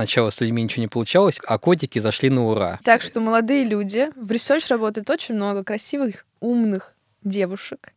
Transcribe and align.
сначала 0.00 0.30
с 0.30 0.40
людьми 0.40 0.62
ничего 0.62 0.80
не 0.80 0.88
получалось, 0.88 1.38
а 1.46 1.58
котики 1.58 1.98
зашли 1.98 2.30
на 2.30 2.46
ура. 2.46 2.80
Так 2.84 3.02
что 3.02 3.20
молодые 3.20 3.64
люди, 3.64 4.08
в 4.16 4.32
Research 4.32 4.64
работает 4.70 5.10
очень 5.10 5.34
много 5.34 5.62
красивых, 5.62 6.24
умных 6.40 6.94
девушек. 7.22 7.92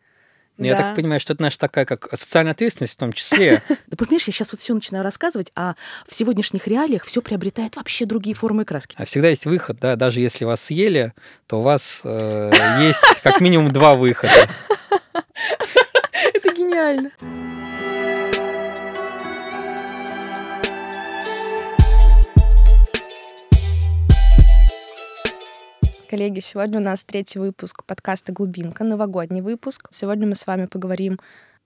Ну, 0.58 0.66
Я 0.66 0.76
Да. 0.76 0.84
так 0.84 0.96
понимаю, 0.97 1.21
что 1.21 1.31
это 1.31 1.42
наша 1.42 1.58
такая 1.58 1.86
как 1.86 2.10
социальная 2.12 2.52
ответственность 2.52 2.96
в 2.96 2.97
том 2.97 3.13
числе. 3.13 3.62
Да 3.88 3.96
понимаешь, 3.96 4.26
я 4.28 4.34
сейчас 4.34 4.52
вот 4.52 4.60
все 4.60 4.74
начинаю 4.74 5.02
рассказывать, 5.04 5.54
а 5.55 5.76
в 6.05 6.13
сегодняшних 6.13 6.68
реалиях 6.68 7.05
все 7.05 7.21
приобретает 7.21 7.78
вообще 7.78 8.06
другие 8.06 8.36
формы 8.36 8.64
и 8.64 8.66
краски. 8.66 8.96
А 9.00 9.06
всегда 9.06 9.30
есть 9.30 9.46
выход, 9.46 9.80
да, 9.80 9.96
даже 9.96 10.20
если 10.20 10.44
вас 10.44 10.62
съели, 10.62 11.14
то 11.48 11.60
у 11.60 11.64
вас 11.64 12.02
э, 12.04 12.52
есть 12.82 13.04
как 13.24 13.40
минимум 13.40 13.72
два 13.72 13.96
выхода. 13.96 14.34
Это 16.34 16.54
гениально. 16.54 17.12
Коллеги, 26.14 26.42
сегодня 26.42 26.80
у 26.80 26.84
нас 26.84 27.04
третий 27.04 27.40
выпуск 27.40 27.84
подкаста 27.86 28.32
«Глубинка», 28.32 28.84
новогодний 28.84 29.42
выпуск. 29.42 29.88
Сегодня 29.90 30.28
мы 30.28 30.36
с 30.36 30.46
вами 30.46 30.68
поговорим 30.68 31.20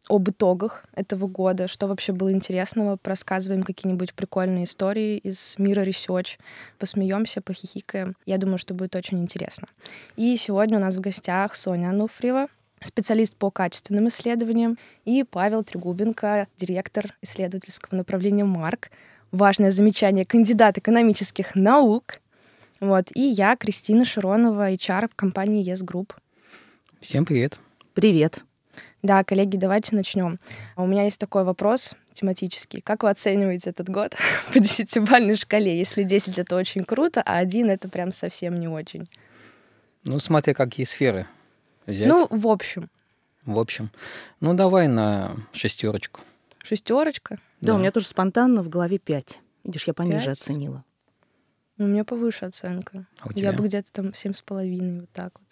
об 0.08 0.30
итогах 0.30 0.86
этого 0.94 1.28
года, 1.28 1.68
что 1.68 1.86
вообще 1.88 2.14
было 2.14 2.32
интересного, 2.32 2.98
рассказываем 3.04 3.64
какие-нибудь 3.64 4.14
прикольные 4.14 4.64
истории 4.64 5.18
из 5.18 5.56
мира 5.58 5.82
research, 5.82 6.38
посмеемся, 6.80 7.42
похихикаем. 7.42 8.16
Я 8.26 8.38
думаю, 8.38 8.58
что 8.58 8.74
будет 8.74 8.96
очень 8.96 9.20
интересно. 9.20 9.68
И 10.16 10.38
сегодня 10.38 10.78
у 10.78 10.82
нас 10.82 10.96
в 10.96 11.02
гостях 11.02 11.54
Соня 11.54 11.90
Ануфриева, 11.90 12.48
специалист 12.80 13.36
по 13.36 13.52
качественным 13.52 14.08
исследованиям, 14.08 14.78
и 15.04 15.26
Павел 15.30 15.66
Трегубенко, 15.66 16.48
директор 16.56 17.14
исследовательского 17.22 17.98
направления 17.98 18.46
МАРК. 18.46 18.92
Важное 19.34 19.72
замечание, 19.72 20.26
кандидат 20.26 20.78
экономических 20.78 21.54
наук. 21.54 22.22
Вот. 22.80 23.08
И 23.16 23.22
я, 23.22 23.56
Кристина 23.56 24.06
Широнова, 24.06 24.72
HR 24.72 25.10
в 25.10 25.16
компании 25.16 25.66
Yes 25.66 25.84
Group. 25.86 26.12
Всем 27.00 27.26
привет. 27.26 27.60
Привет. 27.94 28.44
Да, 29.02 29.24
коллеги, 29.24 29.58
давайте 29.58 29.96
начнем. 29.96 30.40
У 30.76 30.86
меня 30.86 31.04
есть 31.04 31.20
такой 31.20 31.44
вопрос 31.44 31.96
тематический. 32.14 32.82
Как 32.82 33.04
вы 33.04 33.10
оцениваете 33.10 33.70
этот 33.70 33.90
год 33.90 34.16
по 34.54 34.60
десятибалльной 34.60 35.36
шкале? 35.36 35.78
Если 35.78 36.04
10— 36.04 36.40
это 36.40 36.56
очень 36.56 36.84
круто, 36.84 37.22
а 37.26 37.38
1— 37.38 37.70
это 37.72 37.90
прям 37.90 38.12
совсем 38.12 38.60
не 38.60 38.68
очень. 38.68 39.10
Ну, 40.04 40.20
смотря 40.20 40.54
какие 40.54 40.86
сферы 40.86 41.28
взять. 41.86 42.10
Ну, 42.10 42.28
в 42.30 42.48
общем, 42.48 42.90
в 43.46 43.58
общем, 43.60 43.92
ну 44.42 44.54
давай 44.54 44.88
на 44.88 45.38
шестерочку. 45.54 46.22
шестерочка. 46.64 47.40
Да, 47.62 47.76
у 47.76 47.78
меня 47.78 47.92
тоже 47.92 48.08
спонтанно 48.08 48.62
в 48.62 48.70
голове 48.70 49.00
5. 49.00 49.40
Видишь, 49.64 49.88
я 49.88 49.94
пониже 49.94 50.26
Пять? 50.26 50.40
оценила. 50.40 50.84
У 51.78 51.84
меня 51.84 52.04
повыше 52.04 52.46
оценка. 52.46 53.06
А 53.20 53.28
у 53.28 53.30
Я 53.32 53.36
тебя? 53.36 53.54
бы 53.54 53.66
где-то 53.66 53.92
там 53.92 54.14
семь 54.14 54.34
с 54.34 54.42
половиной, 54.42 55.02
вот 55.02 55.10
так 55.12 55.32
вот. 55.40 55.48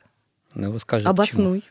Ну, 0.54 0.74
расскажи, 0.74 1.06
почему. 1.06 1.12
Обоснуй. 1.14 1.64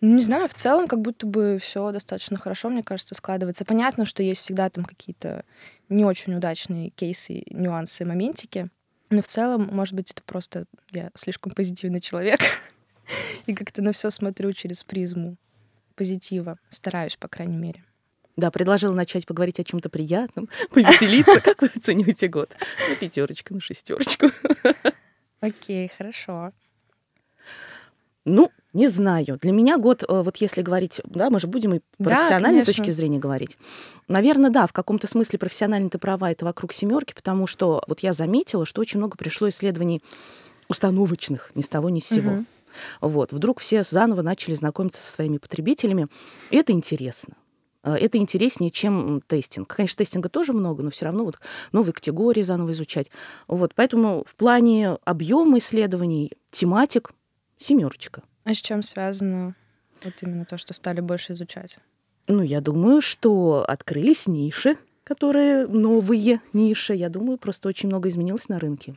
Ну, 0.00 0.16
не 0.16 0.22
знаю, 0.22 0.48
в 0.48 0.54
целом 0.54 0.88
как 0.88 1.00
будто 1.00 1.26
бы 1.26 1.58
все 1.60 1.92
достаточно 1.92 2.36
хорошо, 2.36 2.68
мне 2.68 2.82
кажется, 2.82 3.14
складывается. 3.14 3.64
Понятно, 3.64 4.04
что 4.04 4.22
есть 4.22 4.40
всегда 4.40 4.68
там 4.68 4.84
какие-то 4.84 5.44
не 5.88 6.04
очень 6.04 6.34
удачные 6.34 6.90
кейсы, 6.90 7.44
нюансы, 7.50 8.04
моментики. 8.04 8.68
Но 9.10 9.22
в 9.22 9.28
целом, 9.28 9.68
может 9.70 9.94
быть, 9.94 10.10
это 10.10 10.22
просто 10.22 10.64
я 10.90 11.10
слишком 11.14 11.52
позитивный 11.52 12.00
человек. 12.00 12.40
И 13.46 13.54
как-то 13.54 13.82
на 13.82 13.92
все 13.92 14.10
смотрю 14.10 14.52
через 14.52 14.84
призму 14.84 15.36
позитива. 15.94 16.58
Стараюсь, 16.70 17.16
по 17.16 17.28
крайней 17.28 17.56
мере. 17.56 17.84
Да, 18.36 18.50
предложила 18.50 18.94
начать 18.94 19.26
поговорить 19.26 19.60
о 19.60 19.64
чем-то 19.64 19.88
приятном, 19.88 20.48
повеселиться. 20.70 21.40
Как 21.40 21.62
вы 21.62 21.70
оцениваете 21.74 22.28
год? 22.28 22.54
На 22.88 22.96
пятерочку, 22.96 23.54
на 23.54 23.60
шестерочку. 23.60 24.26
Окей, 25.40 25.90
хорошо. 25.96 26.52
Ну, 28.24 28.50
не 28.72 28.88
знаю. 28.88 29.38
Для 29.42 29.52
меня 29.52 29.78
год, 29.78 30.04
э, 30.04 30.22
вот 30.22 30.36
если 30.36 30.62
говорить, 30.62 31.00
да, 31.04 31.28
мы 31.28 31.40
же 31.40 31.48
будем 31.48 31.74
и 31.74 31.80
Да, 31.98 32.10
профессиональной 32.10 32.60
конечно. 32.60 32.74
точки 32.74 32.90
зрения 32.92 33.18
говорить. 33.18 33.58
Наверное, 34.06 34.50
да, 34.50 34.66
в 34.66 34.72
каком-то 34.72 35.08
смысле 35.08 35.38
профессионально 35.40 35.90
ты 35.90 35.98
права, 35.98 36.30
это 36.30 36.44
вокруг 36.44 36.72
семерки, 36.72 37.12
потому 37.14 37.46
что 37.48 37.82
вот 37.88 38.00
я 38.00 38.12
заметила, 38.12 38.64
что 38.64 38.80
очень 38.80 38.98
много 38.98 39.16
пришло 39.16 39.48
исследований 39.48 40.02
установочных, 40.68 41.50
ни 41.56 41.62
с 41.62 41.68
того, 41.68 41.90
ни 41.90 42.00
с 42.00 42.06
сего. 42.06 42.30
Мгм. 42.30 42.46
Вот, 43.00 43.32
вдруг 43.32 43.60
все 43.60 43.82
заново 43.82 44.22
начали 44.22 44.54
знакомиться 44.54 45.02
со 45.02 45.12
своими 45.12 45.38
потребителями. 45.38 46.06
И 46.50 46.56
это 46.56 46.72
интересно. 46.72 47.34
Э, 47.82 47.94
Это 47.94 48.18
интереснее, 48.18 48.70
чем 48.70 49.20
тестинг. 49.26 49.74
Конечно, 49.74 49.98
тестинга 49.98 50.28
тоже 50.28 50.52
много, 50.52 50.82
но 50.82 50.90
все 50.90 51.06
равно 51.06 51.24
вот 51.24 51.38
новые 51.72 51.92
категории 51.92 52.42
заново 52.42 52.72
изучать. 52.72 53.10
Вот, 53.48 53.74
поэтому 53.74 54.24
в 54.26 54.34
плане 54.34 54.98
объема 55.04 55.58
исследований, 55.58 56.32
тематик 56.50 57.12
семерочка. 57.56 58.22
А 58.44 58.54
с 58.54 58.58
чем 58.58 58.82
связано 58.82 59.54
вот 60.04 60.14
именно 60.22 60.44
то, 60.44 60.58
что 60.58 60.74
стали 60.74 61.00
больше 61.00 61.32
изучать? 61.34 61.78
Ну, 62.28 62.42
я 62.42 62.60
думаю, 62.60 63.00
что 63.00 63.64
открылись 63.66 64.26
ниши, 64.26 64.76
которые 65.04 65.66
новые 65.66 66.40
ниши. 66.52 66.94
Я 66.94 67.08
думаю, 67.08 67.38
просто 67.38 67.68
очень 67.68 67.88
много 67.88 68.08
изменилось 68.08 68.48
на 68.48 68.58
рынке. 68.58 68.96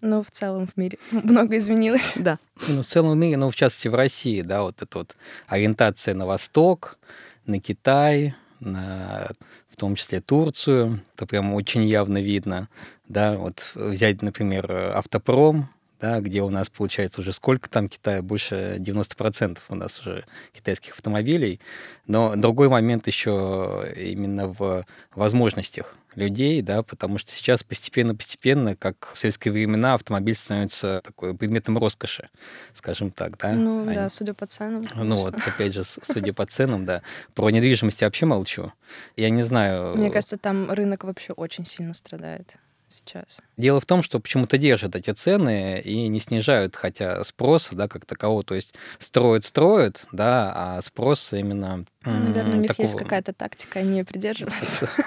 Ну, 0.00 0.22
в 0.22 0.30
целом 0.30 0.66
в 0.66 0.76
мире 0.76 0.98
много 1.10 1.56
изменилось. 1.56 2.14
Да. 2.16 2.38
Ну, 2.68 2.82
в 2.82 2.86
целом 2.86 3.18
мире, 3.18 3.36
ну, 3.36 3.50
в 3.50 3.56
частности, 3.56 3.88
в 3.88 3.94
России, 3.94 4.42
да, 4.42 4.62
вот 4.62 4.80
эта 4.80 4.98
вот 4.98 5.16
ориентация 5.48 6.14
на 6.14 6.26
Восток, 6.26 6.98
на 7.48 7.60
Китай, 7.60 8.34
на, 8.60 9.30
в 9.70 9.76
том 9.76 9.94
числе 9.94 10.20
Турцию, 10.20 11.02
это 11.14 11.26
прям 11.26 11.54
очень 11.54 11.84
явно 11.84 12.18
видно, 12.18 12.68
да, 13.08 13.36
вот 13.36 13.72
взять, 13.74 14.22
например, 14.22 14.70
автопром, 14.70 15.70
да, 16.00 16.20
где 16.20 16.42
у 16.42 16.48
нас 16.48 16.68
получается 16.68 17.20
уже 17.20 17.32
сколько 17.32 17.68
там 17.68 17.88
Китая, 17.88 18.22
больше 18.22 18.76
90% 18.78 19.58
у 19.68 19.74
нас 19.74 20.00
уже 20.00 20.24
китайских 20.52 20.92
автомобилей, 20.92 21.60
но 22.06 22.36
другой 22.36 22.68
момент 22.68 23.06
еще 23.06 23.92
именно 23.96 24.48
в 24.48 24.84
возможностях 25.14 25.96
людей, 26.14 26.62
да, 26.62 26.82
потому 26.82 27.18
что 27.18 27.30
сейчас 27.30 27.62
постепенно-постепенно, 27.62 28.74
как 28.76 29.10
в 29.12 29.18
советские 29.18 29.52
времена, 29.52 29.94
автомобиль 29.94 30.34
становится 30.34 31.00
такой 31.04 31.34
предметом 31.34 31.78
роскоши, 31.78 32.28
скажем 32.74 33.10
так, 33.10 33.36
да. 33.38 33.52
Ну 33.52 33.82
Они- 33.86 33.94
да, 33.94 34.08
судя 34.08 34.34
по 34.34 34.46
ценам. 34.46 34.84
ну 34.94 35.16
вот, 35.16 35.32
конечно. 35.32 35.52
опять 35.52 35.74
же, 35.74 35.84
судя 35.84 36.32
по 36.32 36.46
ценам, 36.46 36.84
да. 36.86 37.02
Про 37.34 37.50
недвижимость 37.50 38.00
я 38.00 38.06
вообще 38.06 38.26
молчу. 38.26 38.72
Я 39.16 39.30
не 39.30 39.42
знаю. 39.42 39.96
Мне 39.96 40.10
кажется, 40.10 40.38
там 40.38 40.70
рынок 40.70 41.04
вообще 41.04 41.32
очень 41.32 41.64
сильно 41.64 41.94
страдает 41.94 42.54
сейчас. 42.90 43.38
Дело 43.58 43.80
в 43.80 43.84
том, 43.84 44.02
что 44.02 44.18
почему-то 44.18 44.56
держат 44.56 44.96
эти 44.96 45.10
цены 45.10 45.78
и 45.84 46.08
не 46.08 46.20
снижают, 46.20 46.74
хотя 46.74 47.22
спроса, 47.22 47.76
да, 47.76 47.86
как 47.86 48.06
такового, 48.06 48.42
то 48.42 48.54
есть 48.54 48.74
строят, 48.98 49.44
строят, 49.44 50.06
да, 50.10 50.50
а 50.54 50.80
спрос 50.82 51.34
именно... 51.34 51.84
Наверное, 52.04 52.54
у 52.56 52.60
них 52.60 52.70
есть 52.78 52.92
такого- 52.94 53.04
какая-то 53.04 53.32
тактика, 53.34 53.80
они 53.80 54.02
придерживаются. 54.04 54.88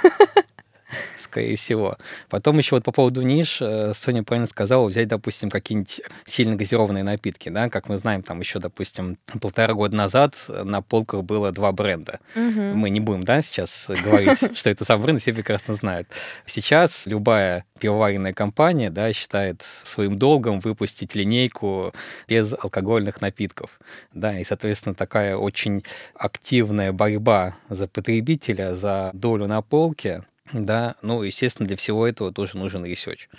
скорее 1.17 1.55
всего. 1.55 1.97
Потом 2.29 2.57
еще 2.57 2.75
вот 2.75 2.83
по 2.83 2.91
поводу 2.91 3.21
ниш, 3.21 3.61
э, 3.61 3.93
Соня 3.93 4.23
правильно 4.23 4.47
сказала, 4.47 4.87
взять, 4.87 5.07
допустим, 5.07 5.49
какие-нибудь 5.49 6.01
сильно 6.25 6.55
газированные 6.55 7.03
напитки, 7.03 7.49
да, 7.49 7.69
как 7.69 7.89
мы 7.89 7.97
знаем, 7.97 8.21
там 8.21 8.39
еще, 8.39 8.59
допустим, 8.59 9.17
полтора 9.39 9.73
года 9.73 9.95
назад 9.95 10.35
на 10.47 10.81
полках 10.81 11.23
было 11.23 11.51
два 11.51 11.71
бренда. 11.71 12.19
Мгм. 12.35 12.77
Мы 12.77 12.89
не 12.89 12.99
будем, 12.99 13.23
да, 13.23 13.41
сейчас 13.41 13.89
говорить, 14.03 14.39
что 14.57 14.69
это 14.69 14.85
сам 14.85 15.01
бренд, 15.01 15.21
все 15.21 15.33
прекрасно 15.33 15.73
знают. 15.73 16.07
Сейчас 16.45 17.05
любая 17.05 17.65
пивоваренная 17.79 18.33
компания, 18.33 18.89
да, 18.89 19.11
считает 19.11 19.63
своим 19.63 20.17
долгом 20.17 20.59
выпустить 20.59 21.15
линейку 21.15 21.93
без 22.27 22.53
алкогольных 22.53 23.21
напитков, 23.21 23.79
да, 24.13 24.39
и, 24.39 24.43
соответственно, 24.43 24.95
такая 24.95 25.35
очень 25.35 25.83
активная 26.15 26.91
борьба 26.91 27.55
за 27.69 27.87
потребителя, 27.87 28.75
за 28.75 29.09
долю 29.13 29.47
на 29.47 29.61
полке, 29.61 30.23
да, 30.53 30.95
ну, 31.01 31.23
естественно, 31.23 31.67
для 31.67 31.77
всего 31.77 32.07
этого 32.07 32.31
тоже 32.31 32.57
нужен 32.57 32.85
research. 32.85 33.29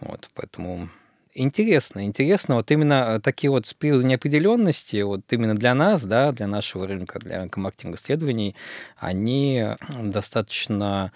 Вот, 0.00 0.28
поэтому 0.34 0.88
интересно, 1.34 2.04
интересно, 2.04 2.56
вот 2.56 2.70
именно 2.70 3.16
э, 3.16 3.20
такие 3.20 3.50
вот 3.50 3.66
с 3.66 3.74
периода 3.74 4.06
неопределенности, 4.06 5.02
вот 5.02 5.20
именно 5.30 5.54
для 5.54 5.74
нас, 5.74 6.04
да, 6.04 6.32
для 6.32 6.46
нашего 6.46 6.86
рынка, 6.86 7.18
для 7.18 7.38
рынка 7.38 7.60
маркетинга 7.60 7.96
исследований, 7.96 8.54
они 8.98 9.64
достаточно 10.02 11.12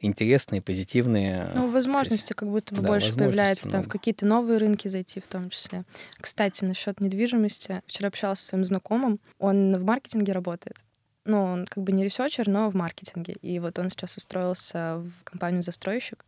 интересные, 0.00 0.62
позитивные. 0.62 1.50
Ну, 1.54 1.68
возможности 1.68 2.32
как 2.32 2.48
будто 2.48 2.74
бы 2.74 2.82
да, 2.82 2.88
больше 2.88 3.14
появляется 3.14 3.64
там 3.64 3.82
в 3.82 3.84
много. 3.84 3.90
какие-то 3.90 4.26
новые 4.26 4.58
рынки 4.58 4.88
зайти 4.88 5.20
в 5.20 5.26
том 5.26 5.50
числе. 5.50 5.84
Кстати, 6.20 6.64
насчет 6.64 7.00
недвижимости. 7.00 7.82
Вчера 7.86 8.08
общалась 8.08 8.40
со 8.40 8.48
своим 8.48 8.64
знакомым. 8.64 9.20
Он 9.38 9.76
в 9.76 9.84
маркетинге 9.84 10.32
работает. 10.32 10.76
Ну, 11.30 11.42
он 11.44 11.66
как 11.66 11.82
бы 11.84 11.92
не 11.92 12.04
researcher, 12.04 12.48
но 12.48 12.70
в 12.70 12.74
маркетинге. 12.74 13.34
И 13.40 13.58
вот 13.60 13.78
он 13.78 13.88
сейчас 13.88 14.16
устроился 14.16 14.96
в 14.98 15.24
компанию 15.24 15.62
застройщик. 15.62 16.24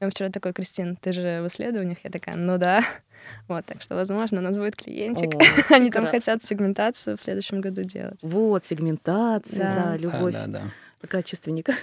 И 0.00 0.04
он 0.04 0.10
вчера 0.10 0.30
такой, 0.30 0.52
Кристин, 0.52 0.96
ты 0.96 1.12
же 1.12 1.42
в 1.42 1.48
исследованиях? 1.48 1.98
Я 2.04 2.10
такая, 2.10 2.36
ну 2.36 2.58
да. 2.58 2.82
Вот, 3.48 3.66
так 3.66 3.82
что, 3.82 3.96
возможно, 3.96 4.38
у 4.38 4.42
нас 4.42 4.56
будет 4.56 4.76
клиентик. 4.76 5.34
О, 5.34 5.40
Они 5.74 5.90
там 5.90 6.06
хотят 6.06 6.42
сегментацию 6.42 7.16
в 7.16 7.20
следующем 7.20 7.60
году 7.60 7.82
делать. 7.82 8.20
Вот, 8.22 8.64
сегментация, 8.64 9.58
Да. 9.58 9.74
да, 9.74 9.84
Да, 9.90 9.96
любовь 9.96 10.32
Да, 10.32 10.46
да, 10.46 10.62
да. 11.02 11.08
качественника. 11.08 11.74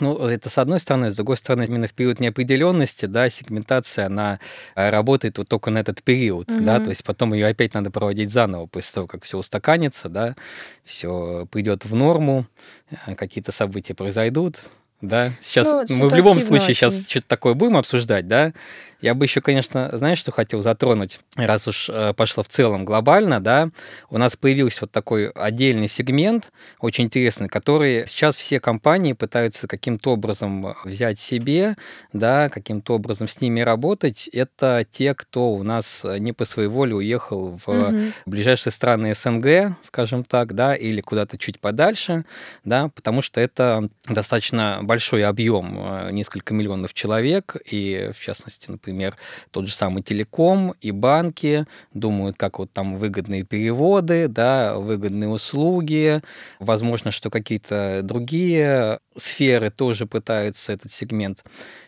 Ну, 0.00 0.16
это 0.26 0.48
с 0.48 0.58
одной 0.58 0.80
стороны. 0.80 1.10
С 1.10 1.16
другой 1.16 1.36
стороны, 1.36 1.64
именно 1.64 1.86
в 1.86 1.92
период 1.92 2.20
неопределенности, 2.20 3.06
да, 3.06 3.28
сегментация, 3.30 4.06
она 4.06 4.40
э, 4.74 4.90
работает 4.90 5.38
вот 5.38 5.48
только 5.48 5.70
на 5.70 5.78
этот 5.78 6.02
период, 6.02 6.50
угу. 6.50 6.60
да, 6.64 6.80
то 6.80 6.90
есть 6.90 7.04
потом 7.04 7.34
ее 7.34 7.46
опять 7.46 7.74
надо 7.74 7.90
проводить 7.90 8.32
заново 8.32 8.66
после 8.66 8.92
того, 8.92 9.06
как 9.06 9.24
все 9.24 9.38
устаканится, 9.38 10.08
да, 10.08 10.36
все 10.84 11.46
придет 11.50 11.84
в 11.84 11.94
норму, 11.94 12.46
э, 13.06 13.14
какие-то 13.14 13.52
события 13.52 13.94
произойдут, 13.94 14.60
да, 15.00 15.32
сейчас 15.42 15.90
ну, 15.90 15.96
мы 15.98 16.08
в 16.08 16.14
любом 16.14 16.40
случае 16.40 16.70
очень. 16.70 16.74
сейчас 16.74 17.06
что-то 17.06 17.28
такое 17.28 17.54
будем 17.54 17.76
обсуждать, 17.76 18.26
да, 18.28 18.52
я 19.00 19.14
бы 19.14 19.24
еще, 19.24 19.40
конечно, 19.40 19.90
знаешь, 19.92 20.18
что 20.18 20.32
хотел 20.32 20.62
затронуть, 20.62 21.20
раз 21.36 21.68
уж 21.68 21.90
э, 21.90 22.14
пошло 22.14 22.42
в 22.42 22.48
целом 22.48 22.84
глобально, 22.84 23.40
да, 23.40 23.70
у 24.10 24.18
нас 24.18 24.36
появился 24.36 24.78
вот 24.82 24.90
такой 24.90 25.28
отдельный 25.30 25.88
сегмент, 25.88 26.50
очень 26.80 27.04
интересный, 27.04 27.48
который 27.48 28.06
сейчас 28.06 28.36
все 28.36 28.58
компании 28.58 29.12
пытаются 29.12 29.68
каким-то 29.68 30.12
образом 30.12 30.74
взять 30.84 31.20
себе, 31.20 31.76
да, 32.12 32.48
каким-то 32.48 32.94
образом 32.94 33.28
с 33.28 33.40
ними 33.40 33.60
работать. 33.60 34.28
Это 34.32 34.86
те, 34.90 35.14
кто 35.14 35.50
у 35.50 35.62
нас 35.62 36.02
не 36.18 36.32
по 36.32 36.44
своей 36.44 36.68
воле 36.68 36.94
уехал 36.94 37.60
в 37.64 37.68
угу. 37.68 37.96
ближайшие 38.24 38.72
страны 38.72 39.14
СНГ, 39.14 39.76
скажем 39.82 40.24
так, 40.24 40.54
да, 40.54 40.74
или 40.74 41.00
куда-то 41.00 41.36
чуть 41.38 41.60
подальше, 41.60 42.24
да, 42.64 42.88
потому 42.88 43.20
что 43.20 43.40
это 43.40 43.88
достаточно 44.08 44.80
большой 44.82 45.24
объем, 45.24 45.78
э, 45.78 46.10
несколько 46.12 46.54
миллионов 46.54 46.94
человек, 46.94 47.56
и 47.70 48.10
в 48.14 48.20
частности, 48.20 48.70
например, 48.70 48.85
например, 48.86 49.16
тот 49.50 49.66
же 49.66 49.74
самый 49.74 50.02
телеком 50.02 50.74
и 50.80 50.92
банки 50.92 51.66
думают, 51.92 52.36
как 52.36 52.58
вот 52.58 52.70
там 52.72 52.96
выгодные 52.96 53.42
переводы, 53.42 54.28
да, 54.28 54.76
выгодные 54.76 55.28
услуги, 55.28 56.22
возможно, 56.60 57.10
что 57.10 57.30
какие-то 57.30 58.00
другие 58.02 59.00
сферы 59.16 59.70
тоже 59.70 60.06
пытаются 60.06 60.72
этот 60.72 60.92
сегмент 60.92 61.44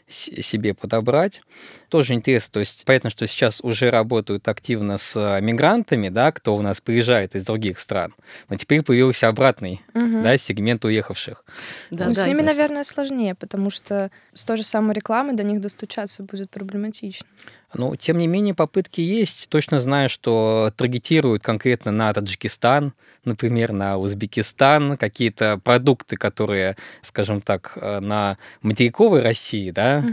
себе 0.08 0.74
подобрать. 0.74 1.42
Тоже 1.88 2.14
интересно, 2.14 2.52
то 2.54 2.60
есть 2.60 2.84
понятно, 2.84 3.10
что 3.10 3.26
сейчас 3.26 3.60
уже 3.62 3.90
работают 3.90 4.46
активно 4.48 4.98
с 4.98 5.14
а, 5.16 5.40
мигрантами, 5.40 6.08
да, 6.08 6.32
кто 6.32 6.56
у 6.56 6.62
нас 6.62 6.80
приезжает 6.80 7.34
из 7.34 7.44
других 7.44 7.78
стран, 7.78 8.14
но 8.48 8.56
теперь 8.56 8.82
появился 8.82 9.28
обратный 9.28 9.80
угу. 9.94 10.22
да, 10.22 10.36
сегмент 10.36 10.84
уехавших. 10.84 11.44
Да, 11.90 12.06
ну, 12.06 12.14
да, 12.14 12.22
с 12.22 12.26
ними, 12.26 12.42
наверное, 12.42 12.84
сложнее, 12.84 13.34
потому 13.34 13.70
что 13.70 14.10
с 14.34 14.44
той 14.44 14.56
же 14.56 14.64
самой 14.64 14.94
рекламы 14.94 15.34
до 15.34 15.42
них 15.42 15.60
достучаться 15.60 16.22
будет 16.22 16.50
проблематично. 16.50 17.26
Но, 17.74 17.94
тем 17.96 18.18
не 18.18 18.26
менее, 18.26 18.54
попытки 18.54 19.00
есть. 19.00 19.48
Точно 19.50 19.78
знаю, 19.78 20.08
что 20.08 20.72
таргетируют 20.76 21.42
конкретно 21.42 21.92
на 21.92 22.12
Таджикистан, 22.12 22.94
например, 23.24 23.72
на 23.72 23.98
Узбекистан, 23.98 24.96
какие-то 24.96 25.58
продукты, 25.62 26.16
которые, 26.16 26.76
скажем 27.02 27.42
так, 27.42 27.72
э, 27.76 28.00
на 28.00 28.38
материковой 28.62 29.20
России, 29.20 29.70
да, 29.70 30.04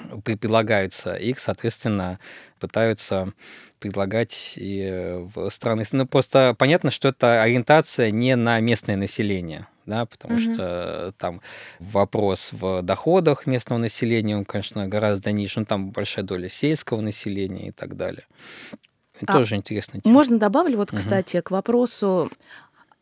угу. 0.00 0.20
предлагаются. 0.22 1.14
Их, 1.14 1.38
соответственно, 1.38 2.18
пытаются 2.58 3.32
предлагать 3.78 4.54
и 4.56 5.22
в 5.34 5.48
страны. 5.50 5.84
Ну, 5.92 6.06
просто 6.06 6.56
понятно, 6.58 6.90
что 6.90 7.08
это 7.08 7.42
ориентация 7.42 8.10
не 8.10 8.34
на 8.34 8.58
местное 8.60 8.96
население 8.96 9.68
да, 9.86 10.06
потому 10.06 10.34
угу. 10.34 10.54
что 10.54 11.14
там 11.18 11.40
вопрос 11.78 12.50
в 12.52 12.82
доходах 12.82 13.46
местного 13.46 13.78
населения, 13.78 14.36
он, 14.36 14.44
конечно, 14.44 14.86
гораздо 14.88 15.32
ниже, 15.32 15.60
ну, 15.60 15.66
там 15.66 15.90
большая 15.90 16.24
доля 16.24 16.48
сельского 16.48 17.00
населения 17.00 17.68
и 17.68 17.72
так 17.72 17.96
далее. 17.96 18.26
А 19.26 19.32
тоже 19.32 19.56
интересно. 19.56 20.00
Можно 20.04 20.38
добавлю, 20.38 20.76
вот, 20.76 20.92
угу. 20.92 20.98
кстати, 20.98 21.40
к 21.40 21.50
вопросу 21.50 22.30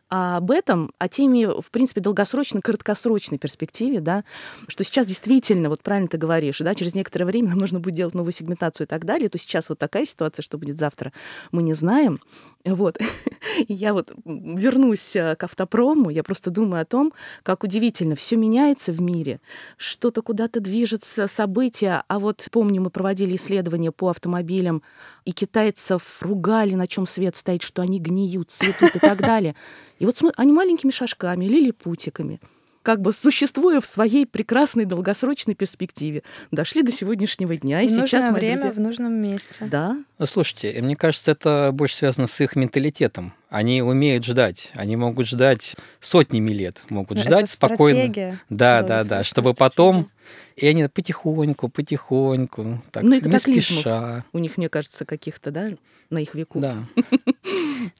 об 0.08 0.50
этом, 0.50 0.92
о 0.98 1.08
теме, 1.08 1.48
в 1.48 1.70
принципе, 1.70 2.00
долгосрочной, 2.00 2.60
краткосрочной 2.60 3.38
перспективе, 3.38 4.00
да, 4.00 4.24
что 4.68 4.84
сейчас 4.84 5.06
действительно, 5.06 5.68
вот 5.68 5.82
правильно 5.82 6.08
ты 6.08 6.18
говоришь, 6.18 6.58
да, 6.58 6.74
через 6.74 6.94
некоторое 6.94 7.24
время 7.24 7.50
нам 7.50 7.58
нужно 7.58 7.80
будет 7.80 7.94
делать 7.94 8.14
новую 8.14 8.32
сегментацию 8.32 8.86
и 8.86 8.88
так 8.88 9.04
далее, 9.04 9.28
то 9.28 9.38
сейчас 9.38 9.68
вот 9.68 9.78
такая 9.78 10.06
ситуация, 10.06 10.42
что 10.42 10.58
будет 10.58 10.78
завтра, 10.78 11.12
мы 11.52 11.62
не 11.62 11.74
знаем. 11.74 12.20
Вот. 12.64 12.98
я 13.68 13.94
вот 13.94 14.12
вернусь 14.24 15.16
э, 15.16 15.36
к 15.36 15.44
автопрому, 15.44 16.10
я 16.10 16.22
просто 16.22 16.50
думаю 16.50 16.82
о 16.82 16.84
том, 16.84 17.12
как 17.42 17.64
удивительно, 17.64 18.16
все 18.16 18.36
меняется 18.36 18.92
в 18.92 19.00
мире, 19.00 19.40
что-то 19.76 20.22
куда-то 20.22 20.60
движется, 20.60 21.28
события. 21.28 22.04
А 22.08 22.18
вот 22.18 22.48
помню, 22.50 22.82
мы 22.82 22.90
проводили 22.90 23.36
исследования 23.36 23.92
по 23.92 24.10
автомобилям, 24.10 24.82
и 25.24 25.32
китайцев 25.32 26.18
ругали, 26.20 26.74
на 26.74 26.86
чем 26.86 27.06
свет 27.06 27.36
стоит, 27.36 27.62
что 27.62 27.82
они 27.82 27.98
гниют, 27.98 28.50
цветут 28.50 28.96
и 28.96 28.98
так 28.98 29.18
далее. 29.20 29.54
И 29.98 30.03
вот 30.04 30.22
они 30.36 30.52
маленькими 30.52 30.90
шажками, 30.90 31.46
лилипутиками– 31.46 32.40
как 32.84 33.00
бы 33.00 33.12
существуя 33.12 33.80
в 33.80 33.86
своей 33.86 34.26
прекрасной 34.26 34.84
долгосрочной 34.84 35.54
перспективе, 35.54 36.22
дошли 36.50 36.82
до 36.82 36.92
сегодняшнего 36.92 37.56
дня. 37.56 37.80
И 37.80 37.88
в 37.88 37.90
сейчас 37.90 38.24
нужное 38.24 38.32
время 38.32 38.60
друзья... 38.60 38.72
в 38.72 38.80
нужном 38.80 39.12
месте. 39.14 39.64
Да. 39.64 39.96
Ну, 40.19 40.26
слушайте, 40.26 40.81
мне 40.81 40.94
кажется, 40.94 41.32
это 41.32 41.70
больше 41.72 41.96
связано 41.96 42.28
с 42.28 42.40
их 42.40 42.55
менталитетом. 42.55 43.34
Они 43.50 43.82
умеют 43.82 44.25
ждать. 44.25 44.70
Они 44.75 44.94
могут 44.94 45.26
ждать 45.26 45.75
сотнями 46.00 46.52
лет, 46.52 46.82
могут 46.88 47.19
Но 47.19 47.25
ну, 47.25 47.28
ждать 47.28 47.50
спокойно. 47.50 48.38
Да, 48.49 48.82
да, 48.82 49.02
да, 49.02 49.25
чтобы 49.25 49.55
потом 49.55 50.08
и 50.56 50.69
они 50.69 50.87
потихоньку, 50.87 51.69
потихоньку, 51.69 52.82
так, 52.93 53.02
ну, 53.02 53.16
и 53.16 53.20
не 53.20 53.38
спеша. 53.38 54.25
У 54.32 54.38
них, 54.38 54.56
мне 54.56 54.69
кажется, 54.69 55.05
каких-то, 55.05 55.50
да, 55.50 55.70
на 56.11 56.19
их 56.19 56.34
веку. 56.34 56.60
Да. 56.60 56.87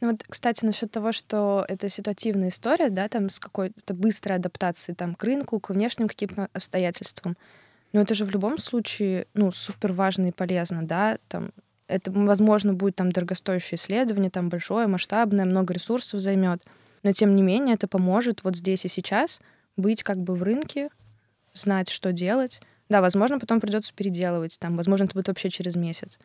Ну 0.01 0.13
вот, 0.13 0.23
кстати, 0.27 0.65
насчет 0.65 0.91
того, 0.91 1.13
что 1.13 1.65
это 1.69 1.91
ситуативная 1.91 2.49
история, 2.49 2.89
да, 2.89 3.07
там 3.09 3.29
с 3.29 3.39
какой-то 3.39 3.93
быстрой 3.93 4.37
адаптацией 4.37 4.97
там, 4.97 5.15
к 5.15 5.23
рынку, 5.25 5.61
к 5.61 5.69
внешним 5.71 6.09
каким-то 6.09 6.49
обстоятельствам. 6.55 7.37
Но 7.93 8.01
это 8.01 8.15
же 8.15 8.25
в 8.25 8.31
любом 8.31 8.57
случае, 8.57 9.27
ну, 9.35 9.51
супер 9.51 9.93
важно 9.93 10.29
и 10.29 10.33
полезно, 10.33 10.87
да, 10.87 11.19
там, 11.29 11.51
это, 11.87 12.11
возможно, 12.11 12.75
будет 12.75 12.97
там 12.97 13.13
дорогостоящее 13.13 13.77
исследование, 13.77 14.31
там 14.31 14.49
большое, 14.49 14.87
масштабное, 14.87 15.45
много 15.45 15.75
ресурсов 15.75 16.21
займет. 16.21 16.63
Но 17.03 17.13
тем 17.13 17.37
не 17.37 17.43
менее 17.43 17.75
это 17.75 17.87
поможет 17.87 18.45
вот 18.45 18.57
здесь 18.57 18.85
и 18.85 18.89
сейчас 18.89 19.41
быть 19.77 20.03
как 20.03 20.19
бы 20.19 20.35
в 20.35 20.43
рынке, 20.43 20.89
знать, 21.53 21.91
что 21.91 22.13
делать. 22.13 22.61
Да, 22.89 23.01
возможно, 23.01 23.39
потом 23.39 23.61
придется 23.61 23.93
переделывать, 23.95 24.59
там, 24.59 24.77
возможно, 24.77 25.05
это 25.05 25.15
будет 25.15 25.29
вообще 25.29 25.51
через 25.51 25.77
месяц. 25.77 26.19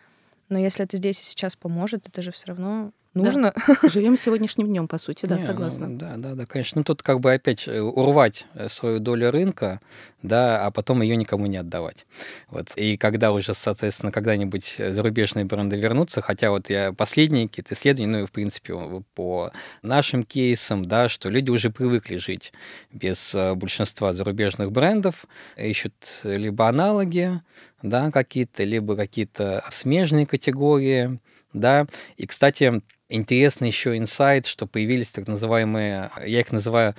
Но 0.50 0.58
если 0.58 0.84
это 0.86 0.98
здесь 0.98 1.20
и 1.20 1.24
сейчас 1.24 1.56
поможет, 1.56 2.08
это 2.08 2.22
же 2.22 2.32
все 2.32 2.48
равно 2.48 2.92
нужно. 3.14 3.54
Да. 3.68 3.90
Живем 3.90 4.18
сегодняшним 4.18 4.68
днем, 4.68 4.88
по 4.88 4.98
сути, 4.98 5.26
да, 5.26 5.36
Не, 5.36 5.42
согласна. 5.42 5.88
Ну, 5.88 5.98
да, 5.98 6.16
да, 6.18 6.36
да, 6.36 6.46
конечно. 6.46 6.80
Ну, 6.80 6.84
тут 6.84 7.04
как 7.04 7.20
бы 7.20 7.34
опять 7.34 7.68
э, 7.68 7.80
урвать 7.80 8.46
э, 8.54 8.70
свою 8.70 9.00
долю 9.00 9.32
рынка, 9.32 9.80
да, 10.22 10.66
а 10.66 10.72
потом 10.72 11.02
ее 11.02 11.16
никому 11.16 11.46
не 11.46 11.58
отдавать. 11.58 12.06
Вот. 12.50 12.72
И 12.76 12.98
когда 12.98 13.32
уже, 13.32 13.54
соответственно, 13.54 14.12
когда-нибудь 14.12 14.78
зарубежные 14.90 15.46
бренды 15.46 15.78
вернутся, 15.78 16.22
хотя 16.22 16.52
вот 16.52 16.70
я 16.70 16.94
последние 16.94 17.48
какие-то 17.48 17.74
исследования, 17.74 18.12
ну, 18.12 18.24
и, 18.24 18.26
в 18.26 18.32
принципе, 18.32 18.74
по 19.16 19.52
нашим 19.82 20.24
кейсам, 20.24 20.86
да, 20.86 21.10
что 21.10 21.30
люди 21.30 21.50
уже 21.52 21.70
привыкли 21.70 22.18
жить 22.18 22.54
без 22.92 23.34
э, 23.34 23.54
большинства 23.56 24.14
зарубежных 24.14 24.72
брендов, 24.72 25.26
ищут 25.58 26.22
либо 26.24 26.68
аналоги, 26.68 27.42
да, 27.82 28.12
какие-то, 28.12 28.64
либо 28.64 28.96
какие-то 28.96 29.64
смежные 29.72 30.26
категории, 30.26 31.20
да. 31.54 31.88
И, 32.18 32.28
кстати, 32.28 32.82
интересный 33.10 33.68
еще 33.68 33.98
инсайт, 33.98 34.46
что 34.46 34.68
появились 34.68 35.10
так 35.10 35.28
называемые, 35.28 36.12
я 36.26 36.40
их 36.40 36.52
называю 36.52 36.96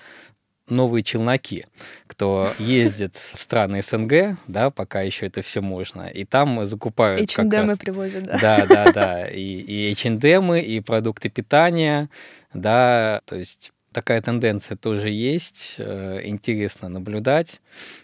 новые 0.69 1.03
челноки, 1.03 1.67
кто 2.07 2.53
ездит 2.59 3.17
в 3.17 3.41
страны 3.41 3.83
СНГ, 3.83 4.39
да, 4.47 4.71
пока 4.71 5.03
еще 5.03 5.27
это 5.27 5.43
все 5.43 5.61
можно, 5.61 6.03
и 6.09 6.25
там 6.25 6.65
закупают 6.65 7.21
H&M 7.23 7.77
привозят, 7.77 8.25
да? 8.25 8.39
Да, 8.41 8.67
да, 8.67 8.93
да, 8.93 9.29
и, 9.29 9.41
и 9.41 9.93
H&M, 9.93 10.55
и 10.55 10.81
продукты 10.81 11.29
питания, 11.29 12.09
да, 12.55 13.23
то 13.27 13.37
есть 13.37 13.73
такая 13.93 14.23
тенденция 14.23 14.77
тоже 14.77 15.11
есть, 15.11 15.75
э, 15.79 16.21
интересно 16.25 16.89
наблюдать, 16.89 17.61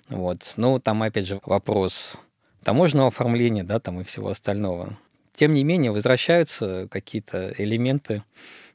вот. 0.08 0.54
Ну, 0.56 0.80
там, 0.80 1.02
опять 1.02 1.26
же, 1.26 1.40
вопрос 1.44 2.18
таможенного 2.64 3.08
оформления, 3.08 3.62
да, 3.62 3.78
там 3.78 4.00
и 4.00 4.04
всего 4.04 4.28
остального. 4.30 4.98
Тем 5.36 5.52
не 5.52 5.64
менее, 5.64 5.92
возвращаются 5.92 6.88
какие-то 6.90 7.52
элементы 7.58 8.24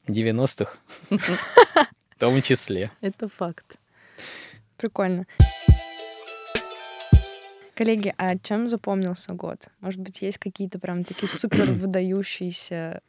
90-х, 0.06 0.78
в 1.10 2.18
том 2.18 2.40
числе. 2.40 2.92
Это 3.00 3.28
факт. 3.28 3.76
Прикольно. 4.76 5.26
Коллеги, 7.74 8.14
а 8.16 8.38
чем 8.38 8.68
запомнился 8.68 9.32
год? 9.32 9.66
Может 9.80 10.00
быть, 10.00 10.22
есть 10.22 10.38
какие-то 10.38 10.78
прям 10.78 11.04
такие 11.04 11.28
супер 11.28 11.72
выдающиеся 11.72 13.00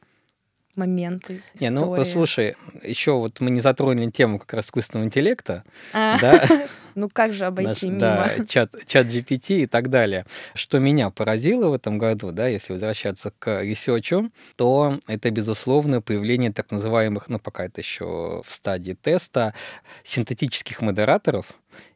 моменты, 0.75 1.41
истории. 1.53 1.71
Не, 1.71 1.79
ну, 1.79 2.05
слушай, 2.05 2.55
еще 2.83 3.13
вот 3.13 3.39
мы 3.39 3.51
не 3.51 3.59
затронули 3.59 4.09
тему 4.09 4.39
как 4.39 4.53
раз 4.53 4.65
искусственного 4.67 5.05
интеллекта, 5.07 5.63
а, 5.93 6.19
да? 6.19 6.45
Ну, 6.95 7.09
как 7.11 7.33
же 7.33 7.45
обойти 7.45 7.67
Наш, 7.67 7.81
мимо? 7.81 7.99
Да, 7.99 8.45
чат, 8.47 8.71
Chat 8.85 9.07
GPT 9.07 9.61
и 9.61 9.65
так 9.65 9.89
далее. 9.89 10.25
Что 10.53 10.77
меня 10.77 11.09
поразило 11.09 11.69
в 11.69 11.73
этом 11.73 11.97
году, 11.97 12.31
да, 12.31 12.47
если 12.47 12.73
возвращаться 12.73 13.33
к 13.39 13.63
research 13.63 14.16
у, 14.16 14.29
то 14.57 14.99
это, 15.07 15.31
безусловно, 15.31 16.01
появление 16.01 16.53
так 16.53 16.69
называемых, 16.69 17.29
ну, 17.29 17.39
пока 17.39 17.65
это 17.65 17.81
еще 17.81 18.43
в 18.45 18.51
стадии 18.51 18.93
теста, 18.93 19.55
синтетических 20.03 20.81
модераторов, 20.81 21.47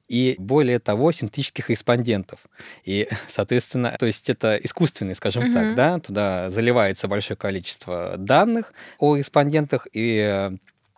и, 0.08 0.36
более 0.38 0.80
того, 0.80 1.12
синтетических 1.12 1.70
респондентов. 1.70 2.40
И, 2.86 3.08
соответственно, 3.28 3.96
то 4.00 4.06
есть 4.06 4.30
это 4.30 4.56
искусственный, 4.58 5.16
скажем 5.16 5.44
Мгм. 5.44 5.54
так, 5.54 5.76
да, 5.76 6.00
туда 6.00 6.50
заливается 6.50 7.08
большое 7.08 7.38
количество 7.38 8.16
данных 8.18 8.74
о 9.00 9.16
респондентах, 9.16 9.88
и, 9.94 10.52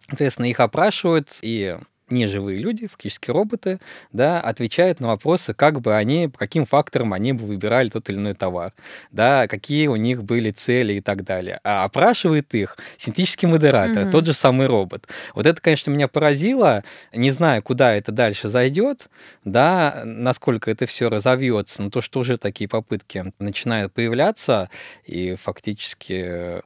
соответственно, 0.07 0.45
их 0.45 0.59
опрашивают, 0.59 1.39
и 1.41 1.77
неживые 2.11 2.59
люди, 2.59 2.87
фактически 2.87 3.31
роботы, 3.31 3.79
да, 4.11 4.39
отвечают 4.39 4.99
на 4.99 5.07
вопросы, 5.07 5.53
как 5.53 5.81
бы 5.81 5.95
они, 5.95 6.27
по 6.27 6.39
каким 6.39 6.65
факторам 6.65 7.13
они 7.13 7.33
бы 7.33 7.45
выбирали 7.45 7.89
тот 7.89 8.09
или 8.09 8.17
иной 8.17 8.33
товар, 8.33 8.73
да, 9.11 9.47
какие 9.47 9.87
у 9.87 9.95
них 9.95 10.23
были 10.23 10.51
цели 10.51 10.93
и 10.93 11.01
так 11.01 11.23
далее. 11.23 11.59
А 11.63 11.83
опрашивает 11.83 12.53
их 12.53 12.77
синтетический 12.97 13.47
модератор, 13.47 14.03
Мгм. 14.03 14.11
тот 14.11 14.25
же 14.25 14.33
самый 14.33 14.67
робот. 14.67 15.07
Вот 15.35 15.45
это, 15.45 15.61
конечно, 15.61 15.91
меня 15.91 16.07
поразило. 16.07 16.83
Не 17.13 17.31
знаю, 17.31 17.61
куда 17.63 17.93
это 17.93 18.11
дальше 18.11 18.49
зайдет, 18.49 19.09
да, 19.45 20.01
насколько 20.05 20.71
это 20.71 20.85
все 20.85 21.09
разовьется, 21.09 21.83
но 21.83 21.89
то, 21.89 22.01
что 22.01 22.19
уже 22.19 22.37
такие 22.37 22.67
попытки 22.67 23.33
начинают 23.39 23.93
появляться, 23.93 24.69
и 25.05 25.35
фактически 25.35 26.61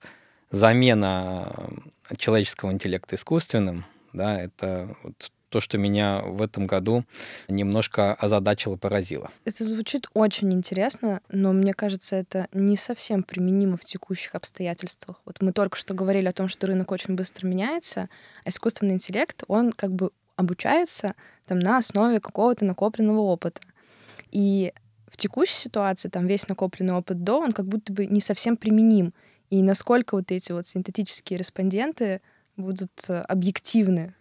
замена 0.52 1.52
человеческого 2.18 2.72
интеллекта 2.72 3.16
искусственным, 3.16 3.86
да, 4.14 4.40
это 4.40 4.96
вот 5.04 5.32
то, 5.54 5.60
что 5.60 5.78
меня 5.78 6.24
в 6.24 6.42
этом 6.42 6.66
году 6.66 7.06
немножко 7.48 8.16
озадачило, 8.16 8.76
поразило. 8.76 9.30
Это 9.46 9.64
звучит 9.66 10.08
очень 10.16 10.52
интересно, 10.52 11.22
но 11.30 11.54
мне 11.54 11.76
кажется, 11.76 12.16
это 12.16 12.48
не 12.54 12.76
совсем 12.76 13.22
применимо 13.22 13.78
в 13.78 13.86
текущих 13.86 14.34
обстоятельствах. 14.34 15.22
Вот 15.26 15.42
мы 15.42 15.54
только 15.54 15.78
что 15.78 15.94
говорили 15.94 16.28
о 16.28 16.34
том, 16.34 16.48
что 16.48 16.66
рынок 16.66 16.92
очень 16.92 17.14
быстро 17.14 17.46
меняется, 17.46 18.10
а 18.44 18.50
искусственный 18.50 18.96
интеллект, 18.96 19.44
он 19.48 19.72
как 19.72 19.94
бы 19.94 20.10
обучается 20.36 21.14
там 21.46 21.60
на 21.60 21.78
основе 21.78 22.20
какого-то 22.20 22.66
накопленного 22.66 23.20
опыта. 23.20 23.62
И 24.32 24.74
в 25.08 25.18
текущей 25.18 25.54
ситуации 25.54 26.10
там 26.10 26.26
весь 26.26 26.48
накопленный 26.48 26.96
опыт 26.96 27.24
до, 27.24 27.40
он 27.40 27.52
как 27.52 27.68
будто 27.68 27.94
бы 27.94 28.08
не 28.08 28.22
совсем 28.22 28.58
применим. 28.58 29.14
И 29.52 29.62
насколько 29.62 30.16
вот 30.16 30.32
эти 30.32 30.52
вот 30.52 30.66
синтетические 30.66 31.38
респонденты 31.38 32.22
будут 32.58 32.92
э, 33.10 33.20
объективны 33.22 34.14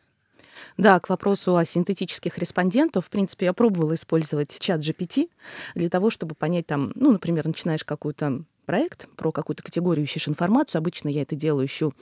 Да, 0.76 1.00
к 1.00 1.08
вопросу 1.08 1.56
о 1.56 1.64
синтетических 1.64 2.38
респондентах, 2.38 3.04
в 3.04 3.10
принципе, 3.10 3.46
я 3.46 3.52
пробовала 3.52 3.94
использовать 3.94 4.58
чат 4.58 4.80
GPT 4.80 5.28
для 5.74 5.88
того, 5.88 6.10
чтобы 6.10 6.34
понять 6.34 6.66
там, 6.66 6.92
ну, 6.94 7.12
например, 7.12 7.46
начинаешь 7.46 7.84
какой-то 7.84 8.44
проект, 8.64 9.08
про 9.16 9.32
какую-то 9.32 9.62
категорию 9.62 10.04
ищешь 10.04 10.28
информацию. 10.28 10.78
Обычно 10.78 11.08
я 11.08 11.22
это 11.22 11.34
делаю, 11.34 11.66
ищу 11.66 11.92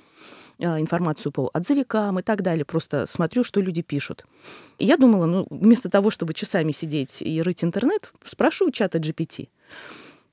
э, 0.58 0.80
информацию 0.80 1.32
по 1.32 1.50
отзывикам 1.52 2.18
и 2.18 2.22
так 2.22 2.42
далее. 2.42 2.64
Просто 2.64 3.06
смотрю, 3.06 3.44
что 3.44 3.60
люди 3.60 3.82
пишут. 3.82 4.26
И 4.78 4.87
я 4.87 4.96
думала, 4.96 5.26
ну, 5.26 5.46
вместо 5.50 5.88
того, 5.88 6.10
чтобы 6.10 6.34
часами 6.34 6.72
сидеть 6.72 7.22
и 7.22 7.42
рыть 7.42 7.64
интернет, 7.64 8.12
спрошу 8.25 8.68
у 8.68 8.70
чата 8.70 8.99
GPT. 8.99 9.49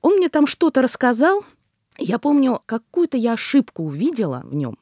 Он 0.00 0.16
мне 0.16 0.28
там 0.28 0.46
что-то 0.46 0.82
рассказал. 0.82 1.44
Я 1.98 2.18
помню, 2.18 2.62
какую-то 2.66 3.16
я 3.16 3.32
ошибку 3.32 3.82
увидела 3.82 4.42
в 4.44 4.54
нем. 4.54 4.76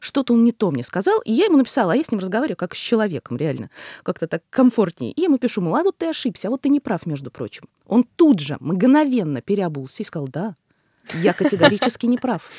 Что-то 0.00 0.34
он 0.34 0.44
не 0.44 0.52
то 0.52 0.70
мне 0.70 0.82
сказал, 0.82 1.20
и 1.20 1.32
я 1.32 1.46
ему 1.46 1.56
написала, 1.56 1.92
а 1.92 1.96
я 1.96 2.04
с 2.04 2.10
ним 2.10 2.20
разговариваю 2.20 2.56
как 2.56 2.74
с 2.74 2.78
человеком, 2.78 3.36
реально, 3.36 3.70
как-то 4.02 4.26
так 4.26 4.42
комфортнее. 4.50 5.12
И 5.12 5.20
я 5.20 5.26
ему 5.26 5.38
пишу, 5.38 5.60
мол, 5.60 5.76
а 5.76 5.82
вот 5.82 5.98
ты 5.98 6.08
ошибся, 6.08 6.48
а 6.48 6.50
вот 6.50 6.62
ты 6.62 6.68
не 6.68 6.80
прав, 6.80 7.06
между 7.06 7.30
прочим. 7.30 7.68
Он 7.86 8.04
тут 8.04 8.40
же 8.40 8.56
мгновенно 8.60 9.40
переобулся 9.40 10.02
и 10.02 10.06
сказал, 10.06 10.28
да, 10.28 10.56
я 11.14 11.32
категорически 11.32 12.06
не 12.06 12.18
прав. 12.18 12.50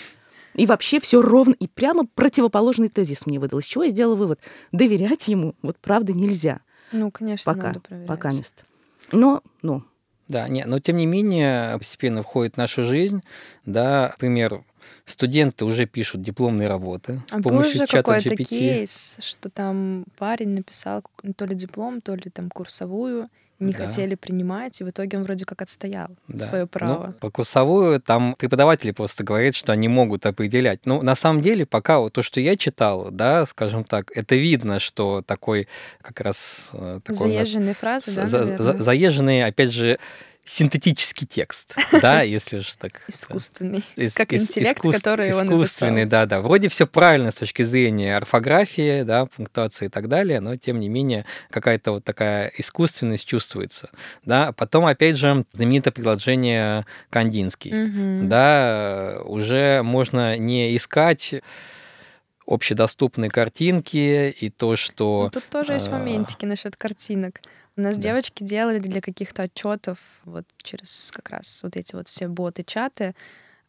И 0.56 0.66
вообще 0.66 1.00
все 1.00 1.22
ровно, 1.22 1.54
и 1.60 1.68
прямо 1.68 2.08
противоположный 2.08 2.90
тезис 2.90 3.26
мне 3.26 3.40
выдал. 3.40 3.60
Из 3.60 3.66
чего 3.66 3.84
я 3.84 3.90
сделала 3.90 4.16
вывод? 4.16 4.40
Доверять 4.72 5.28
ему 5.28 5.54
вот 5.62 5.78
правда 5.78 6.14
нельзя. 6.14 6.62
Ну, 6.92 7.12
конечно, 7.12 7.54
Пока, 7.54 7.68
надо 7.68 7.80
проверять. 7.82 8.08
пока 8.08 8.32
мест. 8.32 8.64
Но, 9.12 9.44
ну, 9.62 9.84
Да, 10.28 10.48
не, 10.48 10.66
но 10.66 10.80
тем 10.80 10.98
не 10.98 11.06
менее 11.06 11.78
постепенно 11.78 12.24
входит 12.24 12.56
в 12.56 12.58
нашу 12.58 12.84
жизнь, 12.84 13.22
да, 13.66 14.10
например, 14.14 14.64
студенты 15.06 15.66
уже 15.66 15.86
пишут 15.86 16.22
дипломные 16.22 16.68
работы 16.68 17.22
с 17.30 17.34
А 17.34 17.38
был 17.38 17.52
помощью 17.52 17.74
же 17.80 17.88
чата 17.88 17.98
какой-то 18.04 18.30
GPT. 18.30 18.46
кейс, 18.46 19.18
что 19.22 19.50
там 19.50 20.06
парень 20.18 20.50
написал 20.50 21.02
ку- 21.04 21.34
то 21.34 21.46
ли 21.46 21.56
диплом, 21.56 22.02
то 22.02 22.16
ли 22.16 22.30
там 22.34 22.50
курсовую, 22.50 23.30
не 23.58 23.72
Да. 23.72 23.86
хотели 23.86 24.16
принимать, 24.16 24.82
и 24.82 24.84
в 24.84 24.90
итоге 24.90 25.18
он 25.18 25.24
вроде 25.24 25.46
как 25.46 25.62
отстоял 25.62 26.10
Да. 26.28 26.44
свое 26.44 26.64
Ну, 26.64 26.68
право. 26.68 27.16
по 27.22 27.32
курсовую 27.32 28.02
там 28.02 28.36
преподаватели 28.38 28.92
просто 28.92 29.24
говорят, 29.24 29.56
что 29.56 29.72
они 29.72 29.88
могут 29.88 30.26
определять. 30.26 30.86
Ну, 30.86 31.02
на 31.02 31.16
самом 31.16 31.40
деле, 31.42 31.66
пока 31.66 32.00
вот 32.00 32.12
то, 32.12 32.22
что 32.22 32.42
я 32.42 32.58
читал, 32.58 33.10
да, 33.12 33.46
скажем 33.46 33.86
так, 33.86 34.12
это 34.14 34.36
видно, 34.36 34.80
что 34.80 35.22
такой 35.26 35.70
как 36.02 36.20
раз 36.20 36.70
э, 36.74 37.00
такой 37.02 37.30
Заезженные 37.30 37.76
фразы, 37.76 38.14
да, 38.16 38.28
за- 38.28 38.44
за- 38.44 38.78
заезженный, 38.84 39.46
опять 39.46 39.72
же, 39.72 40.00
синтетический 40.46 41.26
текст, 41.28 41.76
да, 42.02 42.22
если 42.24 42.60
же 42.60 42.78
так. 42.78 43.02
Искусственный. 43.08 43.84
Ис- 43.98 44.14
Как 44.16 44.32
ис- 44.32 44.38
интеллект, 44.42 44.80
который 44.80 45.34
он 45.34 45.48
искусственный, 45.48 46.04
написал. 46.06 46.10
да, 46.10 46.26
да. 46.28 46.42
Вроде 46.42 46.70
все 46.70 46.86
правильно 46.86 47.32
с 47.32 47.36
точки 47.36 47.64
зрения 47.64 48.16
орфографии, 48.16 49.02
да, 49.04 49.26
пунктуации 49.26 49.88
и 49.88 49.90
так 49.90 50.08
далее, 50.08 50.40
но 50.40 50.56
тем 50.56 50.80
не 50.80 50.88
менее 50.88 51.26
какая-то 51.50 51.92
вот 51.94 52.04
такая 52.04 52.52
искусственность 52.58 53.26
чувствуется, 53.26 53.90
да. 54.24 54.52
Потом, 54.52 54.86
опять 54.86 55.18
же, 55.18 55.46
знаменитое 55.52 55.92
предложение 55.92 56.86
Кандинский, 57.10 58.28
да, 58.28 59.20
уже 59.26 59.82
можно 59.84 60.38
не 60.38 60.76
искать 60.78 61.36
общедоступные 62.48 63.32
картинки 63.32 64.30
и 64.40 64.50
то, 64.52 64.72
Ну, 64.72 64.76
что 64.76 65.30
тут 65.34 65.44
тоже 65.46 65.74
есть 65.74 65.88
а, 65.88 65.92
моментики 65.92 66.46
насчет 66.46 66.76
картинок. 66.76 67.42
У 67.78 67.82
нас 67.82 67.96
Да. 67.98 68.04
девочки 68.04 68.44
делали 68.44 68.80
для 68.80 69.02
каких-то 69.02 69.44
отчетов 69.44 69.98
вот 70.24 70.46
через 70.62 71.12
как 71.14 71.30
раз 71.30 71.62
вот 71.64 71.76
эти 71.76 71.94
вот 71.96 72.08
все 72.08 72.28
боты, 72.28 72.64
чаты, 72.66 73.16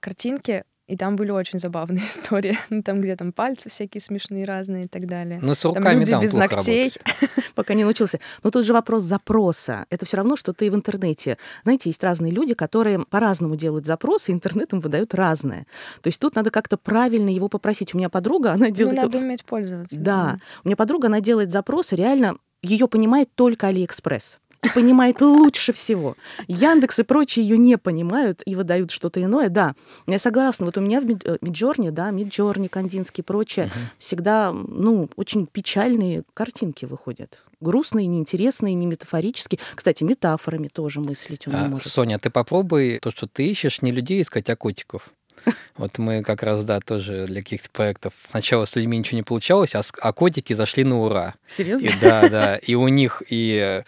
картинки, 0.00 0.64
и 0.86 0.96
там 0.96 1.16
были 1.16 1.32
очень 1.32 1.58
забавные 1.58 1.98
истории. 2.04 2.56
Ну, 2.70 2.80
там, 2.84 3.00
где 3.00 3.16
там 3.16 3.32
пальцы 3.32 3.68
всякие 3.68 4.00
смешные 4.00 4.44
разные 4.44 4.84
и 4.84 4.88
так 4.88 5.06
далее. 5.08 5.40
ну, 5.42 5.52
с 5.56 5.58
Там 5.62 5.74
руками, 5.74 5.98
люди 5.98 6.10
да, 6.12 6.18
он 6.18 6.22
без 6.22 6.30
плохо 6.30 6.54
ногтей. 6.54 6.92
работает. 6.94 7.54
пока 7.56 7.74
не 7.74 7.82
научился. 7.82 8.20
Но 8.44 8.50
тут 8.50 8.64
же 8.64 8.72
вопрос 8.72 9.02
запроса. 9.02 9.86
Это 9.90 10.06
все 10.06 10.18
равно, 10.18 10.36
что 10.36 10.52
ты 10.52 10.70
в 10.70 10.76
интернете. 10.76 11.38
Знаете, 11.64 11.90
есть 11.90 12.04
разные 12.04 12.30
люди, 12.30 12.54
которые 12.54 13.00
по-разному 13.04 13.56
делают 13.56 13.84
запросы, 13.84 14.30
интернет 14.30 14.70
им 14.70 14.80
выдает 14.80 15.12
разное. 15.14 15.66
То 16.02 16.06
есть 16.06 16.20
тут 16.20 16.36
надо 16.36 16.50
как-то 16.52 16.76
правильно 16.76 17.30
его 17.30 17.48
попросить. 17.48 17.92
У 17.92 17.98
меня 17.98 18.08
подруга, 18.08 18.52
она 18.52 18.68
Ну, 18.68 18.72
делает... 18.72 18.96
надо 18.98 19.18
уметь 19.26 19.44
пользоваться. 19.44 19.98
Да, 19.98 20.36
у 20.62 20.68
меня 20.68 20.76
подруга, 20.76 21.08
она 21.08 21.20
делает 21.20 21.50
запросы, 21.50 21.96
реально 21.96 22.36
ее 22.62 22.88
понимает 22.88 23.28
только 23.34 23.68
Алиэкспресс. 23.68 24.38
И 24.62 24.68
понимает 24.70 25.20
лучше 25.20 25.72
всего. 25.72 26.16
Яндекс 26.48 26.98
и 26.98 27.02
прочие 27.02 27.46
ее 27.46 27.56
не 27.58 27.78
понимают 27.78 28.42
и 28.46 28.56
выдают 28.56 28.90
что-то 28.90 29.22
иное. 29.22 29.48
Да, 29.48 29.74
я 30.06 30.18
согласна. 30.18 30.66
Вот 30.66 30.76
у 30.76 30.80
меня 30.80 31.00
в 31.00 31.04
э, 31.04 31.38
Midjourney, 31.40 31.90
да, 31.90 32.10
Midjourney, 32.10 32.66
Кандинский 32.66 33.22
и 33.22 33.24
прочее, 33.24 33.70
всегда, 33.98 34.52
ну, 34.52 35.08
очень 35.16 35.46
печальные 35.46 36.24
картинки 36.34 36.84
выходят. 36.84 37.42
Грустные, 37.60 38.06
неинтересные, 38.06 38.74
не 38.74 38.86
метафорические. 38.86 39.60
Кстати, 39.74 40.02
метафорами 40.02 40.68
тоже 40.68 41.00
мыслить 41.00 41.46
он 41.46 41.54
не 41.54 41.60
А, 41.60 41.68
может. 41.68 41.92
Соня, 41.92 42.18
ты 42.18 42.30
попробуй 42.30 42.98
то, 43.00 43.10
что 43.10 43.26
ты 43.26 43.46
ищешь, 43.46 43.82
не 43.82 43.92
людей 43.92 44.20
искать, 44.20 44.50
а 44.50 44.56
котиков. 44.56 45.10
Вот 45.76 45.98
мы 45.98 46.22
как 46.22 46.42
раз, 46.42 46.64
да, 46.64 46.80
тоже 46.80 47.26
для 47.26 47.42
каких-то 47.42 47.68
проектов. 47.70 48.12
Сначала 48.30 48.64
с 48.64 48.74
людьми 48.76 48.96
ничего 48.98 49.16
не 49.16 49.22
получалось, 49.22 49.74
а, 49.74 49.82
с- 49.82 49.92
а 50.00 50.12
котики 50.12 50.52
зашли 50.54 50.84
на 50.84 51.00
ура. 51.00 51.34
Серьезно? 51.46 51.86
И 51.86 51.90
да, 52.00 52.28
да, 52.28 52.56
и 52.56 52.74
у 52.74 52.88
них 52.88 53.22
и 53.28 53.82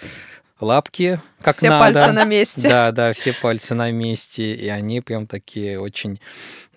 лапки 0.60 1.20
как 1.40 1.54
Все 1.56 1.68
надо. 1.68 1.94
пальцы 1.94 2.12
на 2.12 2.24
месте. 2.24 2.68
Да, 2.68 2.90
да, 2.92 3.12
все 3.12 3.32
пальцы 3.32 3.74
на 3.74 3.90
месте, 3.90 4.54
и 4.54 4.68
они 4.68 5.00
прям 5.00 5.26
такие 5.26 5.78
очень 5.80 6.20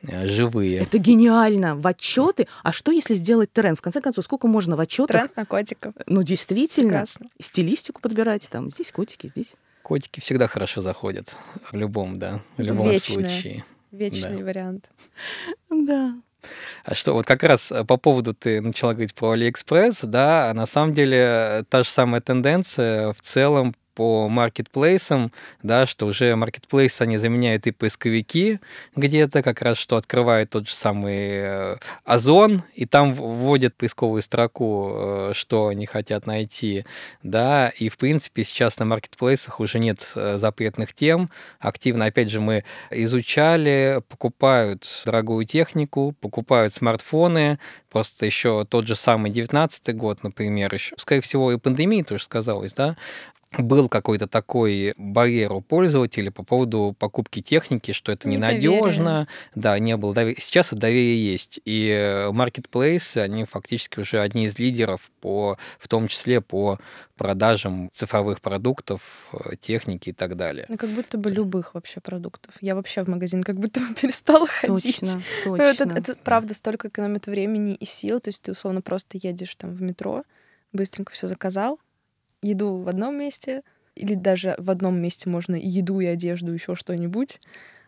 э, 0.03 0.27
живые. 0.27 0.79
Это 0.81 0.97
гениально. 0.99 1.75
В 1.75 1.85
отчеты. 1.87 2.47
А 2.63 2.71
что, 2.73 2.91
если 2.91 3.15
сделать 3.15 3.51
тренд? 3.51 3.79
В 3.79 3.81
конце 3.81 3.99
концов, 4.01 4.23
сколько 4.25 4.47
можно 4.47 4.75
в 4.75 4.79
отчетах? 4.79 5.07
Тренд 5.21 5.35
на 5.35 5.45
котиков. 5.45 5.93
Ну, 6.05 6.21
действительно. 6.21 6.89
Прекрасно. 6.89 7.27
Стилистику 7.41 8.01
подбирать. 8.01 8.47
Там 8.49 8.69
здесь 8.69 8.91
котики, 8.91 9.27
здесь. 9.27 9.53
Котики 9.81 10.19
всегда 10.19 10.47
хорошо 10.47 10.81
заходят 10.81 11.35
в 11.71 11.75
любом, 11.75 12.19
да, 12.19 12.39
в 12.57 12.61
любом 12.61 12.87
Вечное. 12.89 13.15
случае. 13.15 13.65
Вечный 13.91 14.37
Да. 14.39 14.45
вариант. 14.45 14.89
Да. 15.69 16.15
А 16.83 16.95
что, 16.95 17.13
вот 17.13 17.25
как 17.25 17.43
раз 17.43 17.71
э, 17.71 17.83
по 17.83 17.97
поводу 17.97 18.33
ты 18.33 18.61
начала 18.61 18.93
говорить 18.93 19.13
про 19.13 19.31
Алиэкспресс, 19.31 20.01
да, 20.03 20.49
а 20.49 20.53
на 20.53 20.65
самом 20.65 20.93
деле 20.93 21.17
э, 21.19 21.63
та 21.69 21.83
же 21.83 21.89
самая 21.89 22.21
тенденция 22.21 23.13
в 23.13 23.21
целом 23.21 23.75
по 24.01 24.27
маркетплейсам, 24.29 25.31
да, 25.61 25.85
что 25.85 26.07
уже 26.07 26.35
маркетплейсы, 26.35 27.03
они 27.03 27.17
заменяют 27.17 27.67
и 27.67 27.71
поисковики 27.71 28.59
где-то, 28.95 29.43
как 29.43 29.61
раз 29.61 29.77
что 29.77 29.95
открывает 29.95 30.49
тот 30.49 30.67
же 30.67 30.73
самый 30.73 31.19
э, 31.19 31.75
Озон, 32.03 32.63
и 32.73 32.87
там 32.87 33.13
вводят 33.13 33.75
поисковую 33.75 34.23
строку, 34.23 34.91
э, 34.95 35.31
что 35.35 35.67
они 35.67 35.85
хотят 35.85 36.25
найти, 36.25 36.83
да, 37.21 37.71
и 37.77 37.89
в 37.89 37.97
принципе 37.97 38.43
сейчас 38.43 38.79
на 38.79 38.85
маркетплейсах 38.85 39.59
уже 39.59 39.77
нет 39.77 40.13
э, 40.15 40.39
запретных 40.39 40.93
тем, 40.93 41.29
активно, 41.59 42.05
опять 42.05 42.31
же, 42.31 42.41
мы 42.41 42.63
изучали, 42.89 44.01
покупают 44.09 44.87
дорогую 45.05 45.45
технику, 45.45 46.15
покупают 46.19 46.73
смартфоны, 46.73 47.59
просто 47.91 48.25
еще 48.25 48.65
тот 48.67 48.87
же 48.87 48.95
самый 48.95 49.29
19 49.29 49.95
год, 49.95 50.23
например, 50.23 50.73
еще, 50.73 50.95
скорее 50.97 51.21
всего, 51.21 51.51
и 51.51 51.59
пандемия 51.59 52.03
тоже 52.03 52.23
сказалась, 52.23 52.73
да, 52.73 52.97
был 53.57 53.89
какой-то 53.89 54.27
такой 54.27 54.93
барьер 54.97 55.51
у 55.53 55.61
пользователя 55.61 56.31
по 56.31 56.43
поводу 56.43 56.95
покупки 56.97 57.41
техники, 57.41 57.91
что 57.91 58.11
это 58.11 58.29
ненадежно, 58.29 59.27
да, 59.55 59.77
не 59.79 59.97
было 59.97 60.13
доверия. 60.13 60.39
Сейчас 60.39 60.67
это 60.67 60.77
доверие 60.81 61.31
есть. 61.31 61.59
И 61.65 61.89
Marketplace, 62.31 63.19
они 63.21 63.43
фактически 63.43 63.99
уже 63.99 64.21
одни 64.21 64.45
из 64.45 64.57
лидеров, 64.57 65.11
по, 65.19 65.57
в 65.79 65.87
том 65.87 66.07
числе 66.07 66.39
по 66.39 66.79
продажам 67.21 67.91
цифровых 67.93 68.41
продуктов, 68.41 69.29
э, 69.31 69.55
техники 69.61 70.09
и 70.09 70.11
так 70.11 70.35
далее. 70.35 70.65
Ну, 70.69 70.77
как 70.77 70.89
будто 70.89 71.19
бы 71.19 71.29
любых 71.29 71.75
вообще 71.75 71.99
продуктов. 71.99 72.55
Я 72.61 72.73
вообще 72.73 73.03
в 73.03 73.09
магазин 73.09 73.43
как 73.43 73.57
будто 73.57 73.79
бы 73.87 73.93
перестала 73.93 74.47
ходить. 74.47 74.99
Точно, 74.99 75.07
точно. 75.07 75.23
Ну, 75.45 75.55
это, 75.55 75.83
это 75.83 76.13
правда 76.23 76.55
столько 76.55 76.87
экономит 76.87 77.27
времени 77.27 77.75
и 77.75 77.85
сил. 77.85 78.19
То 78.21 78.29
есть 78.29 78.41
ты 78.41 78.53
условно 78.53 78.81
просто 78.81 79.19
едешь 79.21 79.53
там 79.53 79.71
в 79.71 79.83
метро, 79.83 80.23
быстренько 80.73 81.13
все 81.13 81.27
заказал, 81.27 81.79
еду 82.41 82.77
в 82.77 82.87
одном 82.87 83.17
месте, 83.17 83.63
или 83.95 84.15
даже 84.15 84.55
в 84.57 84.69
одном 84.71 84.99
месте 84.99 85.29
можно 85.29 85.55
и 85.55 85.67
еду, 85.67 85.99
и 85.99 86.05
одежду, 86.05 86.51
еще 86.51 86.75
что-нибудь. 86.75 87.39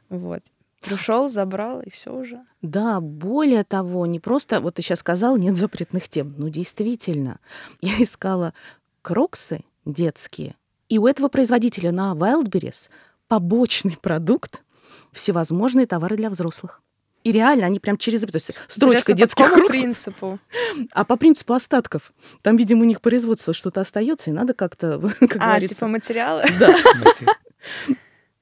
Вот. 0.10 0.44
Пришел, 0.82 1.30
забрал, 1.30 1.82
и 1.82 1.90
все 1.90 2.14
уже. 2.14 2.46
Да, 2.62 3.00
более 3.00 3.64
того, 3.64 4.06
не 4.06 4.20
просто, 4.20 4.60
вот 4.60 4.76
ты 4.76 4.82
сейчас 4.82 5.00
сказал, 5.00 5.38
нет 5.38 5.56
запретных 5.56 6.10
тем. 6.10 6.36
Ну, 6.38 6.50
действительно, 6.50 7.40
я 7.82 7.94
искала 8.04 8.54
кроксы 9.02 9.64
детские, 9.86 10.56
и 10.90 10.98
у 10.98 11.08
этого 11.08 11.30
производителя 11.30 11.92
на 11.92 12.14
Wildberries 12.14 12.90
побочный 13.28 13.98
продукт 14.02 14.64
всевозможные 15.12 15.88
товары 15.88 16.18
для 16.18 16.30
взрослых. 16.30 16.82
И 17.24 17.32
реально 17.32 17.66
они 17.68 17.80
прям 17.80 17.98
через... 17.98 18.22
То 18.22 18.30
есть 18.34 18.52
строчка 18.68 19.12
Интересно, 19.12 19.14
детских 19.14 19.38
по 19.46 19.50
какому 19.50 19.66
кроксов. 19.68 19.82
принципу? 19.82 20.40
А 20.92 21.06
по 21.06 21.16
принципу 21.16 21.54
остатков. 21.54 22.12
Там, 22.42 22.58
видимо, 22.58 22.82
у 22.82 22.86
них 22.86 23.00
производство 23.02 23.54
что-то 23.54 23.82
остается, 23.82 24.30
и 24.30 24.34
надо 24.34 24.54
как-то, 24.54 25.00
как 25.20 25.36
А, 25.38 25.48
говорится... 25.48 25.76
типа 25.76 25.88
материалы? 25.88 26.44
Да. 26.60 26.76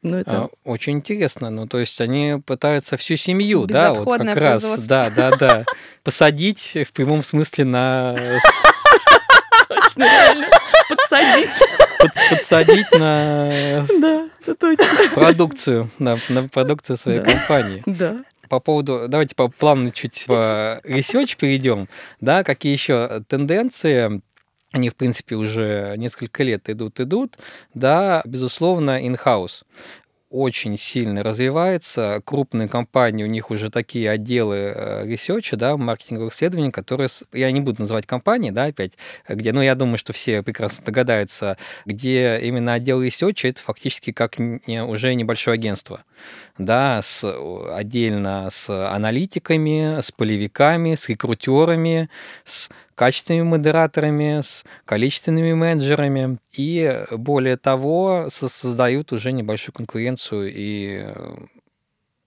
Ну, 0.03 0.17
это... 0.17 0.31
А, 0.45 0.49
Очень 0.63 0.93
интересно. 0.97 1.51
Ну, 1.51 1.67
то 1.67 1.77
есть 1.79 2.01
они 2.01 2.41
пытаются 2.43 2.97
всю 2.97 3.17
семью, 3.17 3.67
да, 3.67 3.93
вот 3.93 4.17
как 4.17 4.35
раз, 4.35 4.63
да, 4.87 5.11
да, 5.11 5.31
да, 5.37 5.65
посадить 6.03 6.75
в 6.87 6.91
прямом 6.91 7.21
смысле 7.21 7.65
на 7.65 8.15
точно, 9.67 10.03
реально. 10.03 10.47
Подсадить. 10.89 11.49
под- 11.99 12.29
подсадить 12.31 12.91
на 12.93 13.85
Да, 13.99 14.27
это 14.41 14.55
точно. 14.55 14.85
продукцию, 15.13 15.91
на, 15.99 16.17
на 16.29 16.49
продукцию 16.49 16.97
своей 16.97 17.19
Да. 17.19 17.31
компании. 17.31 17.83
Да. 17.85 18.23
По 18.51 18.59
поводу, 18.59 19.05
давайте 19.07 19.33
по 19.33 19.47
плавно 19.47 19.91
чуть 19.91 20.25
по 20.27 20.81
research 20.83 21.37
перейдем, 21.39 21.87
да, 22.19 22.43
какие 22.43 22.73
еще 22.73 23.23
тенденции, 23.29 24.21
они, 24.73 24.89
в 24.89 24.95
принципе, 24.97 25.35
уже 25.35 25.93
несколько 25.95 26.43
лет 26.43 26.69
идут, 26.69 26.99
идут, 26.99 27.37
да, 27.73 28.21
безусловно, 28.25 29.01
in-house 29.01 29.63
очень 30.31 30.77
сильно 30.77 31.23
развивается. 31.23 32.21
Крупные 32.25 32.67
компании, 32.67 33.23
у 33.23 33.27
них 33.27 33.51
уже 33.51 33.69
такие 33.69 34.09
отделы 34.09 34.73
э, 34.73 35.05
research 35.05 35.47
а, 35.47 35.57
да, 35.57 35.75
маркетинговых 35.77 36.33
исследований, 36.33 36.71
которые, 36.71 37.09
я 37.33 37.51
не 37.51 37.59
буду 37.59 37.81
называть 37.81 38.07
компании, 38.07 38.49
да, 38.49 38.65
опять, 38.65 38.93
где, 39.27 39.51
ну, 39.51 39.61
я 39.61 39.75
думаю, 39.75 39.97
что 39.97 40.13
все 40.13 40.41
прекрасно 40.41 40.85
догадаются, 40.85 41.57
где 41.85 42.39
именно 42.41 42.73
отдел 42.73 43.01
research 43.01 43.39
а, 43.39 43.49
это 43.49 43.61
фактически 43.61 44.11
как 44.11 44.37
уже 44.39 45.13
небольшое 45.13 45.55
агентство, 45.55 46.03
да, 46.57 47.01
с, 47.01 47.25
отдельно 47.73 48.47
с 48.49 48.69
аналитиками, 48.69 50.01
с 50.01 50.11
полевиками, 50.11 50.95
с 50.95 51.09
рекрутерами, 51.09 52.09
с 52.45 52.69
качественными 53.01 53.43
модераторами, 53.49 54.41
с 54.41 54.63
количественными 54.85 55.53
менеджерами. 55.53 56.37
И 56.53 57.03
более 57.11 57.57
того, 57.57 58.27
со- 58.29 58.47
создают 58.47 59.11
уже 59.11 59.31
небольшую 59.31 59.73
конкуренцию 59.73 60.53
и 60.53 61.01
э, 61.05 61.35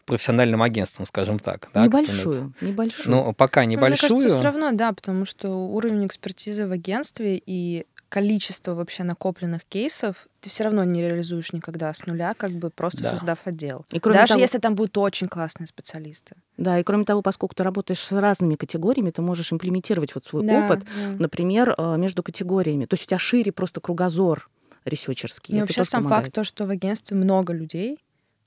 профессиональным 0.05 0.63
агентством, 0.63 1.07
скажем 1.07 1.39
так. 1.39 1.69
да. 1.73 1.85
Небольшую, 1.85 2.53
небольшую. 2.61 3.09
Ну, 3.15 3.33
пока 3.35 3.61
Ну, 3.63 3.67
Мне 3.69 3.77
небольшую. 3.77 4.11
кажется, 4.11 4.29
все 4.35 4.43
равно, 4.45 4.73
да, 4.73 4.93
потому 4.93 5.25
что 5.25 5.49
уровень 5.69 6.07
экспертизы 6.09 6.67
в 6.67 6.73
агентстве 6.73 7.41
и 7.47 7.87
количество 8.15 8.75
вообще 8.75 9.03
накопленных 9.03 9.65
кейсов 9.65 10.29
ты 10.41 10.49
все 10.49 10.65
равно 10.65 10.85
не 10.85 11.03
реализуешь 11.03 11.53
никогда 11.53 11.93
с 11.93 12.07
нуля, 12.07 12.35
как 12.35 12.53
бы 12.53 12.71
просто 12.71 13.03
Да. 13.03 13.09
создав 13.11 13.39
отдел. 13.45 13.85
И 13.91 13.99
кроме 13.99 14.21
Даже 14.21 14.29
того- 14.35 14.41
если 14.43 14.59
там 14.59 14.75
будут 14.77 14.97
очень 14.99 15.27
классные 15.27 15.67
специалисты. 15.67 16.37
Да, 16.57 16.79
и 16.79 16.85
кроме 16.85 17.05
того, 17.05 17.23
поскольку 17.23 17.55
ты 17.57 17.65
работаешь 17.65 17.99
с 17.99 18.13
разными 18.13 18.55
категориями, 18.55 19.11
ты 19.11 19.21
можешь 19.21 19.53
имплементировать 19.53 20.15
вот 20.15 20.25
свой 20.27 20.47
Да, 20.47 20.67
опыт, 20.67 20.85
да. 20.85 21.17
например, 21.19 21.75
э, 21.77 21.97
между 21.97 22.23
категориями. 22.23 22.85
То 22.87 22.95
есть 22.95 23.05
у 23.05 23.07
тебя 23.09 23.19
шире 23.19 23.51
просто 23.51 23.81
кругозор 23.81 24.49
ресерчерский. 24.85 25.55
Ну, 25.55 25.59
Это 25.65 25.67
вообще 25.67 25.85
сам 25.85 26.03
помогает. 26.03 26.25
факт 26.27 26.35
то, 26.35 26.45
что 26.45 26.67
в 26.67 26.71
агентстве 26.71 27.17
много 27.17 27.53
людей, 27.53 27.99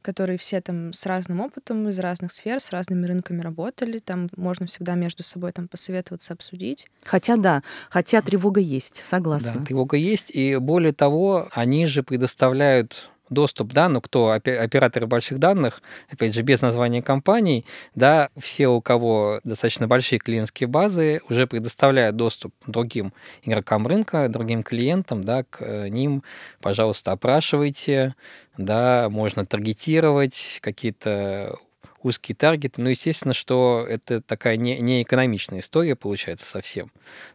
которые 0.08 0.38
все 0.38 0.62
там 0.62 0.94
с 0.94 1.06
разным 1.06 1.42
опытом, 1.42 1.90
из 1.90 2.00
разных 2.00 2.32
сфер, 2.32 2.62
с 2.62 2.72
разными 2.72 3.06
рынками 3.06 3.42
работали. 3.42 4.00
Там 4.00 4.30
можно 4.38 4.66
всегда 4.66 4.96
между 4.96 5.22
собой 5.22 5.52
там 5.52 5.68
посоветоваться, 5.68 6.32
обсудить. 6.32 6.88
Хотя 7.04 7.36
да, 7.36 7.62
хотя 7.90 8.22
тревога 8.22 8.62
есть, 8.62 9.04
согласна. 9.06 9.56
Да, 9.56 9.66
тревога 9.66 9.98
есть. 9.98 10.32
И 10.32 10.56
более 10.56 10.94
того, 10.94 11.50
они 11.52 11.86
же 11.88 12.04
предоставляют 12.04 13.10
доступ, 13.30 13.74
да, 13.74 13.90
ну 13.90 14.02
кто 14.02 14.34
опе- 14.34 14.58
операторы 14.58 15.08
больших 15.08 15.40
данных, 15.40 15.82
опять 16.10 16.34
же, 16.34 16.42
без 16.42 16.62
названия 16.62 17.02
компаний, 17.02 17.66
да, 17.96 18.30
все, 18.38 18.68
у 18.68 18.82
кого 18.82 19.40
достаточно 19.44 19.88
большие 19.88 20.20
клиентские 20.20 20.68
базы, 20.68 21.22
уже 21.30 21.48
предоставляют 21.48 22.16
доступ 22.16 22.54
другим 22.66 23.14
игрокам 23.44 23.88
рынка, 23.88 24.28
другим 24.30 24.64
клиентам, 24.64 25.24
да, 25.24 25.44
к 25.44 25.62
э, 25.62 25.90
ним, 25.90 26.24
пожалуйста, 26.62 27.12
опрашивайте, 27.12 28.16
да, 28.58 29.10
можно 29.10 29.46
таргетировать 29.46 30.60
какие-то 30.62 31.58
узкие 32.02 32.36
таргеты. 32.36 32.82
Ну, 32.82 32.90
естественно, 32.90 33.34
что 33.34 33.86
это 33.88 34.22
такая 34.22 34.58
не, 34.58 34.80
не 34.80 35.04
экономичная 35.04 35.60
история 35.60 35.96
получается 35.96 36.46
совсем. 36.46 36.92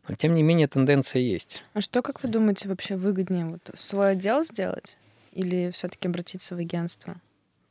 Но, 0.09 0.15
тем 0.15 0.35
не 0.35 0.43
менее, 0.43 0.69
тенденция 0.69 1.21
есть. 1.23 1.63
А 1.75 1.81
что, 1.81 2.03
как 2.03 2.23
вы 2.23 2.29
думаете, 2.29 2.69
вообще 2.69 2.97
выгоднее? 2.97 3.47
Вот 3.47 3.71
свой 3.75 4.13
отдел 4.13 4.45
сделать 4.45 4.97
или 5.33 5.71
все-таки 5.73 6.09
обратиться 6.09 6.55
в 6.55 6.59
агентство? 6.59 7.21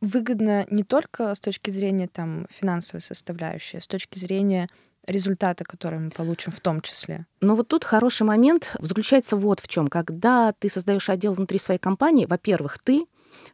Выгодно 0.02 0.66
не 0.70 0.84
только 0.84 1.34
с 1.34 1.40
точки 1.40 1.70
зрения 1.70 2.08
там 2.08 2.48
финансовой 2.50 3.02
составляющей, 3.02 3.78
а 3.78 3.82
с 3.82 3.88
точки 3.88 4.18
зрения 4.18 4.68
результата, 5.06 5.64
который 5.64 6.00
мы 6.00 6.10
получим 6.10 6.52
в 6.52 6.60
том 6.60 6.82
числе. 6.82 7.26
Но 7.40 7.56
вот 7.56 7.68
тут 7.68 7.84
хороший 7.84 8.24
момент 8.24 8.76
заключается 8.80 9.36
вот 9.36 9.60
в 9.60 9.68
чем. 9.68 9.88
Когда 9.88 10.54
ты 10.54 10.70
создаешь 10.70 11.10
отдел 11.10 11.34
внутри 11.34 11.60
своей 11.60 11.80
компании, 11.80 12.26
во-первых, 12.26 12.80
ты, 12.80 13.06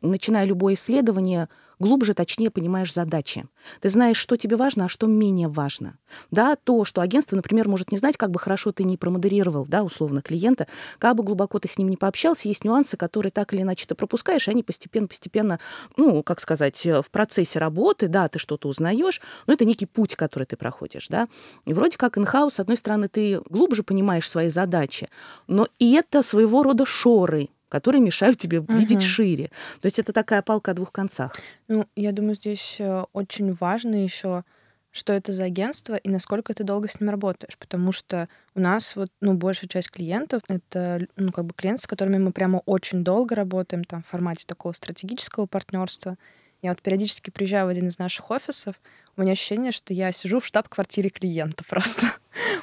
начиная 0.02 0.46
любое 0.46 0.74
исследование, 0.74 1.48
глубже, 1.79 2.13
точнее 2.13 2.49
понимаешь 2.49 2.93
задачи. 2.93 3.45
Ты 3.81 3.89
знаешь, 3.89 4.17
что 4.17 4.37
тебе 4.37 4.55
важно, 4.55 4.85
а 4.85 4.89
что 4.89 5.07
менее 5.07 5.47
важно. 5.47 5.97
Да, 6.31 6.55
то, 6.55 6.85
что 6.85 7.01
агентство, 7.01 7.35
например, 7.35 7.67
может 7.67 7.91
не 7.91 7.97
знать, 7.97 8.17
как 8.17 8.31
бы 8.31 8.39
хорошо 8.39 8.71
ты 8.71 8.83
не 8.83 8.97
промодерировал, 8.97 9.65
да, 9.65 9.83
условно, 9.83 10.21
клиента, 10.21 10.67
как 10.99 11.15
бы 11.15 11.23
глубоко 11.23 11.59
ты 11.59 11.67
с 11.67 11.77
ним 11.77 11.89
не 11.89 11.97
пообщался, 11.97 12.47
есть 12.47 12.63
нюансы, 12.63 12.97
которые 12.97 13.31
так 13.31 13.53
или 13.53 13.61
иначе 13.61 13.85
ты 13.87 13.95
пропускаешь, 13.95 14.47
и 14.47 14.51
они 14.51 14.63
постепенно-постепенно, 14.63 15.59
ну, 15.97 16.23
как 16.23 16.39
сказать, 16.39 16.85
э, 16.85 17.01
в 17.01 17.09
процессе 17.11 17.59
работы, 17.59 18.07
да, 18.07 18.29
ты 18.29 18.39
что-то 18.39 18.67
узнаешь, 18.67 19.21
но 19.45 19.53
это 19.53 19.65
некий 19.65 19.85
путь, 19.85 20.15
который 20.15 20.45
ты 20.45 20.55
проходишь, 20.55 21.07
да. 21.07 21.27
И 21.65 21.73
вроде 21.73 21.97
как 21.97 22.17
инхаус, 22.17 22.55
с 22.55 22.59
одной 22.59 22.77
стороны, 22.77 23.07
ты 23.07 23.41
глубже 23.49 23.83
понимаешь 23.83 24.29
свои 24.29 24.49
задачи, 24.49 25.09
но 25.47 25.67
и 25.79 25.93
это 25.93 26.23
своего 26.23 26.63
рода 26.63 26.85
шоры, 26.85 27.49
которые 27.69 28.01
мешают 28.01 28.38
тебе 28.38 28.63
видеть 28.67 28.99
Мгм. 28.99 29.08
шире. 29.08 29.49
То 29.82 29.86
есть 29.86 29.99
это 29.99 30.13
такая 30.13 30.41
палка 30.41 30.71
о 30.71 30.73
двух 30.73 30.91
концах. 30.91 31.36
Ну, 31.67 31.88
я 31.95 32.12
думаю, 32.12 32.36
здесь 32.36 32.77
э, 32.80 33.03
очень 33.13 33.53
важно 33.53 33.95
еще, 33.95 34.43
что 34.91 35.13
это 35.13 35.32
за 35.32 35.43
агентство 35.43 35.95
и 35.95 36.10
насколько 36.10 36.53
ты 36.53 36.63
долго 36.63 36.88
с 36.88 36.99
ним 36.99 37.10
работаешь, 37.10 37.58
потому 37.58 37.91
что 37.91 38.30
у 38.56 38.60
нас 38.60 38.95
вот, 38.95 39.10
ну, 39.21 39.34
большая 39.34 39.69
часть 39.69 39.91
клиентов— 39.91 40.41
это, 40.47 41.06
ну, 41.15 41.32
как 41.32 41.45
бы 41.45 41.53
клиенты, 41.53 41.84
с 41.84 41.88
которыми 41.88 42.17
мы 42.17 42.32
прямо 42.32 42.63
очень 42.65 43.03
долго 43.03 43.36
работаем, 43.36 43.84
там, 43.84 44.01
в 44.01 44.08
формате 44.08 44.45
такого 44.47 44.73
стратегического 44.73 45.45
партнерства. 45.45 46.17
Я 46.63 46.71
вот 46.71 46.82
периодически 46.82 47.30
приезжаю 47.30 47.67
в 47.67 47.69
один 47.69 47.89
из 47.89 47.99
наших 47.99 48.32
офисов, 48.32 48.75
у 49.17 49.21
меня 49.21 49.34
ощущение, 49.34 49.71
что 49.71 49.93
я 49.93 50.12
сижу 50.12 50.39
в 50.39 50.45
штаб-квартире 50.45 51.10
клиента 51.10 51.63
просто. 51.67 52.08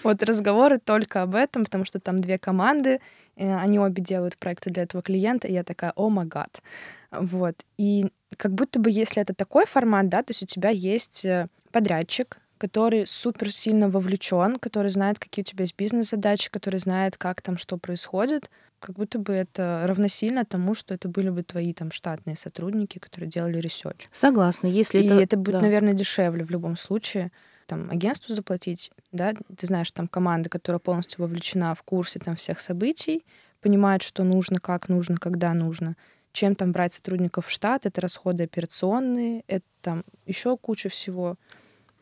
Вот 0.05 0.23
разговоры 0.23 0.79
только 0.79 1.23
об 1.23 1.35
этом, 1.35 1.64
потому 1.64 1.85
что 1.85 1.99
там 1.99 2.19
две 2.19 2.38
команды, 2.38 3.01
они 3.37 3.81
обе 3.81 4.01
делают 4.01 4.37
проекты 4.37 4.71
для 4.71 4.85
этого 4.85 5.03
клиента, 5.03 5.49
и 5.49 5.53
я 5.53 5.64
такая, 5.64 5.93
о 5.97 6.11
май 6.11 6.27
гад. 6.27 6.62
Вот. 7.11 7.57
И 7.77 8.07
как 8.37 8.53
будто 8.53 8.79
бы, 8.79 8.90
если 8.90 9.21
это 9.21 9.35
такой 9.35 9.67
формат, 9.67 10.09
да, 10.09 10.23
то 10.23 10.31
есть 10.31 10.43
у 10.45 10.47
тебя 10.47 10.69
есть 10.69 11.25
э, 11.25 11.49
подрядчик, 11.73 12.38
который 12.59 13.07
супер 13.07 13.53
сильно 13.53 13.88
вовлечен, 13.88 14.57
который 14.57 14.90
знает, 14.90 15.19
какие 15.19 15.43
у 15.43 15.47
тебя 15.47 15.62
есть 15.62 15.77
бизнес-задачи, 15.77 16.51
который 16.51 16.79
знает, 16.79 17.17
как 17.17 17.43
там 17.43 17.59
что 17.59 17.77
происходит, 17.77 18.51
как 18.81 18.97
будто 18.97 19.19
бы 19.19 19.33
это 19.33 19.85
равносильно 19.87 20.45
тому, 20.45 20.75
что 20.75 20.95
это 20.95 21.09
были 21.09 21.31
бы 21.31 21.43
твои 21.43 21.73
там 21.73 21.91
штатные 21.91 22.37
сотрудники, 22.37 22.99
которые 22.99 23.29
делали 23.29 23.59
research. 23.59 24.09
Согласна. 24.13 24.67
Если 24.67 24.99
И 24.99 25.07
это, 25.07 25.15
это, 25.15 25.37
будет, 25.37 25.55
да. 25.55 25.61
наверное, 25.61 25.95
дешевле 25.95 26.45
в 26.45 26.51
любом 26.51 26.77
случае. 26.77 27.33
Там 27.67 27.91
агентству 27.91 28.35
заплатить, 28.35 28.91
да, 29.11 29.33
ты 29.57 29.67
знаешь, 29.67 29.91
там 29.91 30.07
команда, 30.07 30.51
которая 30.51 30.79
полностью 30.79 31.23
вовлечена 31.23 31.75
в 31.75 31.83
курсе 31.83 32.19
там 32.19 32.37
всех 32.37 32.61
событий, 32.61 33.25
понимают, 33.63 34.03
что 34.03 34.23
нужно, 34.23 34.59
как 34.59 34.91
нужно, 34.91 35.17
когда 35.17 35.55
нужно. 35.55 35.97
Чем 36.33 36.57
там 36.57 36.73
брать 36.73 36.93
сотрудников 36.93 37.47
в 37.47 37.51
штат, 37.51 37.87
это 37.87 38.03
расходы 38.03 38.45
операционные, 38.45 39.45
это 39.47 39.65
там 39.81 40.05
еще 40.27 40.59
куча 40.59 40.91
всего. 40.91 41.37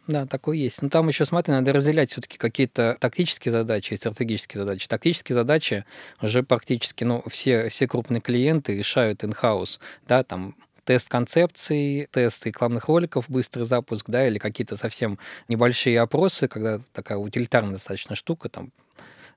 Да, 0.08 0.26
такое 0.26 0.56
есть. 0.56 0.82
Но 0.82 0.88
там 0.88 1.06
еще, 1.08 1.24
смотри, 1.24 1.52
надо 1.54 1.72
разделять 1.72 2.10
все-таки 2.10 2.36
какие-то 2.36 2.96
тактические 2.98 3.52
задачи 3.52 3.94
и 3.94 3.96
стратегические 3.96 4.64
задачи. 4.64 4.88
Тактические 4.88 5.34
задачи 5.34 5.84
уже 6.20 6.42
практически, 6.42 7.04
ну, 7.04 7.22
все, 7.28 7.68
все 7.68 7.86
крупные 7.86 8.20
клиенты 8.20 8.76
решают 8.76 9.22
in-house, 9.22 9.78
да, 10.08 10.24
там 10.24 10.56
тест 10.84 11.08
концепций, 11.08 12.08
тест 12.10 12.44
рекламных 12.44 12.88
роликов, 12.88 13.26
быстрый 13.28 13.62
запуск, 13.64 14.10
да, 14.10 14.26
или 14.26 14.38
какие-то 14.38 14.76
совсем 14.76 15.18
небольшие 15.46 16.00
опросы, 16.00 16.48
когда 16.48 16.80
такая 16.92 17.18
утилитарная 17.18 17.74
достаточно 17.74 18.16
штука, 18.16 18.48
там, 18.48 18.72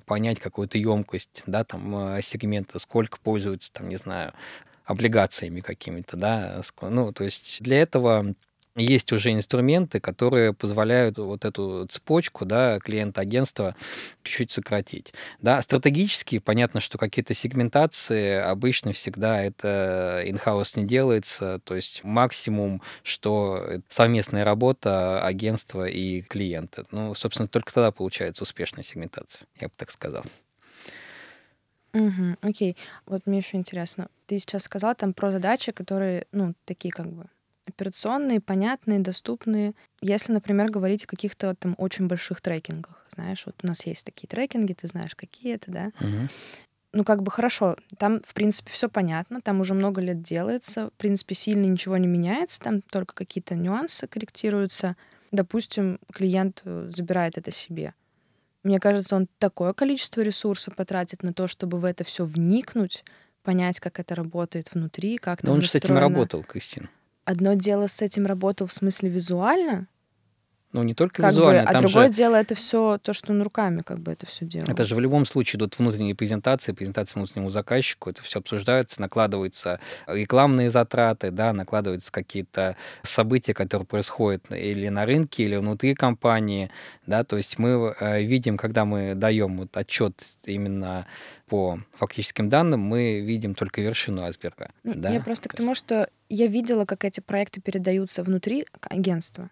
понять 0.05 0.39
какую-то 0.39 0.79
емкость, 0.79 1.43
да, 1.45 1.63
там, 1.63 2.15
э, 2.15 2.21
сегмента, 2.23 2.79
сколько 2.79 3.19
пользуются, 3.19 3.71
там, 3.71 3.89
не 3.89 3.97
знаю, 3.97 4.33
облигациями 4.85 5.61
какими-то, 5.61 6.17
да, 6.17 6.61
ну, 6.81 7.11
то 7.11 7.23
есть 7.23 7.61
для 7.61 7.81
этого 7.81 8.35
есть 8.75 9.11
уже 9.13 9.31
инструменты, 9.31 9.99
которые 9.99 10.53
позволяют 10.53 11.17
вот 11.17 11.45
эту 11.45 11.87
цепочку 11.89 12.45
да, 12.45 12.79
клиента-агентства 12.79 13.75
чуть-чуть 14.23 14.51
сократить. 14.51 15.13
Да, 15.41 15.61
стратегически 15.61 16.39
понятно, 16.39 16.79
что 16.79 16.97
какие-то 16.97 17.33
сегментации 17.33 18.33
обычно 18.33 18.91
всегда 18.93 19.41
это 19.43 20.23
in-house 20.25 20.79
не 20.79 20.85
делается, 20.85 21.59
то 21.63 21.75
есть 21.75 22.03
максимум, 22.03 22.81
что 23.03 23.81
совместная 23.89 24.43
работа 24.43 25.23
агентства 25.23 25.87
и 25.87 26.21
клиента. 26.21 26.85
Ну, 26.91 27.15
собственно, 27.15 27.47
только 27.47 27.73
тогда 27.73 27.91
получается 27.91 28.43
успешная 28.43 28.83
сегментация, 28.83 29.47
я 29.59 29.67
бы 29.67 29.73
так 29.77 29.89
сказал. 29.91 30.25
Угу, 31.93 32.37
окей. 32.41 32.75
Вот 33.05 33.25
мне 33.25 33.37
еще 33.37 33.57
интересно. 33.57 34.09
Ты 34.27 34.37
сейчас 34.39 34.63
сказала 34.63 34.95
там 34.95 35.13
про 35.13 35.31
задачи, 35.31 35.71
которые, 35.71 36.27
ну, 36.31 36.53
такие 36.65 36.91
как 36.91 37.11
бы 37.11 37.29
операционные, 37.67 38.39
понятные, 38.39 38.99
доступные. 38.99 39.73
Если, 40.01 40.31
например, 40.31 40.69
говорить 40.69 41.05
о 41.05 41.07
каких-то 41.07 41.55
там 41.55 41.75
очень 41.77 42.07
больших 42.07 42.41
трекингах, 42.41 43.05
знаешь, 43.09 43.43
вот 43.45 43.55
у 43.63 43.67
нас 43.67 43.85
есть 43.85 44.05
такие 44.05 44.27
трекинги, 44.27 44.73
ты 44.73 44.87
знаешь, 44.87 45.15
какие 45.15 45.55
это, 45.55 45.71
да? 45.71 45.91
Угу. 45.99 46.29
Ну, 46.93 47.03
как 47.03 47.23
бы 47.23 47.31
хорошо, 47.31 47.75
там, 47.97 48.21
в 48.21 48.33
принципе, 48.33 48.71
все 48.71 48.87
понятно, 48.87 49.41
там 49.41 49.59
уже 49.59 49.73
много 49.73 49.99
лет 49.99 50.21
делается, 50.21 50.87
в 50.87 50.93
принципе, 50.93 51.35
сильно 51.35 51.65
ничего 51.65 51.97
не 51.97 52.07
меняется, 52.07 52.61
там 52.61 52.81
только 52.81 53.13
какие-то 53.13 53.55
нюансы 53.55 54.07
корректируются. 54.07 54.95
Допустим, 55.31 55.99
клиент 56.13 56.61
э, 56.63 56.87
забирает 56.89 57.37
это 57.37 57.51
себе. 57.51 57.93
Мне 58.63 58.79
кажется, 58.79 59.17
он 59.17 59.27
такое 59.39 59.73
количество 59.73 60.21
ресурсов 60.21 60.75
потратит 60.75 61.21
на 61.21 61.33
то, 61.33 61.47
чтобы 61.47 61.79
в 61.79 61.85
это 61.85 62.05
все 62.05 62.23
вникнуть, 62.23 63.03
понять, 63.43 63.81
как 63.81 63.99
это 63.99 64.15
работает 64.15 64.73
внутри, 64.73 65.17
как 65.17 65.43
Но 65.43 65.51
он 65.51 65.61
же 65.61 65.67
с 65.67 65.75
этим 65.75 65.97
работал, 65.97 66.43
Кристина 66.43 66.89
одно 67.25 67.55
дело 67.55 67.87
с 67.87 68.01
этим 68.01 68.25
работал 68.25 68.67
в 68.67 68.73
смысле 68.73 69.09
визуально, 69.09 69.87
ну, 70.75 70.83
не 70.83 70.93
только 70.93 71.21
как 71.21 71.31
визуально. 71.31 71.63
Бы, 71.63 71.69
а 71.69 71.79
другое 71.81 72.07
же... 72.09 72.13
дело 72.13 72.35
это 72.35 72.53
все 72.53 72.97
то, 73.01 73.13
что 73.13 73.31
он 73.31 73.41
руками 73.41 73.81
как 73.81 73.99
бы 73.99 74.11
это 74.11 74.25
все 74.25 74.45
делает. 74.45 74.69
Это 74.69 74.83
же 74.83 74.93
в 74.95 74.99
любом 74.99 75.25
случае 75.25 75.57
идут 75.57 75.79
внутренние 75.79 76.15
презентации, 76.15 76.73
презентации 76.73 77.17
внутреннему 77.17 77.49
заказчику, 77.49 78.09
это 78.09 78.21
все 78.21 78.39
обсуждается, 78.39 78.99
накладываются 78.99 79.79
рекламные 80.05 80.69
затраты, 80.69 81.31
да, 81.31 81.53
накладываются 81.53 82.11
какие-то 82.11 82.75
события, 83.03 83.53
которые 83.53 83.85
происходят 83.85 84.43
или 84.51 84.89
на 84.89 85.05
рынке, 85.05 85.43
или 85.43 85.55
внутри 85.55 85.95
компании, 85.95 86.69
да, 87.07 87.23
то 87.23 87.37
есть 87.37 87.57
мы 87.57 87.95
э, 87.97 88.21
видим, 88.23 88.57
когда 88.57 88.83
мы 88.83 89.15
даем 89.15 89.57
вот 89.57 89.77
отчет 89.77 90.21
именно 90.45 91.07
по 91.47 91.79
фактическим 91.97 92.49
данным, 92.49 92.81
мы 92.81 93.21
видим 93.21 93.55
только 93.55 93.79
вершину 93.79 94.23
айсберга. 94.23 94.71
Да? 94.83 95.09
Я 95.09 95.21
просто 95.21 95.47
к 95.47 95.53
тому, 95.53 95.73
что 95.73 96.09
я 96.27 96.47
видела, 96.47 96.85
как 96.85 97.05
эти 97.05 97.21
проекты 97.21 97.61
передаются 97.61 98.23
внутри 98.23 98.65
агентства 98.81 99.49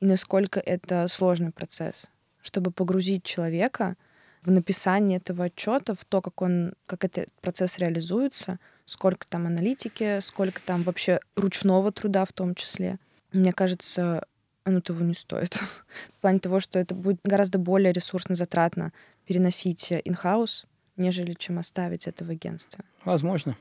и 0.00 0.06
насколько 0.06 0.60
это 0.60 1.06
сложный 1.08 1.50
процесс, 1.50 2.10
чтобы 2.40 2.70
погрузить 2.70 3.24
человека 3.24 3.96
в 4.42 4.50
написание 4.50 5.18
этого 5.18 5.44
отчета, 5.44 5.94
в 5.94 6.04
то, 6.04 6.22
как 6.22 6.40
он, 6.40 6.74
как 6.86 7.04
этот 7.04 7.32
процесс 7.40 7.78
реализуется, 7.78 8.58
сколько 8.84 9.26
там 9.28 9.46
аналитики, 9.46 10.20
сколько 10.20 10.62
там 10.62 10.82
вообще 10.82 11.20
ручного 11.36 11.92
труда 11.92 12.24
в 12.24 12.32
том 12.32 12.54
числе. 12.54 12.98
Мне 13.32 13.52
кажется, 13.52 14.26
оно 14.64 14.80
того 14.80 15.04
не 15.04 15.14
стоит. 15.14 15.54
в 15.56 16.20
плане 16.20 16.38
того, 16.38 16.60
что 16.60 16.78
это 16.78 16.94
будет 16.94 17.18
гораздо 17.24 17.58
более 17.58 17.92
ресурсно 17.92 18.34
затратно 18.34 18.92
переносить 19.26 19.92
in-house, 19.92 20.66
нежели 20.96 21.34
чем 21.34 21.58
оставить 21.58 22.06
это 22.06 22.24
в 22.24 22.30
агентстве. 22.30 22.84
Возможно. 23.04 23.56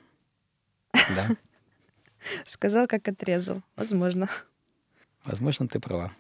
Да. 1.16 1.28
Сказал, 2.46 2.88
как 2.88 3.08
отрезал. 3.08 3.62
Возможно. 3.76 4.28
Возможно, 5.24 5.68
ты 5.68 5.80
права. 5.80 6.12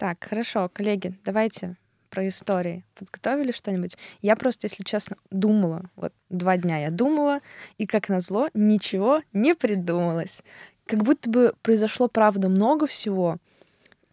Так, 0.00 0.24
хорошо, 0.24 0.70
коллеги, 0.72 1.20
давайте 1.26 1.76
про 2.08 2.26
истории. 2.26 2.86
Подготовили 2.94 3.52
что-нибудь? 3.52 3.98
Я 4.22 4.34
просто, 4.34 4.64
если 4.64 4.82
честно, 4.82 5.16
думала. 5.30 5.90
Вот 5.94 6.14
два 6.30 6.56
дня 6.56 6.78
я 6.78 6.90
думала, 6.90 7.40
и, 7.76 7.84
как 7.84 8.08
назло, 8.08 8.48
ничего 8.54 9.20
не 9.34 9.54
придумалось. 9.54 10.42
Как 10.86 11.02
будто 11.02 11.28
бы 11.28 11.52
произошло, 11.60 12.08
правда, 12.08 12.48
много 12.48 12.86
всего. 12.86 13.36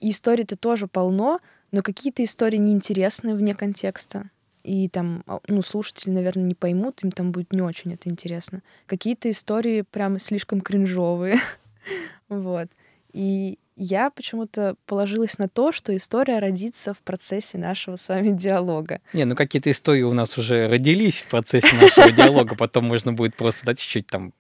И 0.02 0.12
историй-то 0.12 0.58
тоже 0.58 0.88
полно, 0.88 1.40
но 1.72 1.82
какие-то 1.82 2.22
истории 2.22 2.58
неинтересные 2.58 3.34
вне 3.34 3.56
контекста. 3.56 4.30
И 4.64 4.90
там, 4.90 5.24
а, 5.26 5.40
ну, 5.48 5.62
слушатели, 5.62 6.12
наверное, 6.12 6.44
не 6.44 6.54
поймут, 6.54 7.02
им 7.02 7.12
там 7.12 7.32
будет 7.32 7.54
не 7.54 7.62
очень 7.62 7.94
это 7.94 8.10
интересно. 8.10 8.62
Какие-то 8.88 9.32
истории 9.32 9.84
прям 9.84 10.20
слишком 10.20 10.60
кринжовые. 10.60 11.40
вот. 12.28 12.68
И 13.14 13.58
я 13.78 14.10
почему-то 14.10 14.76
положилась 14.86 15.38
на 15.38 15.48
то, 15.48 15.72
что 15.72 15.96
история 15.96 16.40
родится 16.40 16.94
в 16.94 17.00
процессе 17.00 17.58
нашего 17.58 17.96
с 17.96 18.10
вами 18.10 18.32
диалога. 18.32 19.02
Не, 19.14 19.26
ну 19.26 19.36
какие-то 19.36 19.72
истории 19.72 20.02
у 20.02 20.14
нас 20.14 20.38
уже 20.38 20.68
родились 20.68 21.22
в 21.22 21.28
процессе 21.28 21.74
нашего 21.76 22.12
диалога, 22.12 22.56
потом 22.58 22.86
можно 22.86 23.14
будет 23.14 23.36
просто 23.36 23.66
да, 23.66 23.76
чуть-чуть 23.76 24.08
там 24.08 24.34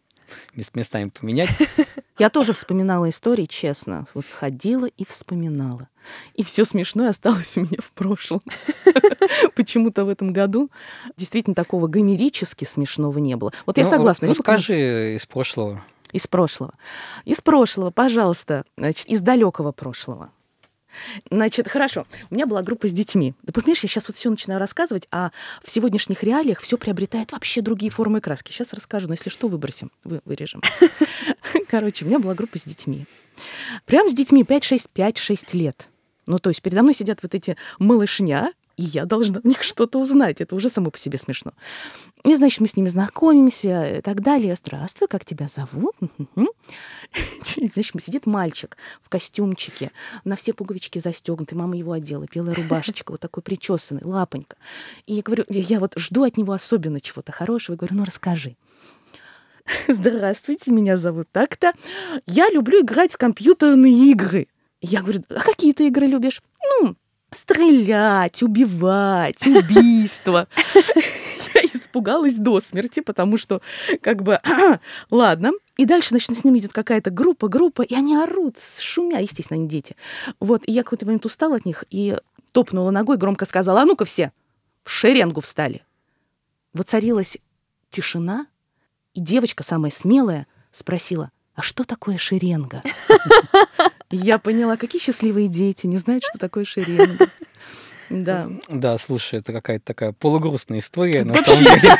местами 0.73 1.09
поменять. 1.09 1.49
Я 2.17 2.29
тоже 2.29 2.53
вспоминала 2.53 3.09
истории, 3.09 3.45
честно. 3.45 4.07
Вот 4.13 4.25
ходила 4.25 4.87
и 4.87 5.05
вспоминала. 5.05 5.87
И 6.33 6.43
все 6.43 6.65
смешное 6.65 7.09
осталось 7.09 7.55
у 7.57 7.61
меня 7.61 7.77
в 7.79 7.91
прошлом. 7.91 8.41
Почему-то 9.55 10.03
в 10.03 10.09
этом 10.09 10.33
году 10.33 10.71
действительно 11.15 11.55
такого 11.55 11.87
гомерически 11.87 12.65
смешного 12.65 13.19
не 13.19 13.35
было. 13.35 13.53
Вот 13.65 13.77
я 13.77 13.83
ну, 13.85 13.89
согласна. 13.91 14.27
Расскажи 14.27 15.15
из 15.15 15.25
прошлого. 15.25 15.83
Из 16.11 16.27
прошлого. 16.27 16.73
Из 17.25 17.41
прошлого, 17.41 17.91
пожалуйста, 17.91 18.63
значит, 18.77 19.07
из 19.07 19.21
далекого 19.21 19.71
прошлого. 19.71 20.31
Значит, 21.29 21.67
хорошо. 21.67 22.05
У 22.29 22.35
меня 22.35 22.45
была 22.45 22.63
группа 22.63 22.87
с 22.87 22.91
детьми. 22.91 23.33
Да 23.43 23.53
понимаешь, 23.53 23.83
я 23.83 23.89
сейчас 23.89 24.07
вот 24.07 24.17
все 24.17 24.29
начинаю 24.29 24.59
рассказывать, 24.59 25.07
а 25.11 25.31
в 25.63 25.69
сегодняшних 25.69 26.23
реалиях 26.23 26.61
все 26.61 26.77
приобретает 26.77 27.31
вообще 27.31 27.61
другие 27.61 27.91
формы 27.91 28.19
и 28.19 28.21
краски. 28.21 28.51
Сейчас 28.51 28.73
расскажу, 28.73 29.07
но 29.07 29.13
если 29.13 29.29
что, 29.29 29.47
выбросим, 29.47 29.91
вы, 30.03 30.21
вырежем. 30.25 30.61
Короче, 31.69 32.05
у 32.05 32.07
меня 32.07 32.19
была 32.19 32.33
группа 32.33 32.57
с 32.57 32.63
детьми. 32.63 33.05
Прям 33.85 34.09
с 34.09 34.13
детьми 34.13 34.43
5-6, 34.43 34.87
5-6 34.95 35.57
лет. 35.57 35.89
Ну, 36.25 36.39
то 36.39 36.49
есть 36.49 36.61
передо 36.61 36.83
мной 36.83 36.93
сидят 36.93 37.19
вот 37.21 37.35
эти 37.35 37.55
малышня, 37.79 38.51
и 38.77 38.83
я 38.83 39.05
должна 39.05 39.41
у 39.43 39.47
них 39.47 39.63
что-то 39.63 39.99
узнать. 39.99 40.39
Это 40.39 40.55
уже 40.55 40.69
само 40.69 40.91
по 40.91 40.97
себе 40.99 41.17
смешно. 41.17 41.51
И, 42.23 42.35
значит, 42.35 42.61
мы 42.61 42.67
с 42.67 42.77
ними 42.77 42.87
знакомимся 42.87 43.97
и 43.97 44.01
так 44.01 44.21
далее. 44.21 44.55
Здравствуй, 44.55 45.07
как 45.07 45.25
тебя 45.25 45.49
зовут? 45.53 45.95
Значит, 47.55 48.03
сидит 48.03 48.25
мальчик 48.25 48.77
в 49.01 49.09
костюмчике, 49.09 49.91
на 50.23 50.35
все 50.35 50.53
пуговички 50.53 50.99
застегнуты. 50.99 51.55
Мама 51.55 51.75
его 51.75 51.93
одела, 51.93 52.27
белая 52.31 52.53
рубашечка, 52.53 53.11
вот 53.11 53.19
такой 53.19 53.41
причесанный, 53.41 54.01
лапонька. 54.03 54.57
И 55.07 55.15
я 55.15 55.21
говорю, 55.23 55.45
я 55.49 55.79
вот 55.79 55.93
жду 55.97 56.23
от 56.23 56.37
него 56.37 56.53
особенно 56.53 57.01
чего-то 57.01 57.31
хорошего. 57.31 57.75
И 57.75 57.77
говорю, 57.77 57.95
ну 57.95 58.03
расскажи. 58.03 58.55
Здравствуйте, 59.87 60.71
меня 60.71 60.97
зовут 60.97 61.27
так-то. 61.31 61.73
Я 62.27 62.49
люблю 62.49 62.81
играть 62.81 63.11
в 63.11 63.17
компьютерные 63.17 64.11
игры. 64.11 64.47
Я 64.81 65.01
говорю, 65.01 65.23
а 65.29 65.39
какие 65.41 65.73
ты 65.73 65.87
игры 65.87 66.05
любишь? 66.05 66.43
Ну, 66.81 66.95
стрелять, 67.31 68.41
убивать, 68.43 69.45
убийство. 69.45 70.47
Я 71.53 71.61
испугалась 71.61 72.35
до 72.35 72.59
смерти, 72.59 72.99
потому 72.99 73.37
что 73.37 73.61
как 74.01 74.23
бы, 74.23 74.39
ладно. 75.09 75.51
И 75.77 75.85
дальше, 75.85 76.09
значит, 76.09 76.35
с 76.35 76.43
ними 76.43 76.59
идет 76.59 76.73
какая-то 76.73 77.11
группа, 77.11 77.47
группа, 77.47 77.81
и 77.81 77.93
они 77.93 78.15
орут, 78.15 78.57
шумя, 78.79 79.19
естественно, 79.19 79.59
они 79.59 79.67
дети. 79.67 79.95
Вот, 80.39 80.63
и 80.67 80.71
я 80.71 80.83
какой-то 80.83 81.05
момент 81.05 81.25
устала 81.25 81.57
от 81.57 81.65
них 81.65 81.83
и 81.89 82.17
топнула 82.51 82.91
ногой, 82.91 83.17
громко 83.17 83.45
сказала, 83.45 83.81
а 83.81 83.85
ну-ка 83.85 84.05
все, 84.05 84.31
в 84.83 84.89
шеренгу 84.89 85.41
встали. 85.41 85.83
Воцарилась 86.73 87.37
тишина, 87.91 88.47
и 89.13 89.19
девочка, 89.19 89.63
самая 89.63 89.91
смелая, 89.91 90.47
спросила, 90.71 91.31
а 91.55 91.61
что 91.61 91.83
такое 91.83 92.17
шеренга? 92.17 92.83
Я 94.09 94.39
поняла, 94.39 94.77
какие 94.77 95.01
счастливые 95.01 95.47
дети, 95.47 95.85
не 95.85 95.97
знают, 95.97 96.23
что 96.23 96.37
такое 96.37 96.65
шеренга. 96.65 97.27
Да. 98.09 98.49
Да, 98.69 98.97
слушай, 98.97 99.39
это 99.39 99.51
какая-то 99.51 99.83
такая 99.83 100.13
полугрустная 100.13 100.79
история, 100.79 101.25
на 101.25 101.35
самом 101.35 101.79
деле. 101.79 101.93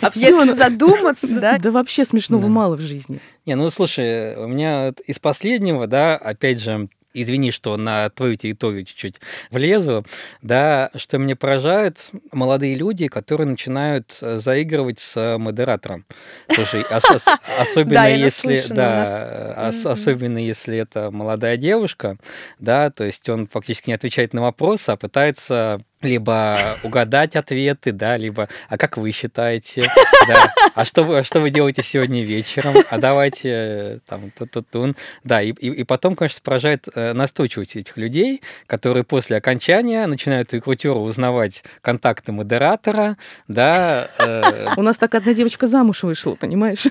А 0.00 0.10
Если 0.14 0.52
задуматься, 0.52 1.38
да, 1.38 1.58
Да 1.58 1.70
вообще 1.70 2.06
смешного 2.06 2.46
мало 2.46 2.76
в 2.76 2.80
жизни. 2.80 3.20
Не, 3.44 3.54
ну 3.54 3.68
слушай, 3.70 4.34
у 4.36 4.46
меня 4.46 4.94
из 5.06 5.18
последнего, 5.18 5.86
да, 5.86 6.16
опять 6.16 6.60
же, 6.60 6.88
извини, 7.14 7.50
что 7.50 7.76
на 7.76 8.08
твою 8.10 8.36
территорию 8.36 8.84
чуть-чуть 8.84 9.16
влезу, 9.50 10.04
да, 10.42 10.90
что 10.94 11.18
меня 11.18 11.36
поражает, 11.36 12.10
молодые 12.32 12.74
люди, 12.74 13.08
которые 13.08 13.46
начинают 13.48 14.18
э, 14.22 14.38
заигрывать 14.38 15.00
с 15.00 15.16
э, 15.16 15.38
модератором. 15.38 16.04
Слушай, 16.52 16.82
ос- 16.90 17.10
ос- 17.10 17.26
особенно 17.58 17.94
Да, 17.94 18.06
если, 18.08 18.56
да, 18.74 19.54
э, 19.56 19.68
ос- 19.68 19.86
особенно 19.86 20.38
если 20.38 20.76
это 20.78 21.10
молодая 21.10 21.56
девушка, 21.56 22.16
да, 22.58 22.90
то 22.90 23.04
есть 23.04 23.28
он 23.28 23.46
фактически 23.48 23.90
не 23.90 23.94
отвечает 23.94 24.32
на 24.34 24.42
вопросы, 24.42 24.90
а 24.90 24.96
пытается 24.96 25.80
либо 26.02 26.78
угадать 26.82 27.36
ответы, 27.36 27.92
да, 27.92 28.16
либо, 28.16 28.48
а 28.68 28.78
как 28.78 28.96
вы 28.96 29.10
считаете, 29.12 29.86
да, 30.28 30.52
а 30.74 30.84
что 30.84 31.02
вы, 31.02 31.18
а 31.18 31.24
что 31.24 31.40
вы 31.40 31.50
делаете 31.50 31.82
сегодня 31.82 32.24
вечером, 32.24 32.74
а 32.90 32.98
давайте 32.98 33.48
э, 33.50 33.98
там 34.06 34.32
тун 34.70 34.96
да, 35.24 35.42
и, 35.42 35.50
и, 35.52 35.68
и 35.68 35.84
потом, 35.84 36.16
конечно, 36.16 36.40
поражает 36.42 36.88
э, 36.94 37.12
настойчивость 37.12 37.76
этих 37.76 37.96
людей, 37.96 38.42
которые 38.66 39.04
после 39.04 39.36
окончания 39.36 40.06
начинают 40.06 40.52
у 40.52 40.56
рекрутера 40.56 40.94
узнавать 40.94 41.64
контакты 41.82 42.32
модератора, 42.32 43.16
да, 43.48 44.08
э, 44.18 44.68
У 44.76 44.82
нас 44.82 44.96
так 44.96 45.14
одна 45.14 45.34
девочка 45.34 45.66
замуж 45.66 46.02
вышла, 46.02 46.34
понимаешь? 46.34 46.86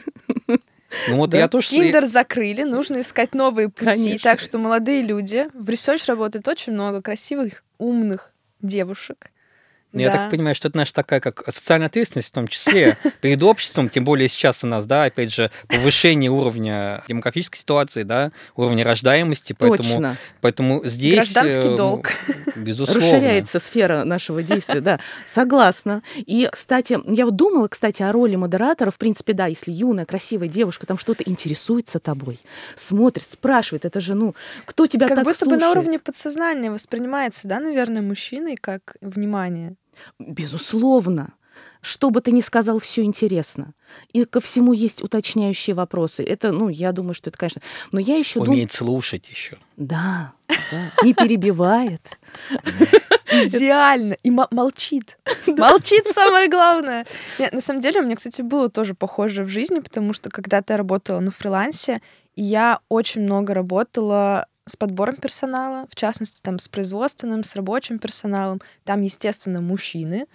ну 0.48 1.18
вот 1.18 1.32
Да. 1.32 1.40
я 1.40 1.48
тоже... 1.48 1.70
Tinder 1.70 2.06
закрыли, 2.06 2.64
нужно 2.64 3.02
искать 3.02 3.34
новые 3.34 3.70
пути. 3.70 3.86
Конечно. 3.86 4.20
Так 4.20 4.40
что 4.40 4.58
молодые 4.58 5.02
люди, 5.02 5.48
в 5.54 5.70
research 5.70 6.06
работает 6.06 6.48
очень 6.48 6.74
много 6.74 7.02
красивых, 7.02 7.64
умных 7.78 8.32
девушек. 8.62 9.32
Ну, 9.92 10.02
Я 10.02 10.12
Да. 10.12 10.18
так 10.18 10.32
понимаю, 10.32 10.54
что 10.54 10.68
это 10.68 10.78
наша 10.78 10.94
такая 10.94 11.20
как 11.20 11.44
социальная 11.52 11.88
ответственность 11.88 12.30
в 12.30 12.32
том 12.32 12.48
числе 12.48 12.96
перед 13.22 13.42
обществом, 13.42 13.90
тем 13.90 14.04
более 14.04 14.30
сейчас 14.30 14.64
у 14.64 14.68
нас, 14.68 14.86
да, 14.86 15.06
опять 15.06 15.34
же, 15.34 15.50
повышение 15.68 16.30
уровня 16.30 17.04
демографической 17.08 17.60
ситуации, 17.60 18.04
да, 18.04 18.32
уровня 18.56 18.84
рождаемости, 18.84 19.56
поэтому, 19.58 19.90
Точно. 19.90 20.18
поэтому 20.42 20.86
здесь... 20.86 21.16
Гражданский 21.16 21.70
э, 21.70 21.76
долг. 21.76 22.12
Безусловно. 22.56 23.02
Расширяется 23.02 23.60
сфера 23.60 24.04
нашего 24.04 24.44
действия, 24.44 24.82
да, 24.82 25.00
согласна. 25.26 26.04
И, 26.18 26.48
кстати, 26.52 27.00
я 27.08 27.26
вот 27.26 27.36
думала, 27.36 27.68
кстати, 27.68 28.04
о 28.04 28.12
роли 28.12 28.36
модератора. 28.36 28.92
В 28.92 28.98
принципе, 29.00 29.34
да, 29.34 29.48
если 29.48 29.72
юная, 29.72 30.06
красивая 30.06 30.48
девушка 30.50 30.86
там 30.86 31.00
что-то 31.00 31.24
интересуется 31.24 32.00
тобой, 32.00 32.40
смотрит, 32.76 33.24
спрашивает, 33.24 33.86
это 33.86 34.00
же, 34.00 34.14
ну, 34.14 34.36
кто 34.66 34.86
тебя 34.86 35.08
Как 35.08 35.16
так 35.18 35.26
будто 35.26 35.46
бы 35.46 35.54
на 35.54 35.60
слушает? 35.60 35.78
уровне 35.78 36.00
подсознания 36.00 36.70
воспринимается, 36.70 37.48
да, 37.48 37.60
наверное, 37.60 38.04
мужчиной 38.04 38.56
как 38.56 38.96
внимание. 39.02 39.76
Безусловно. 40.20 41.34
Что 41.82 42.10
бы 42.10 42.20
ты 42.20 42.32
ни 42.32 42.42
сказал, 42.42 42.80
все 42.80 43.04
интересно. 43.04 43.74
И 44.12 44.26
ко 44.26 44.42
всему 44.42 44.74
есть 44.74 45.02
уточняющие 45.02 45.74
вопросы. 45.74 46.24
Это, 46.24 46.52
ну, 46.52 46.68
я 46.68 46.92
думаю, 46.92 47.14
что 47.14 47.30
это, 47.30 47.40
конечно. 47.40 47.62
Но 47.94 48.00
я 48.00 48.18
еще 48.18 48.40
думаю. 48.40 48.52
Умеет 48.52 48.72
слушать 48.74 49.30
еще. 49.30 49.58
Да, 49.78 50.34
да, 50.48 50.92
не 51.04 51.14
перебивает. 51.14 52.02
Идеально. 53.32 54.18
И 54.24 54.32
мо- 54.32 54.48
молчит. 54.52 55.18
Молчит 55.48 56.08
самое 56.12 56.50
главное. 56.50 57.06
Нет, 57.38 57.54
на 57.54 57.62
самом 57.62 57.82
деле, 57.82 58.02
у 58.02 58.04
меня, 58.04 58.16
кстати, 58.16 58.42
было 58.42 58.70
тоже 58.70 58.94
похоже 58.94 59.44
в 59.44 59.50
жизни, 59.50 59.80
потому 59.80 60.14
что 60.14 60.30
когда-то 60.30 60.74
я 60.74 60.78
работала 60.78 61.20
на 61.20 61.32
фрилансе, 61.32 62.02
и 62.36 62.44
я 62.44 62.80
очень 62.90 63.22
много 63.22 63.54
работала 63.54 64.48
с 64.70 64.78
подбором 64.78 65.16
персонала, 65.18 65.88
в 65.90 65.96
частности, 65.96 66.42
там, 66.42 66.60
с 66.60 66.68
производственным, 66.68 67.44
с 67.44 67.56
рабочим 67.56 68.00
персоналом. 68.00 68.62
Там, 68.86 69.02
естественно, 69.02 69.62
мужчины. 69.62 70.28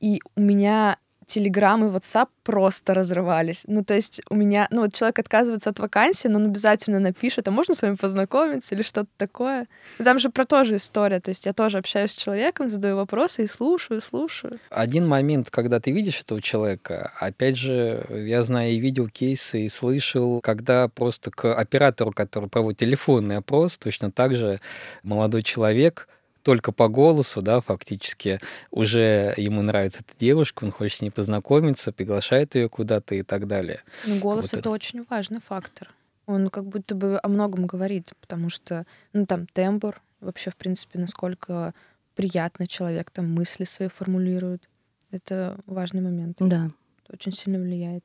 И 0.00 0.20
у 0.36 0.40
меня 0.40 0.98
Телеграм 1.28 1.84
и 1.84 1.88
WhatsApp 1.88 2.28
просто 2.42 2.94
разрывались. 2.94 3.64
Ну, 3.66 3.84
то 3.84 3.94
есть 3.94 4.22
у 4.30 4.34
меня... 4.34 4.66
Ну, 4.70 4.80
вот 4.80 4.94
человек 4.94 5.18
отказывается 5.18 5.68
от 5.68 5.78
вакансии, 5.78 6.26
но 6.26 6.38
он 6.38 6.46
обязательно 6.46 7.00
напишет, 7.00 7.46
а 7.46 7.50
можно 7.50 7.74
с 7.74 7.82
вами 7.82 7.96
познакомиться 7.96 8.74
или 8.74 8.80
что-то 8.80 9.10
такое. 9.18 9.66
Ну, 9.98 10.06
Там 10.06 10.18
же 10.18 10.30
про 10.30 10.46
то 10.46 10.64
же 10.64 10.76
история. 10.76 11.20
То 11.20 11.28
есть 11.28 11.44
я 11.44 11.52
тоже 11.52 11.76
общаюсь 11.76 12.12
с 12.12 12.14
человеком, 12.14 12.70
задаю 12.70 12.96
вопросы 12.96 13.44
и 13.44 13.46
слушаю, 13.46 14.00
слушаю. 14.00 14.58
Один 14.70 15.06
момент, 15.06 15.50
когда 15.50 15.80
ты 15.80 15.90
видишь 15.92 16.20
этого 16.22 16.40
человека, 16.40 17.12
опять 17.20 17.58
же, 17.58 18.06
я 18.08 18.42
знаю 18.42 18.72
и 18.72 18.78
видел 18.78 19.08
кейсы, 19.10 19.66
и 19.66 19.68
слышал, 19.68 20.40
когда 20.40 20.88
просто 20.88 21.30
к 21.30 21.54
оператору, 21.54 22.12
который 22.12 22.48
проводит 22.48 22.78
телефонный 22.78 23.36
опрос, 23.36 23.76
точно 23.76 24.10
так 24.10 24.34
же 24.34 24.60
молодой 25.02 25.42
человек 25.42 26.08
только 26.48 26.72
по 26.72 26.88
голосу, 26.88 27.42
да, 27.42 27.60
фактически, 27.60 28.40
уже 28.70 29.34
ему 29.36 29.60
нравится 29.60 29.98
эта 30.00 30.18
девушка, 30.18 30.64
он 30.64 30.70
хочет 30.70 30.96
с 30.96 31.02
ней 31.02 31.10
познакомиться, 31.10 31.92
приглашает 31.92 32.54
ее 32.54 32.70
куда-то 32.70 33.14
и 33.16 33.22
так 33.22 33.46
далее. 33.46 33.82
Но 34.06 34.16
голос 34.16 34.44
Вот 34.46 34.52
это 34.52 34.58
это. 34.60 34.70
очень 34.70 35.04
важный 35.10 35.40
фактор. 35.46 35.90
Он 36.24 36.48
как 36.48 36.64
будто 36.64 36.94
бы 36.94 37.20
о 37.22 37.28
многом 37.28 37.66
говорит, 37.66 38.12
потому 38.22 38.48
что, 38.48 38.86
ну, 39.12 39.26
там, 39.26 39.46
тембр, 39.46 40.00
вообще, 40.20 40.50
в 40.50 40.56
принципе, 40.56 40.98
насколько 40.98 41.74
приятно 42.14 42.66
человек 42.66 43.10
там 43.10 43.30
мысли 43.30 43.64
свои 43.64 43.88
формулирует. 43.90 44.70
Это 45.10 45.58
важный 45.66 46.00
момент. 46.00 46.38
Да, 46.40 46.70
Это 47.04 47.12
очень 47.12 47.32
сильно 47.32 47.58
влияет. 47.58 48.04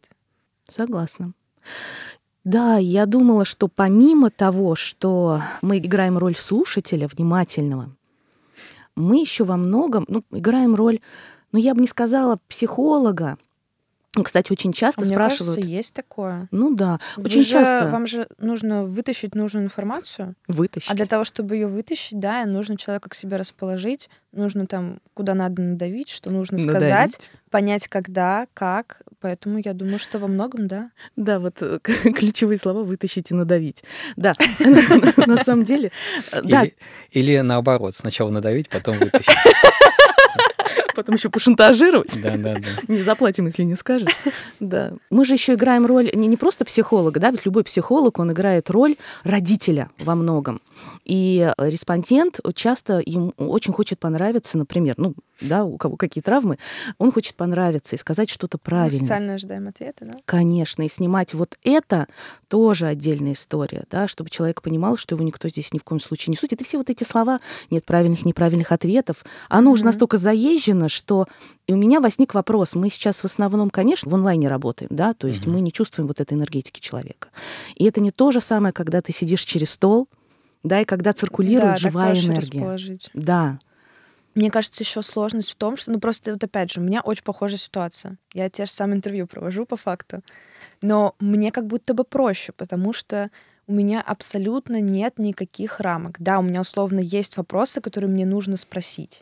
согласна. 0.70 1.32
Да, 2.44 2.78
я 2.78 3.06
думала, 3.06 3.46
что 3.46 3.70
помимо 3.70 4.30
того, 4.30 4.76
что 4.76 5.40
мы 5.62 5.78
играем 5.78 6.18
роль 6.18 6.36
слушателя 6.36 7.08
внимательного, 7.08 7.96
мы 8.96 9.20
еще 9.22 9.44
во 9.44 9.58
многом 9.58 10.06
ну, 10.08 10.24
играем 10.32 10.76
роль, 10.76 11.00
ну, 11.52 11.60
я 11.60 11.74
бы 11.76 11.82
не 11.82 11.88
сказала 11.88 12.40
психолога. 12.48 13.38
Ну, 14.16 14.22
Кстати, 14.24 14.52
очень 14.52 14.74
часто 14.74 15.02
А 15.02 15.06
мне 15.06 15.16
спрашивают. 15.16 15.56
кажется, 15.56 15.72
есть 15.76 15.94
такое. 15.96 16.48
Ну 16.52 16.76
да, 16.76 17.00
Вы 17.18 17.24
очень 17.24 17.42
же- 17.42 17.50
часто 17.50 17.90
Вам 17.90 18.06
же 18.06 18.28
нужно 18.38 18.86
вытащить 18.86 19.34
нужную 19.34 19.66
информацию, 19.66 20.36
вытащить. 20.48 20.92
а 20.92 20.94
для 20.94 21.08
того, 21.08 21.24
чтобы 21.24 21.56
ее 21.56 21.66
вытащить, 21.66 22.20
да, 22.20 22.46
нужно 22.46 22.78
человека 22.78 23.10
к 23.10 23.16
себе 23.16 23.38
расположить, 23.38 24.12
нужно 24.32 24.68
там, 24.68 25.00
куда 25.16 25.34
надо 25.34 25.64
надавить, 25.64 26.10
что 26.10 26.30
нужно 26.32 26.60
сказать, 26.60 26.84
Надавить. 26.92 27.32
понять, 27.50 27.88
когда, 27.88 28.46
как. 28.54 29.02
Поэтому 29.24 29.58
я 29.64 29.74
думаю, 29.74 30.00
что 30.00 30.20
во 30.20 30.28
многом, 30.28 30.68
да. 30.68 30.92
Да, 31.16 31.40
вот 31.40 31.62
э, 31.62 31.80
ключевые 32.14 32.58
слова 32.58 32.84
вытащить 32.84 33.32
и 33.32 33.34
надавить. 33.34 33.82
Да, 34.18 34.34
на 35.26 35.38
самом 35.38 35.64
деле, 35.64 35.94
э, 36.34 36.42
да, 36.44 36.64
Или, 36.64 36.76
или 37.12 37.40
наоборот, 37.40 37.96
сначала 37.96 38.30
надавить, 38.32 38.68
потом 38.68 38.98
вытащить. 39.00 39.32
Потом 40.96 41.16
еще 41.16 41.30
пошантажировать. 41.30 42.22
Да, 42.22 42.38
да, 42.38 42.56
да. 42.56 42.62
Не 42.88 43.02
заплатим, 43.02 43.48
если 43.48 43.64
не 43.64 43.76
скажешь. 43.76 44.10
Да. 44.60 44.94
Мы 45.10 45.26
же 45.26 45.34
еще 45.34 45.56
играем 45.56 45.86
роль 45.86 46.10
не, 46.14 46.28
не 46.28 46.38
просто 46.38 46.64
психолога, 46.64 47.20
да, 47.20 47.32
ведь 47.32 47.46
любой 47.46 47.64
психолог, 47.66 48.18
он 48.20 48.32
играет 48.32 48.70
роль 48.70 48.96
родителя 49.24 49.90
во 50.00 50.16
многом. 50.16 50.62
И 51.04 51.52
респондент 51.58 52.40
часто 52.56 53.00
им 53.00 53.34
очень 53.38 53.74
хочет 53.74 54.00
понравиться, 54.00 54.58
например, 54.58 54.96
ну, 54.98 55.16
да, 55.42 55.66
у 55.66 55.78
кого 55.78 55.98
какие 55.98 56.22
травмы, 56.22 56.58
он 56.98 57.12
хочет 57.12 57.36
понравиться 57.36 57.96
и 57.96 58.00
сказать 58.00 58.30
что-то 58.30 58.58
Мы 58.58 58.70
правильно. 58.70 59.00
социально 59.00 59.34
ожидаем 59.34 59.68
ответы, 59.68 60.06
да. 60.06 60.18
Конечно, 60.26 60.84
и 60.84 60.90
снимать 60.90 61.34
вот 61.34 61.58
это 61.64 62.08
тоже 62.48 62.86
отдельная 62.88 63.34
история, 63.34 63.84
да, 63.92 64.08
чтобы 64.08 64.30
человек 64.30 64.62
понимал, 64.62 64.96
что 64.96 65.16
его 65.16 65.26
никто 65.26 65.50
здесь 65.50 65.74
ни 65.74 65.80
в 65.80 65.84
коем 65.84 66.00
случае 66.00 66.32
не 66.32 66.38
судит. 66.38 66.62
И 66.62 66.64
все 66.64 66.78
вот 66.78 66.90
эти 66.90 67.04
слова, 67.04 67.40
нет 67.70 67.84
правильных, 67.84 68.24
неправильных 68.26 68.72
ответов, 68.72 69.26
оно 69.50 69.72
уже 69.72 69.82
Мгм. 69.82 69.88
настолько 69.90 70.18
заезжено, 70.18 70.83
что 70.90 71.28
и 71.68 71.74
у 71.74 71.78
меня 71.78 72.00
возник 72.02 72.34
вопрос. 72.34 72.76
Мы 72.76 72.90
сейчас 72.90 73.22
в 73.22 73.26
основном, 73.26 73.70
конечно, 73.70 74.10
в 74.10 74.16
онлайне 74.16 74.48
работаем, 74.50 74.90
да, 74.94 75.14
то 75.14 75.28
есть 75.28 75.46
Мгм. 75.46 75.56
мы 75.56 75.62
не 75.62 75.72
чувствуем 75.72 76.08
вот 76.08 76.20
этой 76.20 76.34
энергетики 76.34 76.80
человека. 76.80 77.30
И 77.76 77.86
это 77.86 78.02
не 78.02 78.12
то 78.12 78.32
же 78.32 78.42
самое, 78.42 78.74
когда 78.74 79.02
ты 79.02 79.12
сидишь 79.14 79.42
через 79.44 79.72
стол, 79.72 80.08
да, 80.64 80.82
и 80.82 80.86
когда 80.86 81.14
циркулирует 81.14 81.74
да, 81.74 81.76
живая 81.78 82.20
энергия. 82.20 82.78
Да, 83.14 83.60
Мне 84.36 84.50
кажется, 84.50 84.84
еще 84.84 85.02
сложность 85.04 85.52
в 85.52 85.56
том, 85.56 85.78
что, 85.78 85.92
ну 85.92 86.00
просто 86.00 86.32
вот 86.34 86.44
опять 86.44 86.72
же, 86.72 86.82
у 86.82 86.84
меня 86.84 87.02
очень 87.02 87.24
похожая 87.24 87.58
ситуация. 87.58 88.18
Я 88.34 88.50
те 88.50 88.66
же 88.66 88.72
самые 88.72 88.98
интервью 88.98 89.28
провожу 89.28 89.66
по 89.66 89.78
факту, 89.78 90.22
но 90.82 91.16
мне 91.20 91.52
как 91.52 91.68
будто 91.68 91.94
бы 91.94 92.04
проще, 92.04 92.52
потому 92.52 92.94
что 92.94 93.30
у 93.68 93.74
меня 93.74 94.02
абсолютно 94.02 94.82
нет 94.82 95.20
никаких 95.20 95.80
рамок. 95.80 96.16
Да, 96.20 96.40
у 96.40 96.42
меня 96.42 96.62
условно 96.62 97.00
есть 97.00 97.38
вопросы, 97.38 97.80
которые 97.80 98.10
мне 98.10 98.26
нужно 98.26 98.58
спросить, 98.58 99.22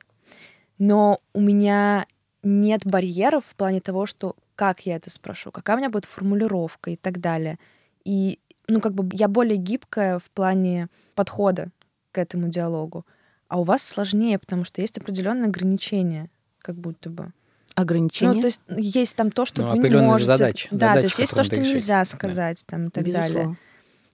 но 0.79 1.21
у 1.33 1.41
меня 1.41 2.05
нет 2.43 2.81
барьеров 2.85 3.45
в 3.45 3.55
плане 3.55 3.81
того, 3.81 4.05
что 4.05 4.35
как 4.55 4.85
я 4.85 4.95
это 4.95 5.09
спрошу, 5.09 5.51
какая 5.51 5.75
у 5.75 5.79
меня 5.79 5.89
будет 5.89 6.05
формулировка 6.05 6.91
и 6.91 6.95
так 6.95 7.19
далее. 7.19 7.57
И, 8.03 8.39
ну, 8.67 8.79
как 8.81 8.93
бы 8.93 9.09
я 9.13 9.27
более 9.27 9.57
гибкая 9.57 10.19
в 10.19 10.25
плане 10.31 10.87
подхода 11.15 11.69
к 12.11 12.17
этому 12.17 12.49
диалогу. 12.49 13.05
А 13.47 13.59
у 13.59 13.63
вас 13.63 13.83
сложнее, 13.83 14.39
потому 14.39 14.63
что 14.63 14.81
есть 14.81 14.97
определенные 14.97 15.47
ограничения, 15.47 16.29
как 16.59 16.75
будто 16.75 17.09
бы. 17.09 17.31
ограничения. 17.75 18.33
Ну, 18.33 18.41
то 18.41 18.47
есть 18.47 18.61
есть 18.77 19.15
там 19.15 19.31
то, 19.31 19.45
что 19.45 19.61
Ну, 19.63 19.71
вы 19.81 19.89
не 19.89 19.95
можете. 19.97 20.31
задачи, 20.33 20.67
да, 20.71 20.77
то 20.77 20.95
задачи, 20.95 21.05
есть 21.05 21.19
есть 21.19 21.35
то, 21.35 21.43
что 21.43 21.55
решить. 21.55 21.73
нельзя 21.73 21.99
Да. 21.99 22.05
сказать, 22.05 22.63
там, 22.67 22.87
и 22.87 22.89
так 22.91 23.03
далее. 23.05 23.21
Безусловно. 23.23 23.57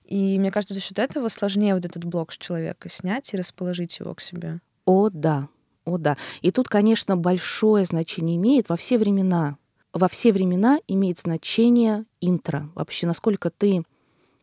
И 0.05 0.39
мне 0.39 0.51
кажется, 0.51 0.73
за 0.73 0.79
счет 0.79 0.99
этого 0.99 1.27
сложнее 1.27 1.75
вот 1.75 1.83
этот 1.83 2.05
блок 2.05 2.31
с 2.31 2.37
человека 2.37 2.87
снять 2.87 3.33
и 3.33 3.37
расположить 3.37 3.99
его 3.99 4.13
к 4.15 4.21
себе. 4.21 4.59
О, 4.85 5.09
да. 5.09 5.49
О, 5.87 5.97
да. 5.97 6.17
И 6.41 6.51
тут, 6.51 6.67
конечно, 6.67 7.15
большое 7.15 7.85
значение 7.85 8.35
имеет 8.35 8.67
во 8.67 8.75
все 8.75 8.97
времена. 8.97 9.57
Во 9.93 10.09
все 10.09 10.33
времена 10.33 10.79
имеет 10.85 11.17
значение 11.17 12.03
интро. 12.19 12.69
Вообще, 12.75 13.07
насколько 13.07 13.49
ты 13.49 13.83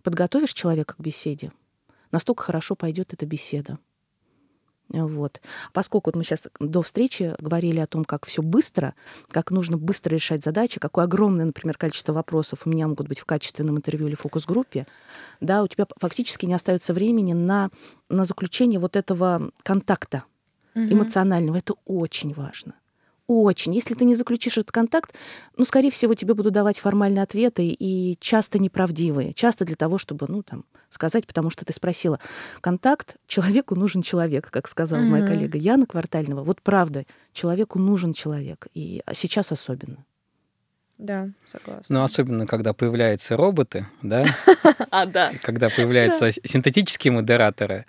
подготовишь 0.02 0.54
человека 0.54 0.94
к 0.94 1.00
беседе, 1.00 1.52
настолько 2.10 2.44
хорошо 2.44 2.76
пойдет 2.76 3.12
эта 3.12 3.26
беседа. 3.26 3.78
Вот. 4.88 5.42
Поскольку 5.74 6.08
вот 6.08 6.16
мы 6.16 6.24
сейчас 6.24 6.40
до 6.60 6.80
встречи 6.80 7.34
говорили 7.38 7.80
о 7.80 7.86
том, 7.86 8.06
как 8.06 8.24
все 8.24 8.40
быстро, 8.40 8.94
как 9.30 9.50
нужно 9.50 9.76
быстро 9.76 10.14
решать 10.14 10.42
задачи, 10.42 10.80
какое 10.80 11.04
огромное, 11.04 11.44
например, 11.44 11.76
количество 11.76 12.14
вопросов 12.14 12.60
у 12.64 12.70
меня 12.70 12.88
могут 12.88 13.06
быть 13.08 13.20
в 13.20 13.26
качественном 13.26 13.76
интервью 13.76 14.08
или 14.08 14.14
фокус-группе, 14.14 14.86
да, 15.40 15.62
у 15.62 15.68
тебя 15.68 15.86
фактически 15.98 16.46
не 16.46 16.54
остается 16.54 16.94
времени 16.94 17.34
на, 17.34 17.68
на 18.08 18.24
заключение 18.24 18.80
вот 18.80 18.96
этого 18.96 19.50
контакта 19.62 20.24
угу. 20.74 20.84
эмоционального. 20.84 21.56
Это 21.56 21.74
очень 21.84 22.32
важно. 22.32 22.74
Очень. 23.26 23.74
Если 23.74 23.94
ты 23.94 24.04
не 24.04 24.14
заключишь 24.16 24.58
этот 24.58 24.70
контакт, 24.70 25.14
ну, 25.56 25.64
скорее 25.64 25.90
всего, 25.90 26.14
тебе 26.14 26.34
будут 26.34 26.52
давать 26.52 26.78
формальные 26.78 27.22
ответы 27.22 27.66
и 27.66 28.18
часто 28.20 28.58
неправдивые. 28.58 29.32
Часто 29.32 29.64
для 29.64 29.76
того, 29.76 29.96
чтобы, 29.96 30.26
ну, 30.28 30.42
там, 30.42 30.64
сказать, 30.90 31.26
потому 31.26 31.48
что 31.48 31.64
ты 31.64 31.72
спросила. 31.72 32.20
Контакт, 32.60 33.16
человеку 33.26 33.76
нужен 33.76 34.02
человек, 34.02 34.50
как 34.50 34.68
сказала 34.68 35.00
mm-hmm. 35.00 35.08
моя 35.08 35.26
коллега 35.26 35.56
Яна 35.56 35.86
Квартального. 35.86 36.44
Вот 36.44 36.60
правда, 36.60 37.06
человеку 37.32 37.78
нужен 37.78 38.12
человек. 38.12 38.66
И 38.74 39.02
сейчас 39.14 39.52
особенно. 39.52 40.04
Да, 40.98 41.30
согласна. 41.46 41.98
Ну, 41.98 42.04
особенно, 42.04 42.46
когда 42.46 42.72
появляются 42.74 43.36
роботы, 43.36 43.86
да? 44.02 44.24
А, 44.90 45.06
да. 45.06 45.32
Когда 45.42 45.68
появляются 45.68 46.30
синтетические 46.30 47.12
модераторы. 47.12 47.86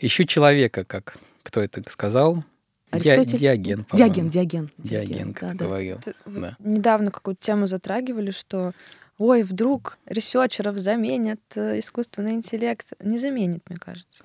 Ищу 0.00 0.24
человека, 0.24 0.84
как 0.84 1.18
кто 1.48 1.62
это 1.62 1.82
сказал? 1.88 2.44
Аристотель? 2.90 3.38
Диоген, 3.38 3.86
Диоген, 3.92 4.28
Диоген. 4.28 4.70
Диоген, 4.76 5.32
как 5.32 5.56
да, 5.56 5.64
говорил. 5.64 5.98
Да. 6.26 6.56
Недавно 6.58 7.10
какую-то 7.10 7.42
тему 7.42 7.66
затрагивали, 7.66 8.30
что 8.30 8.72
ой, 9.16 9.42
вдруг 9.42 9.98
researcher 10.04 10.66
ов 10.66 10.78
заменят 10.78 11.40
э, 11.56 11.78
искусственный 11.78 12.32
интеллект. 12.32 12.92
Не 13.00 13.16
заменит, 13.16 13.62
мне 13.68 13.78
кажется. 13.78 14.24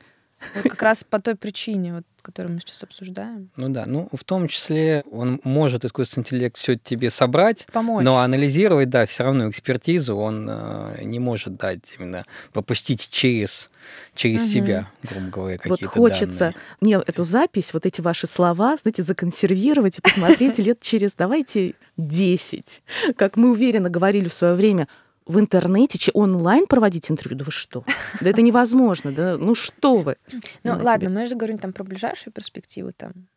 Вот 0.56 0.64
как 0.64 0.82
раз 0.82 1.04
по 1.04 1.20
той 1.20 1.36
причине, 1.36 1.96
вот, 1.96 2.04
которую 2.22 2.54
мы 2.54 2.60
сейчас 2.60 2.84
обсуждаем. 2.84 3.50
Ну 3.58 3.70
да, 3.70 3.86
ну 3.86 4.10
в 4.12 4.24
том 4.24 4.48
числе 4.48 5.04
он 5.12 5.40
может 5.44 5.86
искусственный 5.86 6.24
интеллект 6.24 6.58
все 6.58 6.76
тебе 6.76 7.10
собрать, 7.10 7.68
Помочь. 7.72 8.04
но 8.04 8.20
анализировать, 8.20 8.90
да, 8.90 9.06
все 9.06 9.24
равно 9.24 9.50
экспертизу 9.50 10.16
он 10.16 10.48
э, 10.50 11.04
не 11.04 11.20
может 11.20 11.58
дать 11.58 11.96
именно 11.98 12.26
попустить 12.54 13.10
через 13.10 13.70
через 14.16 14.42
угу. 14.42 14.50
себя, 14.50 14.92
грубо 15.04 15.28
говоря, 15.28 15.58
какие-то 15.58 15.86
Вот 15.86 15.94
хочется 15.94 16.40
данные. 16.40 16.56
мне 16.82 16.96
эту 16.96 17.24
запись, 17.24 17.74
вот 17.74 17.86
эти 17.86 18.02
ваши 18.02 18.28
слова, 18.28 18.78
знаете, 18.78 19.04
законсервировать 19.04 20.00
и 20.00 20.02
посмотреть 20.02 20.58
лет 20.60 20.80
через, 20.82 21.16
давайте, 21.16 21.74
10. 21.98 22.82
Как 23.16 23.36
мы 23.36 23.52
уверенно 23.52 23.90
говорили 23.90 24.30
в 24.30 24.34
свое 24.34 24.54
время, 24.54 24.88
в 25.26 25.40
интернете, 25.40 26.12
онлайн 26.14 26.68
проводить 26.68 27.10
интервью? 27.10 27.38
Да 27.38 27.46
вы 27.46 27.52
что? 27.52 27.84
Да 28.22 28.30
это 28.30 28.42
невозможно, 28.42 29.12
да? 29.12 29.38
Ну 29.38 29.56
что 29.56 29.98
вы? 29.98 30.18
Ну 30.64 30.78
ладно, 30.82 31.10
мы 31.10 31.26
же 31.26 31.36
говорим 31.36 31.58
там 31.58 31.74
про 31.74 31.84
ближайшую 31.84 32.34
перспективу 32.34 32.92
там. 32.92 33.28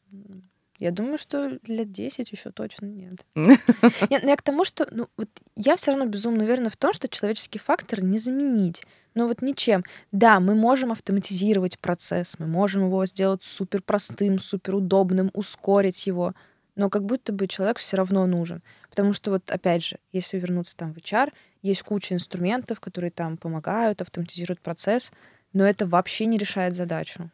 Я 0.79 0.91
думаю, 0.91 1.17
что 1.17 1.59
лет 1.67 1.91
10 1.91 2.31
еще 2.31 2.51
точно 2.51 2.87
нет. 2.87 3.25
нет 3.35 4.23
ну, 4.23 4.29
я 4.29 4.37
к 4.37 4.43
тому, 4.43 4.65
что 4.65 4.87
ну, 4.91 5.09
вот 5.17 5.29
я 5.57 5.77
все 5.77 5.93
равно 5.93 6.05
безумно 6.07 6.45
уверена 6.45 6.69
в 6.69 6.77
том, 6.77 6.93
что 6.93 7.09
человеческий 7.09 7.59
фактор 7.59 8.05
не 8.05 8.19
заменить. 8.19 8.83
Ну 9.15 9.27
вот 9.27 9.41
ничем. 9.41 9.85
Да, 10.13 10.39
мы 10.39 10.55
можем 10.55 10.93
автоматизировать 10.93 11.79
процесс, 11.79 12.39
мы 12.39 12.47
можем 12.47 12.85
его 12.85 13.07
сделать 13.07 13.43
супер 13.43 13.81
простым, 13.81 14.39
супер 14.39 14.75
удобным, 14.75 15.31
ускорить 15.33 16.07
его, 16.07 16.35
но 16.77 16.89
как 16.91 17.05
будто 17.05 17.33
бы 17.33 17.49
человек 17.49 17.79
все 17.79 17.97
равно 17.97 18.27
нужен. 18.27 18.63
Потому 18.91 19.13
что 19.13 19.33
вот 19.33 19.51
опять 19.51 19.85
же, 19.85 19.99
если 20.13 20.39
вернуться 20.39 20.77
там 20.77 20.93
в 20.93 20.99
HR, 20.99 21.33
есть 21.63 21.83
куча 21.83 22.15
инструментов, 22.15 22.79
которые 22.81 23.11
там 23.11 23.37
помогают, 23.37 24.03
автоматизируют 24.03 24.61
процесс, 24.61 25.13
но 25.53 25.65
это 25.65 25.87
вообще 25.87 26.27
не 26.27 26.39
решает 26.39 26.77
задачу. 26.77 27.31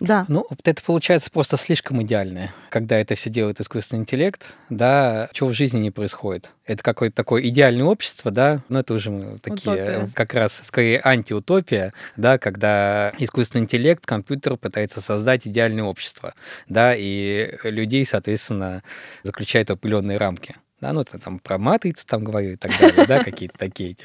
Да. 0.00 0.24
Ну, 0.28 0.46
это 0.64 0.82
получается 0.82 1.30
просто 1.30 1.56
слишком 1.56 2.00
идеальное, 2.02 2.54
когда 2.70 2.98
это 2.98 3.16
все 3.16 3.30
делает 3.30 3.60
искусственный 3.60 4.02
интеллект, 4.02 4.54
да, 4.70 5.28
чего 5.32 5.48
в 5.48 5.54
жизни 5.54 5.80
не 5.80 5.90
происходит. 5.90 6.50
Это 6.64 6.82
какое-то 6.82 7.16
такое 7.16 7.42
идеальное 7.48 7.84
общество, 7.84 8.30
да, 8.30 8.62
но 8.68 8.80
это 8.80 8.94
уже 8.94 9.10
мы 9.10 9.38
такие 9.38 9.72
Утопия. 9.72 10.10
как 10.14 10.34
раз 10.34 10.60
скорее 10.62 11.00
антиутопия, 11.02 11.92
да, 12.16 12.38
когда 12.38 13.12
искусственный 13.18 13.64
интеллект, 13.64 14.06
компьютер 14.06 14.56
пытается 14.56 15.00
создать 15.00 15.46
идеальное 15.48 15.84
общество, 15.84 16.34
да, 16.68 16.94
и 16.96 17.58
людей, 17.64 18.04
соответственно, 18.04 18.82
заключает 19.24 19.70
определенные 19.70 20.18
рамки. 20.18 20.56
Да, 20.80 20.92
ну, 20.92 21.00
это 21.00 21.18
там 21.18 21.40
про 21.40 21.58
матрицу 21.58 22.06
там 22.06 22.22
говорю 22.22 22.52
и 22.52 22.56
так 22.56 22.70
далее, 22.78 23.04
да, 23.04 23.24
какие-то 23.24 23.58
такие 23.58 23.90
эти 23.90 24.04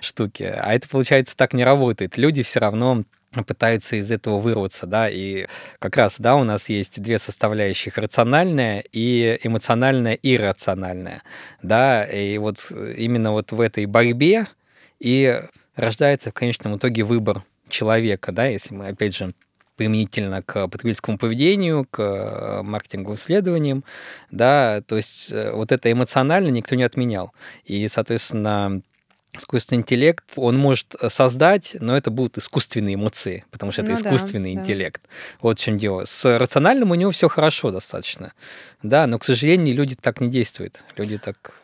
штуки. 0.00 0.42
А 0.42 0.72
это, 0.72 0.88
получается, 0.88 1.36
так 1.36 1.52
не 1.52 1.64
работает. 1.64 2.16
Люди 2.16 2.42
все 2.42 2.60
равно 2.60 3.04
пытаются 3.42 3.96
из 3.96 4.10
этого 4.12 4.38
вырваться, 4.38 4.86
да, 4.86 5.08
и 5.08 5.46
как 5.78 5.96
раз, 5.96 6.16
да, 6.18 6.36
у 6.36 6.44
нас 6.44 6.68
есть 6.68 7.02
две 7.02 7.18
составляющих, 7.18 7.98
рациональная 7.98 8.84
и 8.92 9.40
эмоциональная 9.42 10.14
и 10.14 10.36
рациональная, 10.36 11.22
да, 11.62 12.04
и 12.04 12.38
вот 12.38 12.70
именно 12.70 13.32
вот 13.32 13.52
в 13.52 13.60
этой 13.60 13.86
борьбе 13.86 14.46
и 15.00 15.42
рождается 15.74 16.30
в 16.30 16.34
конечном 16.34 16.76
итоге 16.76 17.02
выбор 17.02 17.42
человека, 17.68 18.30
да, 18.32 18.46
если 18.46 18.74
мы, 18.74 18.88
опять 18.88 19.16
же, 19.16 19.34
применительно 19.76 20.42
к 20.42 20.68
потребительскому 20.68 21.18
поведению, 21.18 21.86
к 21.90 22.00
э, 22.00 22.62
маркетинговым 22.62 23.16
исследованиям, 23.16 23.84
да, 24.30 24.82
то 24.86 24.96
есть 24.96 25.32
э, 25.32 25.50
вот 25.52 25.72
это 25.72 25.90
эмоционально 25.90 26.50
никто 26.50 26.76
не 26.76 26.84
отменял. 26.84 27.32
И, 27.64 27.88
соответственно, 27.88 28.82
искусственный 29.36 29.80
интеллект, 29.80 30.24
он 30.36 30.56
может 30.56 30.94
создать, 31.08 31.76
но 31.80 31.96
это 31.96 32.10
будут 32.10 32.38
искусственные 32.38 32.94
эмоции, 32.94 33.44
потому 33.50 33.72
что 33.72 33.82
это 33.82 33.92
ну, 33.92 33.96
искусственный 33.96 34.54
да, 34.54 34.60
интеллект. 34.60 35.02
Да. 35.02 35.08
Вот 35.42 35.58
в 35.58 35.62
чем 35.62 35.78
дело. 35.78 36.04
С 36.04 36.38
рациональным 36.38 36.90
у 36.90 36.94
него 36.94 37.10
все 37.10 37.28
хорошо 37.28 37.70
достаточно, 37.70 38.32
да, 38.82 39.06
но, 39.06 39.18
к 39.18 39.24
сожалению, 39.24 39.74
люди 39.74 39.96
так 40.00 40.20
не 40.20 40.28
действуют. 40.28 40.84
Люди 40.96 41.18
так 41.18 41.54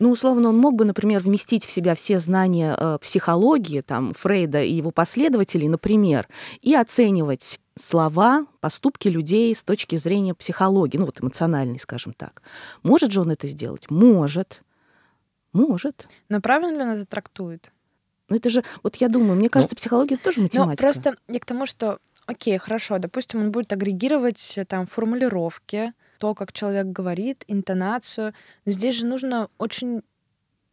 ну, 0.00 0.10
условно, 0.10 0.48
он 0.48 0.58
мог 0.58 0.74
бы, 0.74 0.84
например, 0.84 1.20
вместить 1.20 1.64
в 1.64 1.70
себя 1.70 1.94
все 1.94 2.18
знания 2.18 2.76
э, 2.76 2.98
психологии, 3.00 3.80
там, 3.80 4.12
Фрейда 4.14 4.60
и 4.62 4.72
его 4.72 4.90
последователей, 4.90 5.68
например, 5.68 6.28
и 6.62 6.74
оценивать 6.74 7.60
слова, 7.76 8.46
поступки 8.60 9.08
людей 9.08 9.54
с 9.54 9.62
точки 9.62 9.96
зрения 9.96 10.34
психологии, 10.34 10.98
ну, 10.98 11.06
вот 11.06 11.20
эмоциональной, 11.20 11.78
скажем 11.78 12.12
так. 12.12 12.42
Может 12.82 13.12
же 13.12 13.20
он 13.20 13.30
это 13.30 13.46
сделать? 13.46 13.88
Может. 13.88 14.63
Может. 15.54 16.06
Но 16.28 16.40
правильно 16.40 16.76
ли 16.76 16.82
он 16.82 16.88
это 16.90 17.06
трактует? 17.06 17.72
Ну, 18.28 18.36
это 18.36 18.50
же, 18.50 18.64
вот 18.82 18.96
я 18.96 19.08
думаю, 19.08 19.36
мне 19.36 19.48
кажется, 19.48 19.74
ну, 19.74 19.78
психология 19.78 20.16
тоже 20.16 20.40
математика. 20.40 20.70
Ну, 20.70 20.76
просто 20.76 21.16
я 21.28 21.40
к 21.40 21.44
тому, 21.44 21.64
что, 21.64 21.98
окей, 22.26 22.58
хорошо, 22.58 22.98
допустим, 22.98 23.40
он 23.40 23.52
будет 23.52 23.72
агрегировать 23.72 24.58
э, 24.58 24.64
там 24.64 24.86
формулировки, 24.86 25.92
то, 26.18 26.34
как 26.34 26.52
человек 26.52 26.86
говорит, 26.86 27.44
интонацию. 27.46 28.34
Но 28.64 28.72
здесь 28.72 28.96
же 28.96 29.06
нужно 29.06 29.48
очень 29.58 30.02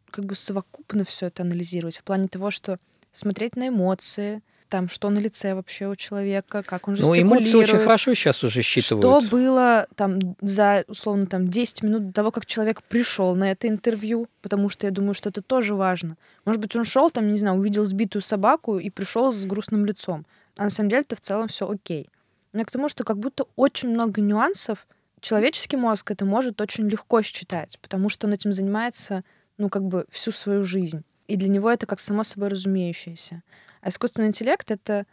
как 0.10 0.26
бы 0.26 0.36
совокупно 0.36 1.06
все 1.06 1.28
это 1.28 1.44
анализировать 1.44 1.98
в 1.98 2.04
плане 2.04 2.28
того, 2.28 2.52
что 2.52 2.80
смотреть 3.12 3.56
на 3.56 3.68
эмоции, 3.68 4.42
там, 4.72 4.88
что 4.88 5.10
на 5.10 5.20
лице 5.20 5.54
вообще 5.54 5.88
у 5.88 5.96
человека, 5.98 6.64
как 6.64 6.88
он 6.88 6.96
жестикулирует. 6.96 7.30
Ну, 7.30 7.38
эмоции 7.38 7.58
очень 7.58 7.84
хорошо 7.84 8.14
сейчас 8.14 8.42
уже 8.42 8.62
считывают. 8.62 9.26
Что 9.26 9.30
было 9.30 9.86
там 9.96 10.20
за, 10.40 10.86
условно, 10.88 11.26
там 11.28 11.50
10 11.50 11.84
минут 11.84 12.08
до 12.08 12.14
того, 12.14 12.32
как 12.32 12.46
человек 12.46 12.82
пришел 12.82 13.36
на 13.36 13.52
это 13.52 13.68
интервью, 13.68 14.30
потому 14.42 14.70
что 14.70 14.88
я 14.88 14.92
думаю, 14.92 15.14
что 15.14 15.28
это 15.28 15.42
тоже 15.42 15.76
важно. 15.76 16.16
Может 16.46 16.62
быть, 16.62 16.74
он 16.78 16.86
шел 16.86 17.12
там, 17.12 17.34
не 17.34 17.38
знаю, 17.38 17.58
увидел 17.58 17.84
сбитую 17.84 18.22
собаку 18.22 18.80
и 18.80 18.90
пришел 18.90 19.34
с 19.34 19.46
грустным 19.46 19.86
лицом. 19.86 20.26
А 20.56 20.64
на 20.64 20.70
самом 20.70 20.90
деле 20.90 21.02
это 21.02 21.18
в 21.18 21.22
целом 21.22 21.50
все 21.50 21.70
окей. 21.70 22.10
Но 22.54 22.64
к 22.64 22.72
тому, 22.72 22.88
что 22.88 23.04
как 23.04 23.18
будто 23.20 23.48
очень 23.58 23.90
много 23.90 24.22
нюансов, 24.22 24.88
человеческий 25.20 25.76
мозг 25.76 26.12
это 26.12 26.24
может 26.24 26.62
очень 26.62 26.88
легко 26.88 27.22
считать, 27.22 27.78
потому 27.82 28.08
что 28.08 28.26
он 28.26 28.34
этим 28.34 28.54
занимается, 28.54 29.26
ну, 29.58 29.68
как 29.68 29.84
бы 29.84 30.06
всю 30.10 30.32
свою 30.32 30.64
жизнь. 30.64 31.04
И 31.28 31.36
для 31.36 31.50
него 31.50 31.70
это 31.70 31.86
как 31.86 32.00
само 32.00 32.24
собой 32.24 32.48
разумеющееся. 32.48 33.44
А 33.82 33.90
искусственный 33.90 34.28
интеллект— 34.28 34.70
это, 34.72 35.06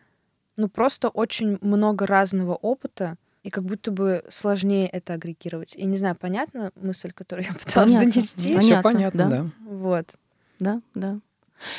ну, 0.56 0.68
просто 0.68 1.08
очень 1.08 1.58
много 1.60 2.06
разного 2.06 2.54
опыта, 2.54 3.16
и 3.42 3.50
как 3.50 3.64
будто 3.64 3.90
бы 3.90 4.24
сложнее 4.28 4.88
это 4.88 5.14
агрегировать. 5.14 5.74
И 5.76 5.84
не 5.84 5.96
знаю, 5.96 6.16
понятна 6.16 6.72
мысль, 6.76 7.12
которую 7.12 7.46
я 7.46 7.54
пыталась 7.54 7.92
понятно. 7.92 8.12
донести? 8.12 8.48
Понятно, 8.48 8.62
Все 8.62 8.82
понятно, 8.82 9.18
да. 9.18 9.30
да. 9.30 9.50
Вот. 9.64 10.06
Да, 10.58 10.80
да. 10.94 11.18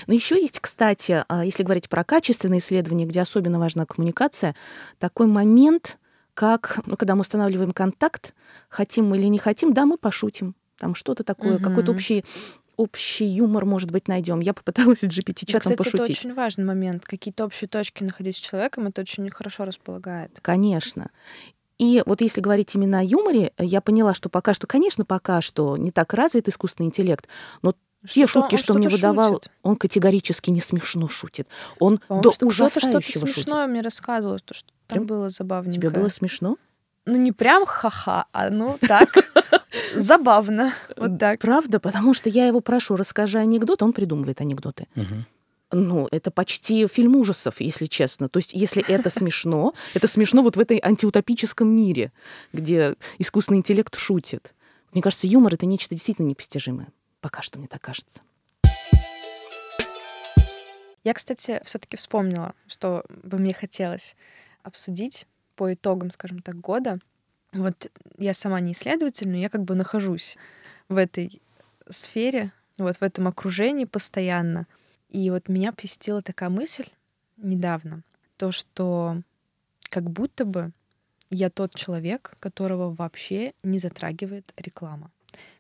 Но 0.08 0.14
еще 0.14 0.42
есть, 0.42 0.60
кстати, 0.60 1.24
а, 1.28 1.46
если 1.46 1.64
говорить 1.64 1.88
про 1.88 2.04
качественные 2.04 2.60
исследования, 2.60 3.06
где 3.06 3.22
особенно 3.22 3.60
важна 3.60 3.86
коммуникация, 3.86 4.56
такой 5.00 5.28
момент— 5.28 5.98
как, 6.40 6.80
ну, 6.86 6.96
когда 6.96 7.16
мы 7.16 7.22
устанавливаем 7.22 7.74
контакт, 7.74 8.34
хотим 8.70 9.10
мы 9.10 9.18
или 9.18 9.26
не 9.26 9.40
хотим, 9.40 9.74
да, 9.74 9.86
мы 9.86 9.98
пошутим. 9.98 10.56
Там 10.78 10.96
что-то 10.96 11.26
такое, 11.26 11.56
угу. 11.56 11.64
какой-то 11.66 11.92
общий 11.92 12.24
общий 12.80 13.26
юмор, 13.26 13.66
может 13.66 13.92
быть, 13.92 14.08
найдем. 14.08 14.40
Я 14.40 14.54
попыталась 14.54 15.00
с 15.00 15.04
GPT-чатом 15.04 15.72
да, 15.72 15.76
пошутить. 15.76 16.00
это 16.00 16.12
очень 16.12 16.34
важный 16.34 16.64
момент. 16.64 17.04
Какие-то 17.04 17.44
общие 17.44 17.68
точки 17.68 18.04
находить 18.04 18.38
с 18.38 18.40
человеком, 18.40 18.88
это 18.88 19.02
очень 19.02 19.30
хорошо 19.30 19.66
располагает. 19.66 20.40
Конечно. 20.42 21.10
И 21.78 22.02
вот 22.06 22.22
если 22.22 22.40
говорить 22.40 22.74
именно 22.76 23.00
о 23.00 23.04
юморе, 23.04 23.52
я 23.58 23.82
поняла, 23.82 24.14
что 24.14 24.30
пока 24.30 24.54
что, 24.54 24.66
конечно, 24.66 25.04
пока 25.04 25.42
что 25.42 25.76
не 25.76 25.92
так 25.92 26.14
развит 26.14 26.48
искусственный 26.48 26.88
интеллект, 26.88 27.28
но 27.62 27.74
те 28.08 28.28
Что-то 28.28 28.28
шутки, 28.28 28.56
он 28.56 28.60
что 28.60 28.74
мне 28.76 28.88
выдавал, 28.88 29.34
шутит. 29.34 29.52
он 29.62 29.76
категорически 29.76 30.50
не 30.50 30.62
смешно 30.62 31.10
шутит. 31.10 31.50
Он 31.80 31.98
По-моему, 32.08 32.24
до 32.24 32.32
что 32.32 32.48
кто-то 32.48 32.54
что-то 32.54 32.78
ужасающего 32.80 33.28
шутит. 33.28 33.34
смешное 33.34 33.68
мне 33.68 33.82
рассказывал, 33.82 34.38
что 34.38 34.54
что 34.54 34.70
там 34.88 35.00
Прям 35.00 35.06
было 35.06 35.30
забавненько. 35.30 35.76
Тебе 35.76 35.90
было 35.90 36.08
смешно? 36.08 36.56
Ну, 37.06 37.18
не 37.18 37.34
прям 37.34 37.66
ха-ха, 37.66 38.26
а 38.32 38.50
ну 38.50 38.78
так, 38.80 39.10
забавно. 39.96 40.74
Вот 40.96 41.20
так. 41.20 41.40
Правда? 41.40 41.80
Потому 41.80 42.14
что 42.14 42.30
я 42.30 42.48
его 42.48 42.62
прошу, 42.62 42.96
расскажи 42.96 43.40
анекдот, 43.40 43.82
он 43.82 43.94
придумывает 43.94 44.42
анекдоты. 44.42 44.88
Ну, 45.72 46.08
это 46.10 46.32
почти 46.32 46.88
фильм 46.88 47.16
ужасов, 47.16 47.62
если 47.62 47.86
честно. 47.86 48.28
То 48.28 48.40
есть, 48.40 48.54
если 48.54 48.84
это 48.88 49.12
смешно, 49.12 49.76
это 49.94 50.08
смешно 50.08 50.42
вот 50.42 50.58
в 50.58 50.60
этой 50.60 50.80
антиутопическом 50.82 51.68
мире, 51.68 52.12
где 52.54 52.96
искусственный 53.20 53.60
интеллект 53.60 53.96
шутит. 53.96 54.56
Мне 54.94 55.04
кажется, 55.04 55.28
юмор— 55.28 55.54
это 55.56 55.68
нечто 55.68 55.94
действительно 55.94 56.26
непостижимое. 56.26 56.88
Пока 57.22 57.44
что 57.44 57.60
мне 57.60 57.68
так 57.68 57.82
кажется. 57.82 58.22
Я, 61.04 61.14
кстати, 61.14 61.62
все-таки 61.66 61.98
вспомнила, 61.98 62.54
что 62.68 63.06
бы 63.24 63.38
мне 63.38 63.54
хотелось 63.54 64.16
обсудить 64.64 65.28
по 65.56 65.74
итогам, 65.74 66.12
скажем 66.12 66.42
так, 66.42 66.56
года. 66.60 67.00
Вот 67.52 67.92
я 68.18 68.34
сама 68.34 68.60
не 68.60 68.74
исследователь, 68.74 69.28
но 69.28 69.38
я 69.38 69.50
как 69.50 69.64
бы 69.64 69.76
нахожусь 69.76 70.38
в 70.88 70.98
этой 70.98 71.42
сфере, 71.90 72.52
вот 72.78 72.98
в 72.98 73.02
этом 73.02 73.28
окружении 73.28 73.86
постоянно. 73.86 74.68
И 75.10 75.30
вот 75.32 75.50
меня 75.50 75.72
посетила 75.72 76.22
такая 76.22 76.50
мысль 76.50 76.86
недавно, 77.38 78.04
то, 78.38 78.52
что 78.52 79.22
как 79.90 80.10
будто 80.10 80.46
бы 80.46 80.72
я 81.32 81.50
тот 81.50 81.76
человек, 81.76 82.36
которого 82.40 82.94
вообще 82.94 83.54
не 83.64 83.80
затрагивает 83.80 84.54
реклама. 84.58 85.12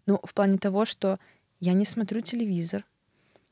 Ну, 0.06 0.20
в 0.24 0.34
плане 0.34 0.58
того, 0.58 0.86
что 0.86 1.20
я 1.60 1.74
не 1.74 1.86
смотрю 1.86 2.22
телевизор, 2.22 2.86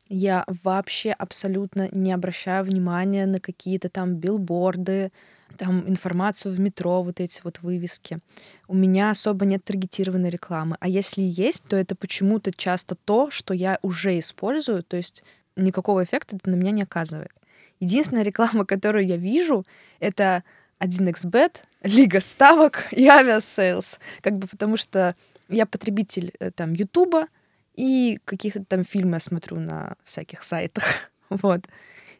я 0.09 0.45
вообще 0.63 1.11
абсолютно 1.11 1.89
не 1.91 2.13
обращаю 2.13 2.63
внимания 2.63 3.25
на 3.25 3.39
какие-то 3.39 3.89
там 3.89 4.15
билборды, 4.15 5.11
там 5.57 5.87
информацию 5.87 6.53
в 6.53 6.59
метро, 6.59 7.03
вот 7.03 7.19
эти 7.19 7.41
вот 7.43 7.61
вывески. 7.61 8.19
У 8.67 8.75
меня 8.75 9.11
особо 9.11 9.45
нет 9.45 9.63
таргетированной 9.63 10.29
рекламы. 10.29 10.77
А 10.79 10.87
если 10.87 11.21
есть, 11.21 11.63
то 11.65 11.75
это 11.75 11.95
почему-то 11.95 12.51
часто 12.51 12.95
то, 12.95 13.29
что 13.31 13.53
я 13.53 13.79
уже 13.81 14.17
использую, 14.19 14.83
то 14.83 14.97
есть 14.97 15.23
никакого 15.55 16.03
эффекта 16.03 16.35
это 16.35 16.49
на 16.49 16.55
меня 16.55 16.71
не 16.71 16.83
оказывает. 16.83 17.33
Единственная 17.79 18.23
реклама, 18.23 18.65
которую 18.67 19.05
я 19.05 19.17
вижу, 19.17 19.65
это 19.99 20.43
1xbet, 20.79 21.63
Лига 21.83 22.21
ставок 22.21 22.87
и 22.91 23.07
Авиасейлс. 23.07 23.99
Как 24.21 24.37
бы 24.37 24.47
потому 24.47 24.77
что 24.77 25.15
я 25.49 25.65
потребитель 25.65 26.33
э, 26.39 26.51
там 26.51 26.73
Ютуба, 26.73 27.27
и 27.77 28.19
каких-то 28.25 28.65
там 28.65 28.83
фильмы 28.83 29.13
я 29.13 29.19
смотрю 29.19 29.59
на 29.59 29.95
всяких 30.03 30.43
сайтах. 30.43 30.83
Вот. 31.29 31.67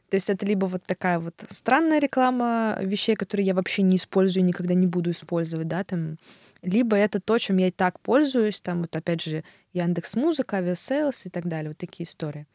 То 0.10 0.16
есть 0.16 0.30
это 0.30 0.46
либо 0.46 0.66
вот 0.66 0.84
такая 0.86 1.20
вот 1.20 1.44
странная 1.50 2.00
реклама 2.00 2.78
вещей, 2.82 3.16
которые 3.16 3.46
я 3.46 3.54
вообще 3.54 3.82
не 3.82 3.98
использую 3.98 4.46
никогда 4.46 4.74
не 4.74 4.88
буду 4.88 5.12
использовать, 5.12 5.68
да, 5.68 5.84
там, 5.84 6.18
либо 6.62 6.96
это 6.96 7.20
то, 7.20 7.38
чем 7.38 7.58
я 7.58 7.68
и 7.68 7.72
так 7.72 8.00
пользуюсь, 8.00 8.62
там 8.62 8.82
вот 8.82 8.96
опять 8.96 9.22
же 9.22 9.44
Яндекс 9.74 10.16
Музыка, 10.16 10.58
Авиасейлс 10.58 11.26
и 11.26 11.30
так 11.30 11.48
далее, 11.48 11.70
вот 11.70 11.78
такие 11.78 12.06
истории. 12.08 12.48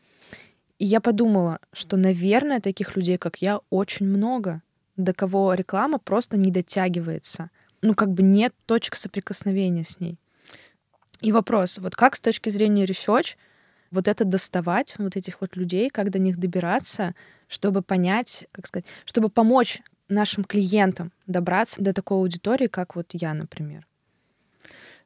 И 0.78 0.86
я 0.86 1.00
подумала, 1.00 1.60
что, 1.72 1.96
наверное, 1.96 2.60
таких 2.60 2.96
людей, 2.96 3.18
как 3.18 3.36
я, 3.42 3.60
очень 3.70 4.06
много, 4.06 4.62
до 4.96 5.12
кого 5.12 5.54
реклама 5.54 5.98
просто 5.98 6.36
не 6.36 6.50
дотягивается. 6.50 7.50
Ну, 7.82 7.94
как 7.94 8.12
бы 8.12 8.22
нет 8.22 8.54
точек 8.66 8.96
соприкосновения 8.96 9.84
с 9.84 10.00
ней. 10.00 10.18
И 11.20 11.32
вопрос, 11.32 11.78
вот 11.78 11.94
как 11.94 12.16
с 12.16 12.20
точки 12.20 12.50
зрения 12.50 12.84
research 12.84 13.36
вот 13.92 14.08
это 14.08 14.24
доставать, 14.24 14.94
вот 14.98 15.16
этих 15.16 15.40
вот 15.40 15.54
людей, 15.54 15.90
как 15.90 16.10
до 16.10 16.18
них 16.18 16.38
добираться, 16.38 17.14
чтобы 17.52 17.82
понять, 17.82 18.46
как 18.50 18.66
сказать, 18.66 18.86
чтобы 19.04 19.28
помочь 19.28 19.80
нашим 20.08 20.42
клиентам 20.44 21.12
добраться 21.26 21.82
до 21.82 21.92
такой 21.92 22.16
аудитории, 22.16 22.66
как 22.66 22.96
вот 22.96 23.08
я, 23.12 23.34
например. 23.34 23.86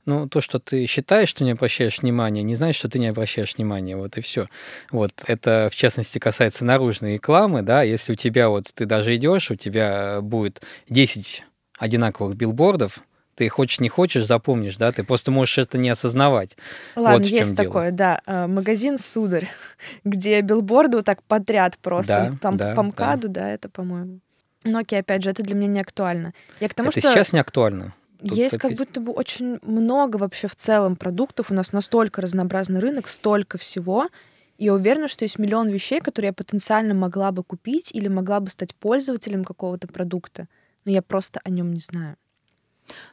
Ну, 0.05 0.28
то, 0.28 0.40
что 0.40 0.61
ты 0.61 0.86
считаешь, 0.86 1.28
что 1.28 1.42
не 1.42 1.51
обращаешь 1.51 1.99
внимания, 1.99 2.44
не 2.44 2.55
значит, 2.55 2.78
что 2.78 2.88
ты 2.88 3.01
не 3.01 3.09
обращаешь 3.09 3.57
внимания, 3.57 3.97
вот 3.97 4.16
и 4.16 4.20
все. 4.20 4.49
Вот 4.92 5.11
это, 5.26 5.68
в 5.72 5.74
частности, 5.74 6.20
касается 6.20 6.64
наружной 6.64 7.14
рекламы, 7.14 7.62
да, 7.62 7.82
если 7.82 8.12
у 8.12 8.14
тебя 8.14 8.49
вот, 8.49 8.66
ты 8.72 8.86
даже 8.86 9.16
идешь, 9.16 9.51
у 9.51 9.57
тебя 9.57 10.20
будет 10.22 10.62
10 10.88 11.44
одинаковых 11.78 12.36
билбордов, 12.36 13.01
ты 13.37 13.49
хочешь, 13.51 13.80
не 13.80 13.89
хочешь, 13.89 14.26
запомнишь, 14.26 14.76
да, 14.76 14.91
ты 14.91 15.05
просто 15.05 15.30
можешь 15.30 15.59
это 15.59 15.76
не 15.78 15.91
осознавать. 15.91 16.57
Ладно, 16.97 17.18
вот 17.18 17.26
в 17.26 17.28
чем 17.28 17.39
есть 17.39 17.55
дело. 17.55 17.66
такое, 17.66 17.91
да. 17.91 18.20
э, 18.26 18.47
Магазин 18.47 18.97
«Сударь», 18.99 19.49
где 20.05 20.41
билборды 20.41 20.97
вот 20.97 21.05
так 21.05 21.22
подряд 21.22 21.78
просто, 21.78 22.30
Да, 22.32 22.39
там 22.41 22.57
да, 22.57 22.70
по 22.74 22.82
да. 22.82 22.89
МКАДу, 22.89 23.28
да, 23.28 23.49
это, 23.51 23.68
по-моему. 23.68 24.20
Но 24.64 24.78
окей, 24.78 25.01
опять 25.01 25.22
же, 25.22 25.30
это 25.30 25.43
для 25.43 25.55
меня 25.55 25.68
не 25.68 25.80
актуально. 25.80 26.32
Я 26.61 26.68
к 26.68 26.74
тому, 26.74 26.89
это 26.89 26.99
что... 26.99 27.12
сейчас 27.12 27.32
не 27.32 27.39
актуально. 27.39 27.95
Тут 28.18 28.32
Есть 28.32 28.59
как 28.59 28.72
будто 28.72 29.01
бы 29.01 29.12
очень 29.12 29.59
много 29.62 30.16
вообще 30.16 30.49
в 30.49 30.57
целом 30.57 30.97
продуктов. 30.97 31.51
У 31.51 31.55
нас 31.55 31.72
настолько 31.72 32.22
разнообразный 32.22 32.80
рынок, 32.80 33.09
столько 33.09 33.59
всего. 33.59 34.09
И 34.57 34.64
я 34.64 34.74
уверена, 34.74 35.07
что 35.07 35.24
есть 35.24 35.39
миллион 35.39 35.68
вещей, 35.68 36.01
которые 36.01 36.28
я 36.28 36.32
потенциально 36.32 36.95
могла 36.95 37.30
бы 37.30 37.45
купить 37.45 37.95
или 37.95 38.09
могла 38.09 38.41
бы 38.41 38.49
стать 38.49 38.74
пользователем 38.74 39.45
какого-то 39.45 39.87
продукта. 39.87 40.49
Но 40.87 40.93
я 40.93 41.03
просто 41.03 41.41
о 41.45 41.51
нем 41.51 41.72
не 41.72 41.80
знаю. 41.80 42.16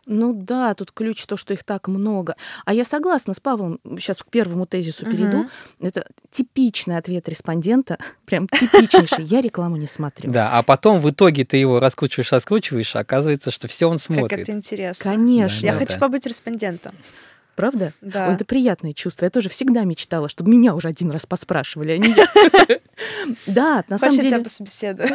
Ну 0.06 0.34
да, 0.34 0.74
тут 0.74 0.92
ключ 0.92 1.26
то, 1.26 1.38
что 1.38 1.54
их 1.54 1.64
так 1.64 1.88
много. 1.88 2.36
А 2.66 2.74
я 2.74 2.86
согласна 2.86 3.34
с 3.34 3.40
Павлом, 3.40 3.80
сейчас 3.98 4.18
к 4.18 4.26
первому 4.26 4.66
тезису 4.66 5.06
перейду. 5.06 5.48
Это 5.80 6.06
типичный 6.32 6.98
ответ 6.98 7.30
респондента, 7.30 7.98
прям 8.26 8.48
типичнейший. 8.48 9.24
Я 9.24 9.42
рекламу 9.42 9.78
не 9.78 9.88
смотрю. 9.88 10.32
Да, 10.32 10.52
а 10.52 10.64
потом 10.64 11.00
в 11.00 11.10
итоге 11.10 11.46
ты 11.46 11.58
его 11.58 11.80
раскручиваешь, 11.80 12.32
раскручиваешь, 12.32 12.96
а 12.96 13.00
оказывается, 13.00 13.52
что 13.52 13.68
все 13.68 13.88
он 13.88 13.98
Как 13.98 14.06
смотрит. 14.06 14.40
это 14.40 14.52
интересно. 14.52 15.04
Конечно. 15.12 15.66
Я 15.66 15.74
Да, 15.74 15.80
хочу 15.80 15.94
да. 15.94 16.00
побыть 16.00 16.26
респондентом. 16.26 16.94
Правда? 17.56 17.94
Да. 18.02 18.30
Ой, 18.30 18.34
это 18.36 18.46
приятное 18.46 18.94
чувство. 18.94 19.26
Я 19.26 19.30
тоже 19.30 19.48
всегда 19.50 19.84
мечтала, 19.84 20.28
чтобы 20.28 20.50
меня 20.50 20.74
уже 20.74 20.88
один 20.88 21.12
раз 21.12 21.26
поспрашивали, 21.28 21.92
а 21.92 21.98
не 22.00 22.10
я. 22.14 22.80
Да, 23.46 23.84
на 23.88 24.00
самом 24.00 24.16
я 24.16 24.20
тебя 24.22 24.30
деле... 24.32 24.44
пособеседую? 24.44 25.10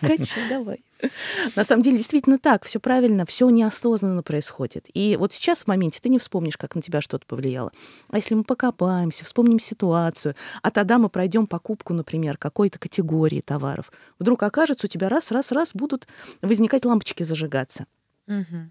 Хочу, 0.00 0.34
давай. 0.48 0.80
На 1.56 1.64
самом 1.64 1.82
деле, 1.82 1.96
действительно 1.96 2.38
так, 2.38 2.64
все 2.64 2.80
правильно, 2.80 3.26
все 3.26 3.48
неосознанно 3.50 4.22
происходит. 4.22 4.86
И 4.94 5.16
вот 5.18 5.32
сейчас 5.32 5.60
в 5.60 5.66
моменте 5.66 6.00
ты 6.02 6.08
не 6.08 6.18
вспомнишь, 6.18 6.56
как 6.56 6.74
на 6.74 6.82
тебя 6.82 7.00
что-то 7.00 7.26
повлияло. 7.26 7.72
А 8.10 8.16
если 8.16 8.34
мы 8.34 8.44
покопаемся, 8.44 9.24
вспомним 9.24 9.58
ситуацию, 9.58 10.34
а 10.62 10.70
тогда 10.70 10.98
мы 10.98 11.08
пройдем 11.08 11.46
покупку, 11.46 11.94
например, 11.94 12.36
какой-то 12.36 12.78
категории 12.78 13.40
товаров, 13.40 13.92
вдруг 14.18 14.42
окажется, 14.42 14.86
у 14.86 14.90
тебя 14.90 15.08
раз-раз-раз 15.08 15.70
будут 15.74 16.06
возникать 16.42 16.84
лампочки 16.84 17.22
зажигаться. 17.22 17.86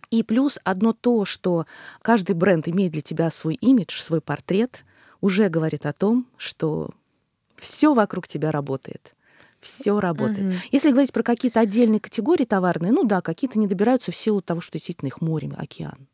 И 0.09 0.23
плюс 0.23 0.57
одно 0.63 0.93
то, 0.93 1.25
что 1.25 1.65
каждый 2.01 2.33
бренд 2.33 2.67
имеет 2.69 2.93
для 2.93 3.01
тебя 3.01 3.29
свой 3.29 3.55
имидж, 3.55 3.99
свой 4.01 4.21
портрет, 4.21 4.85
уже 5.21 5.49
говорит 5.49 5.85
о 5.85 5.91
том, 5.91 6.27
что 6.37 6.91
все 7.57 7.93
вокруг 7.93 8.27
тебя 8.27 8.51
работает. 8.51 9.15
Все 9.61 9.99
работает. 9.99 10.47
Мгм. 10.47 10.55
Если 10.71 10.91
говорить 10.91 11.13
про 11.13 11.23
какие-то 11.23 11.59
отдельные 11.59 11.99
категории 11.99 12.45
товарные, 12.45 12.91
ну 12.91 13.03
да, 13.03 13.21
какие-то 13.21 13.59
не 13.59 13.67
добираются 13.67 14.11
в 14.11 14.15
силу 14.15 14.41
того, 14.41 14.61
что 14.61 14.73
действительно 14.73 15.07
их 15.07 15.21
море, 15.21 15.51
океан. 15.57 16.07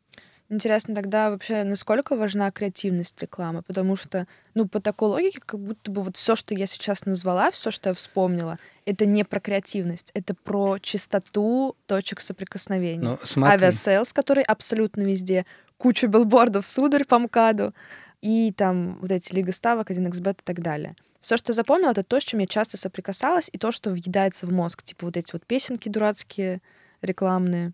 Интересно 0.48 0.94
тогда 0.94 1.30
вообще, 1.30 1.64
насколько 1.64 2.14
важна 2.14 2.52
креативность 2.52 3.20
рекламы? 3.20 3.62
Потому 3.62 3.96
что, 3.96 4.28
ну, 4.54 4.68
по 4.68 4.80
такой 4.80 5.08
логике, 5.08 5.40
как 5.44 5.58
будто 5.58 5.90
бы 5.90 6.02
вот 6.02 6.16
все, 6.16 6.36
что 6.36 6.54
я 6.54 6.66
сейчас 6.66 7.04
назвала, 7.04 7.50
все, 7.50 7.72
что 7.72 7.88
я 7.88 7.94
вспомнила, 7.94 8.58
это 8.84 9.06
не 9.06 9.24
про 9.24 9.40
креативность, 9.40 10.12
это 10.14 10.34
про 10.34 10.78
частоту 10.78 11.74
точек 11.86 12.20
соприкосновения. 12.20 13.02
Ну, 13.02 13.18
смотри. 13.24 13.54
Авиасейлс, 13.54 14.12
который 14.12 14.44
абсолютно 14.44 15.02
везде, 15.02 15.46
куча 15.78 16.06
билбордов, 16.06 16.64
сударь 16.64 17.04
по 17.04 17.18
МКАДу, 17.18 17.74
и 18.22 18.52
там 18.52 18.98
вот 19.00 19.10
эти 19.10 19.34
Лига 19.34 19.50
ставок, 19.50 19.90
1xbet 19.90 20.34
и 20.34 20.44
так 20.44 20.60
далее. 20.62 20.94
Все, 21.26 21.36
что 21.36 21.50
я 21.50 21.54
запомнила, 21.54 21.90
это 21.90 22.04
то, 22.04 22.20
с 22.20 22.22
чем 22.22 22.38
я 22.38 22.46
часто 22.46 22.76
соприкасалась, 22.76 23.50
и 23.52 23.58
то, 23.58 23.72
что 23.72 23.90
въедается 23.90 24.46
в 24.46 24.52
мозг. 24.52 24.84
Типа 24.84 25.06
вот 25.06 25.16
эти 25.16 25.32
вот 25.32 25.44
песенки 25.44 25.88
дурацкие, 25.88 26.62
рекламные. 27.02 27.72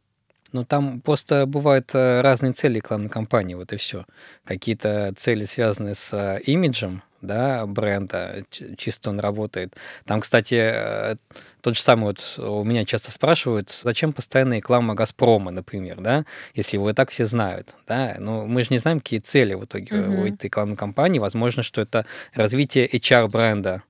Ну, 0.52 0.64
там 0.64 1.02
просто 1.02 1.44
бывают 1.44 1.90
э, 1.92 2.22
разные 2.22 2.54
цели 2.54 2.76
рекламной 2.76 3.10
кампании, 3.10 3.52
вот 3.52 3.74
и 3.74 3.76
все. 3.76 4.06
Какие-то 4.44 5.12
цели, 5.18 5.44
связанные 5.44 5.94
с 5.94 6.14
э, 6.14 6.40
имиджем, 6.46 7.02
да, 7.22 7.64
бренда, 7.66 8.44
чисто 8.76 9.10
он 9.10 9.20
работает. 9.20 9.74
Там, 10.04 10.20
кстати, 10.20 10.56
э, 10.60 11.16
тот 11.60 11.76
же 11.76 11.80
самый 11.82 12.04
вот 12.06 12.34
у 12.38 12.64
меня 12.64 12.84
часто 12.84 13.10
спрашивают, 13.10 13.70
зачем 13.70 14.12
постоянная 14.12 14.58
реклама 14.58 14.94
Газпрома, 14.94 15.50
например, 15.50 16.00
да, 16.00 16.24
если 16.54 16.76
его 16.76 16.90
и 16.90 16.92
так 16.92 17.10
все 17.10 17.24
знают, 17.24 17.74
да, 17.86 18.16
но 18.18 18.44
мы 18.46 18.62
же 18.62 18.68
не 18.70 18.78
знаем, 18.78 19.00
какие 19.00 19.20
цели 19.20 19.54
в 19.54 19.64
итоге 19.64 19.94
у 19.94 19.96
Мгм. 20.24 20.34
этой 20.34 20.46
рекламной 20.46 20.76
кампании. 20.76 21.18
Возможно, 21.20 21.62
что 21.62 21.80
это 21.80 22.04
развитие 22.34 22.86
HR-бренда, 22.86 23.82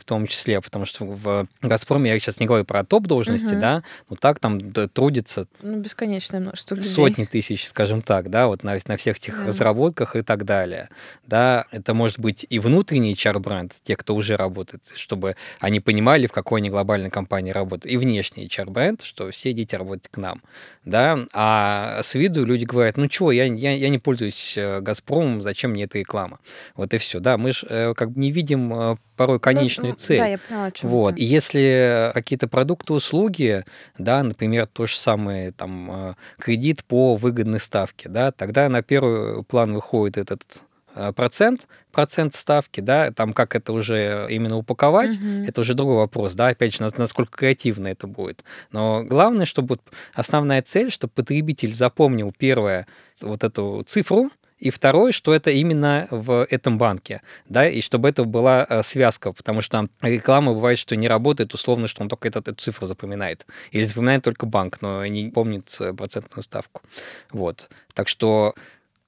в 0.00 0.04
том 0.04 0.26
числе, 0.26 0.60
потому 0.60 0.84
что 0.84 1.04
в 1.04 1.46
«Газпроме», 1.62 2.10
я 2.10 2.18
сейчас 2.18 2.40
не 2.40 2.46
говорю 2.46 2.64
про 2.64 2.84
топ-должности, 2.84 3.54
угу. 3.54 3.60
да, 3.60 3.82
но 4.08 4.16
так 4.16 4.38
там 4.38 4.72
трудится 4.72 5.46
ну, 5.62 5.78
бесконечное 5.78 6.40
множество 6.40 6.74
людей. 6.74 6.90
сотни 6.90 7.24
тысяч, 7.24 7.68
скажем 7.68 8.02
так, 8.02 8.30
да, 8.30 8.46
вот 8.46 8.64
на, 8.64 8.76
на 8.86 8.96
всех 8.96 9.18
этих 9.18 9.36
да. 9.36 9.46
разработках 9.46 10.16
и 10.16 10.22
так 10.22 10.44
далее. 10.44 10.88
Да, 11.26 11.66
это 11.70 11.94
может 11.94 12.18
быть 12.18 12.46
и 12.48 12.58
внутренний 12.58 13.12
HR-бренд, 13.12 13.74
те, 13.82 13.96
кто 13.96 14.14
уже 14.14 14.36
работает, 14.36 14.92
чтобы 14.96 15.36
они 15.60 15.80
понимали, 15.80 16.26
в 16.26 16.32
какой 16.32 16.60
они 16.60 16.70
глобальной 16.70 17.10
компании 17.10 17.52
работают, 17.52 17.92
и 17.92 17.96
внешний 17.96 18.46
HR-бренд, 18.46 19.02
что 19.02 19.30
все 19.30 19.50
идите 19.50 19.76
работать 19.76 20.08
к 20.10 20.16
нам, 20.16 20.42
да, 20.84 21.18
а 21.32 22.00
с 22.02 22.14
виду 22.14 22.44
люди 22.44 22.64
говорят, 22.64 22.96
ну 22.96 23.08
чего, 23.08 23.32
я, 23.32 23.44
я, 23.44 23.72
я 23.72 23.88
не 23.88 23.98
пользуюсь 23.98 24.56
э, 24.56 24.80
«Газпромом», 24.80 25.42
зачем 25.42 25.72
мне 25.72 25.84
эта 25.84 25.98
реклама? 25.98 26.40
Вот 26.74 26.94
и 26.94 26.98
все, 26.98 27.20
да, 27.20 27.36
мы 27.36 27.52
же 27.52 27.66
э, 27.68 27.94
как 27.94 28.12
бы 28.12 28.20
не 28.20 28.30
видим 28.30 28.72
э, 28.72 28.96
порой 29.20 29.38
ну, 29.44 29.89
конечную 29.90 29.92
ну, 29.92 29.96
цель. 29.96 30.18
Да, 30.18 30.26
я 30.26 30.38
поняла, 30.38 30.66
о 30.66 30.86
вот. 30.86 31.18
И 31.18 31.24
если 31.24 32.10
какие-то 32.14 32.48
продукты, 32.48 32.92
услуги, 32.92 33.64
да, 33.98 34.22
например, 34.22 34.66
то 34.66 34.86
же 34.86 34.96
самое, 34.96 35.52
там, 35.52 36.10
э, 36.10 36.14
кредит 36.38 36.84
по 36.84 37.16
выгодной 37.16 37.60
ставке, 37.60 38.08
да, 38.08 38.32
тогда 38.32 38.68
на 38.68 38.82
первый 38.82 39.42
план 39.44 39.74
выходит 39.74 40.18
этот 40.18 40.62
э, 40.94 41.12
процент, 41.12 41.66
процент 41.92 42.34
ставки, 42.34 42.80
да, 42.80 43.10
там 43.10 43.32
как 43.32 43.54
это 43.54 43.72
уже 43.72 44.26
именно 44.30 44.56
упаковать, 44.56 45.16
угу. 45.16 45.44
это 45.46 45.60
уже 45.60 45.74
другой 45.74 45.96
вопрос, 45.96 46.34
да, 46.34 46.48
опять 46.48 46.74
же, 46.74 46.82
насколько 46.96 47.38
креативно 47.38 47.88
это 47.88 48.06
будет. 48.06 48.44
Но 48.72 49.04
главное, 49.04 49.46
чтобы 49.46 49.78
основная 50.14 50.62
цель, 50.62 50.90
чтобы 50.90 51.12
потребитель 51.14 51.74
запомнил 51.74 52.32
первое 52.36 52.86
вот 53.20 53.44
эту 53.44 53.84
цифру, 53.86 54.30
и 54.60 54.70
второе, 54.70 55.12
что 55.12 55.34
это 55.34 55.50
именно 55.50 56.06
в 56.10 56.46
этом 56.48 56.78
банке, 56.78 57.22
да, 57.48 57.68
и 57.68 57.80
чтобы 57.80 58.08
это 58.10 58.24
была 58.24 58.66
э, 58.68 58.82
связка, 58.82 59.32
потому 59.32 59.62
что 59.62 59.88
реклама 60.02 60.52
бывает, 60.52 60.78
что 60.78 60.96
не 60.96 61.08
работает, 61.08 61.54
условно, 61.54 61.88
что 61.88 62.02
он 62.02 62.08
только 62.08 62.28
этот, 62.28 62.48
эту 62.48 62.62
цифру 62.62 62.86
запоминает. 62.86 63.46
Или 63.70 63.84
запоминает 63.84 64.22
только 64.22 64.46
банк, 64.46 64.82
но 64.82 65.04
не 65.06 65.30
помнит 65.30 65.74
э, 65.80 65.94
процентную 65.94 66.42
ставку. 66.42 66.82
Вот. 67.30 67.70
Так 67.94 68.08
что 68.08 68.54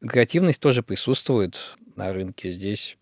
креативность 0.01 0.61
тоже 0.61 0.83
присутствует 0.83 1.77
на 1.97 2.13
рынке 2.13 2.51
здесь 2.51 2.97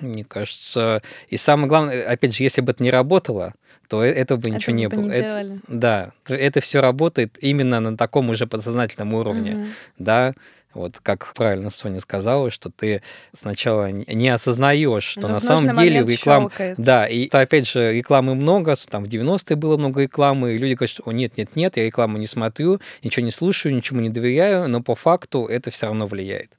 мне 0.00 0.24
кажется. 0.24 1.02
И 1.28 1.36
самое 1.36 1.68
главное, 1.68 2.08
опять 2.08 2.34
же, 2.34 2.42
если 2.42 2.62
бы 2.62 2.72
это 2.72 2.82
не 2.82 2.90
работало, 2.90 3.54
то 3.88 4.02
э, 4.02 4.10
этого 4.10 4.38
бы 4.38 4.50
ничего 4.50 4.74
не 4.74 4.88
бы 4.88 4.96
было. 4.96 5.06
Не 5.06 5.14
это, 5.14 5.58
да, 5.68 6.12
это 6.26 6.60
все 6.60 6.80
работает 6.80 7.36
именно 7.40 7.80
на 7.80 7.96
таком 7.96 8.30
уже 8.30 8.46
подсознательном 8.46 9.14
уровне, 9.14 9.56
угу. 9.56 9.64
да. 9.98 10.34
Вот 10.72 11.00
как 11.00 11.32
правильно 11.34 11.70
Соня 11.70 12.00
сказала, 12.00 12.50
что 12.50 12.70
ты 12.70 13.02
сначала 13.32 13.90
не 13.90 14.28
осознаешь, 14.28 15.02
что 15.02 15.22
Но 15.22 15.28
на 15.28 15.40
самом 15.40 15.76
деле 15.76 16.04
реклама... 16.04 16.50
Да, 16.76 17.06
и 17.06 17.28
опять 17.28 17.66
же, 17.66 17.92
рекламы 17.92 18.34
много, 18.34 18.74
там 18.88 19.04
в 19.04 19.08
90-е 19.08 19.56
было 19.56 19.76
много 19.76 20.02
рекламы, 20.02 20.54
и 20.54 20.58
люди 20.58 20.74
говорят, 20.74 20.90
что 20.90 21.02
о, 21.06 21.12
нет, 21.12 21.36
нет, 21.36 21.56
нет, 21.56 21.76
я 21.76 21.84
рекламу 21.84 22.18
не 22.18 22.26
смотрю, 22.26 22.80
ничего 23.02 23.24
не 23.24 23.32
слушаю, 23.32 23.74
ничему 23.74 24.00
не 24.00 24.10
доверяю, 24.10 24.68
но 24.68 24.80
по 24.80 24.94
факту 24.94 25.46
это 25.46 25.70
все 25.70 25.86
равно 25.86 26.06
влияет. 26.06 26.50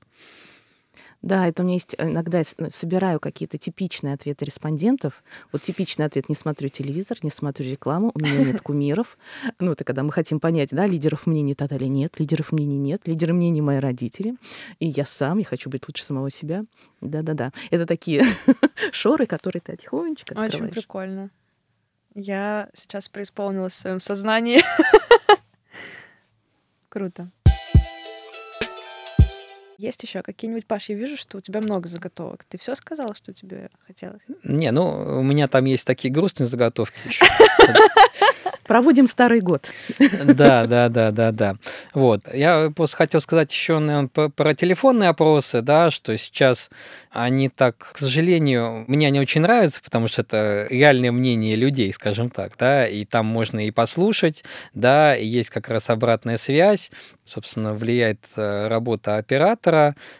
Да, 1.22 1.47
это 1.47 1.61
у 1.61 1.65
меня 1.65 1.76
есть 1.76 1.95
иногда 1.97 2.41
собираю 2.43 3.19
какие-то 3.19 3.57
типичные 3.57 4.15
ответы 4.15 4.43
респондентов. 4.45 5.24
Вот 5.51 5.61
типичный 5.61 6.05
ответ: 6.05 6.30
не 6.30 6.36
смотрю 6.36 6.69
телевизор, 6.69 7.17
не 7.22 7.30
смотрю 7.30 7.69
рекламу, 7.69 8.11
у 8.13 8.19
меня 8.19 8.43
нет 8.43 8.61
кумиров. 8.61 9.17
Ну, 9.59 9.72
это 9.72 9.84
когда 9.84 10.01
мы 10.03 10.11
хотим 10.11 10.39
понять, 10.39 10.69
да, 10.72 10.88
лидеров 10.88 11.28
мнений 11.28 11.53
тот 11.53 11.72
или 11.72 11.86
нет, 11.86 12.19
лидеров 12.19 12.51
мнений 12.51 12.78
нет, 12.78 13.07
лидеры 13.07 13.34
мнений 13.34 13.61
мои 13.61 13.78
родители, 13.78 14.36
и 14.80 14.88
я 14.88 15.05
сам, 15.05 15.38
я 15.38 15.45
хочу 15.45 15.69
быть 15.69 15.88
лучше 15.88 16.03
самого 16.03 16.32
себя. 16.32 16.65
Да-да-да. 16.99 17.51
Это 17.69 17.86
такие 17.86 18.24
шоры, 18.91 19.28
которые 19.28 19.61
ты 19.61 19.78
тихонечко 19.78 20.34
открываешь. 20.34 20.55
Очень 20.55 20.69
прикольно. 20.69 21.30
Я 22.15 22.69
сейчас 22.74 23.07
преисполнилась 23.09 23.74
в 23.74 23.78
своем 23.78 23.99
сознании. 23.99 24.61
Круто. 26.89 27.32
Есть 29.82 30.03
еще 30.03 30.21
какие-нибудь, 30.21 30.67
Паш, 30.67 30.89
я 30.89 30.95
вижу, 30.95 31.17
что 31.17 31.39
у 31.39 31.41
тебя 31.41 31.59
много 31.59 31.89
заготовок. 31.89 32.45
Ты 32.47 32.59
все 32.59 32.75
сказала, 32.75 33.15
что 33.15 33.34
тебе 33.34 33.71
хотелось? 33.88 34.21
Не, 34.43 34.69
ну, 34.69 35.19
у 35.21 35.23
меня 35.23 35.47
там 35.47 35.65
есть 35.65 35.88
такие 35.88 36.13
грустные 36.13 36.45
заготовки 36.45 36.99
еще. 37.07 37.25
Проводим 38.71 39.07
старый 39.07 39.39
год. 39.41 39.67
Да, 40.23 40.65
да, 40.65 40.88
да, 40.88 41.11
да, 41.11 41.32
да. 41.32 41.55
Вот. 41.93 42.21
Я 42.34 42.71
просто 42.75 42.97
хотел 42.97 43.21
сказать 43.21 43.51
еще 43.51 43.79
наверное, 43.79 44.29
про 44.29 44.53
телефонные 44.53 45.09
опросы, 45.09 45.61
да, 45.61 45.89
что 45.91 46.15
сейчас 46.17 46.69
они 47.11 47.49
так, 47.49 47.91
к 47.93 47.97
сожалению, 47.97 48.86
мне 48.88 49.07
они 49.07 49.19
очень 49.19 49.41
нравятся, 49.41 49.82
потому 49.82 50.07
что 50.07 50.21
это 50.21 50.67
реальное 50.69 51.11
мнение 51.11 51.55
людей, 51.55 51.91
скажем 51.93 52.29
так, 52.29 52.53
да, 52.57 52.88
и 52.88 53.03
там 53.03 53.25
можно 53.25 53.65
и 53.65 53.71
послушать, 53.71 54.43
да, 54.73 55.15
и 55.15 55.25
есть 55.25 55.49
как 55.49 55.67
раз 55.67 55.89
обратная 55.89 56.38
связь, 56.38 56.91
собственно, 57.23 57.73
влияет 57.73 58.25
э, 58.36 58.67
работа 58.67 59.17
оператора, 59.17 59.70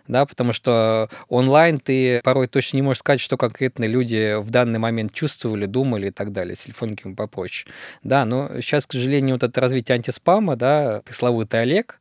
да, 0.08 0.26
потому 0.26 0.54
что 0.54 1.10
онлайн 1.30 1.80
ты 1.80 2.22
порой 2.24 2.48
точно 2.48 2.78
не 2.78 2.82
можешь 2.82 3.00
сказать, 3.00 3.22
что 3.22 3.38
конкретно 3.38 3.86
люди 3.86 4.40
в 4.40 4.50
данный 4.50 4.80
момент 4.80 5.14
чувствовали, 5.14 5.66
думали 5.66 6.08
и 6.08 6.12
так 6.12 6.32
далее, 6.32 6.56
с 6.56 6.62
телефонниками 6.62 7.14
попроще. 7.14 7.72
Да, 8.04 8.26
но 8.26 8.50
сейчас, 8.62 8.86
к 8.88 8.94
сожалению, 8.94 9.36
вот 9.36 9.44
это 9.44 9.62
развитие 9.62 9.96
антиспама, 9.96 10.56
да, 10.56 11.02
пресловутый 11.06 11.62
Олег, 11.62 12.00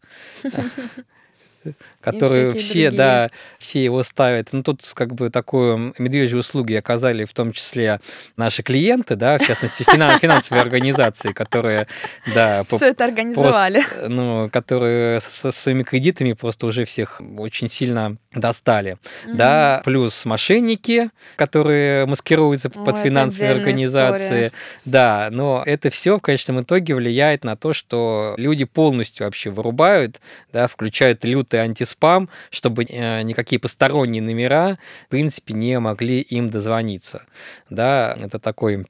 которые 2.00 2.54
все, 2.54 2.88
другие. 2.88 2.90
да, 2.90 3.30
все 3.58 3.84
его 3.84 4.02
ставят. 4.02 4.48
Ну, 4.52 4.62
тут 4.62 4.82
как 4.94 5.14
бы 5.14 5.30
такую 5.30 5.94
медвежью 5.98 6.40
услуги 6.40 6.74
оказали 6.74 7.24
в 7.24 7.32
том 7.32 7.52
числе 7.52 8.00
наши 8.36 8.62
клиенты, 8.62 9.16
да, 9.16 9.38
в 9.38 9.46
частности, 9.46 9.82
финансовые 10.20 10.62
организации, 10.62 11.32
которые, 11.32 11.86
да... 12.34 12.64
Все 12.68 12.88
это 12.88 13.04
организовали. 13.04 13.84
ну, 14.08 14.48
которые 14.50 15.20
со 15.20 15.50
своими 15.50 15.82
кредитами 15.82 16.32
просто 16.32 16.66
уже 16.66 16.84
всех 16.84 17.20
очень 17.38 17.68
сильно 17.68 18.16
достали. 18.34 18.96
Да, 19.26 19.82
плюс 19.84 20.24
мошенники, 20.24 21.10
которые 21.36 22.06
маскируются 22.06 22.70
под 22.70 22.98
финансовые 22.98 23.52
организации. 23.52 24.52
Да, 24.84 25.28
но 25.30 25.62
это 25.66 25.90
все 25.90 26.18
в 26.18 26.20
конечном 26.20 26.62
итоге 26.62 26.94
влияет 26.94 27.44
на 27.44 27.56
то, 27.56 27.72
что 27.72 28.34
люди 28.36 28.64
полностью 28.64 29.26
вообще 29.26 29.50
вырубают, 29.50 30.20
да, 30.52 30.68
включают 30.68 31.24
лют 31.24 31.49
лютый 31.50 31.60
антиспам, 31.60 32.28
чтобы 32.50 32.84
э, 32.84 33.22
никакие 33.22 33.58
посторонние 33.58 34.22
номера, 34.22 34.78
в 35.06 35.08
принципе, 35.08 35.54
не 35.54 35.78
могли 35.78 36.20
им 36.20 36.50
дозвониться. 36.50 37.22
Да, 37.68 38.16
это 38.18 38.38
такой 38.38 38.86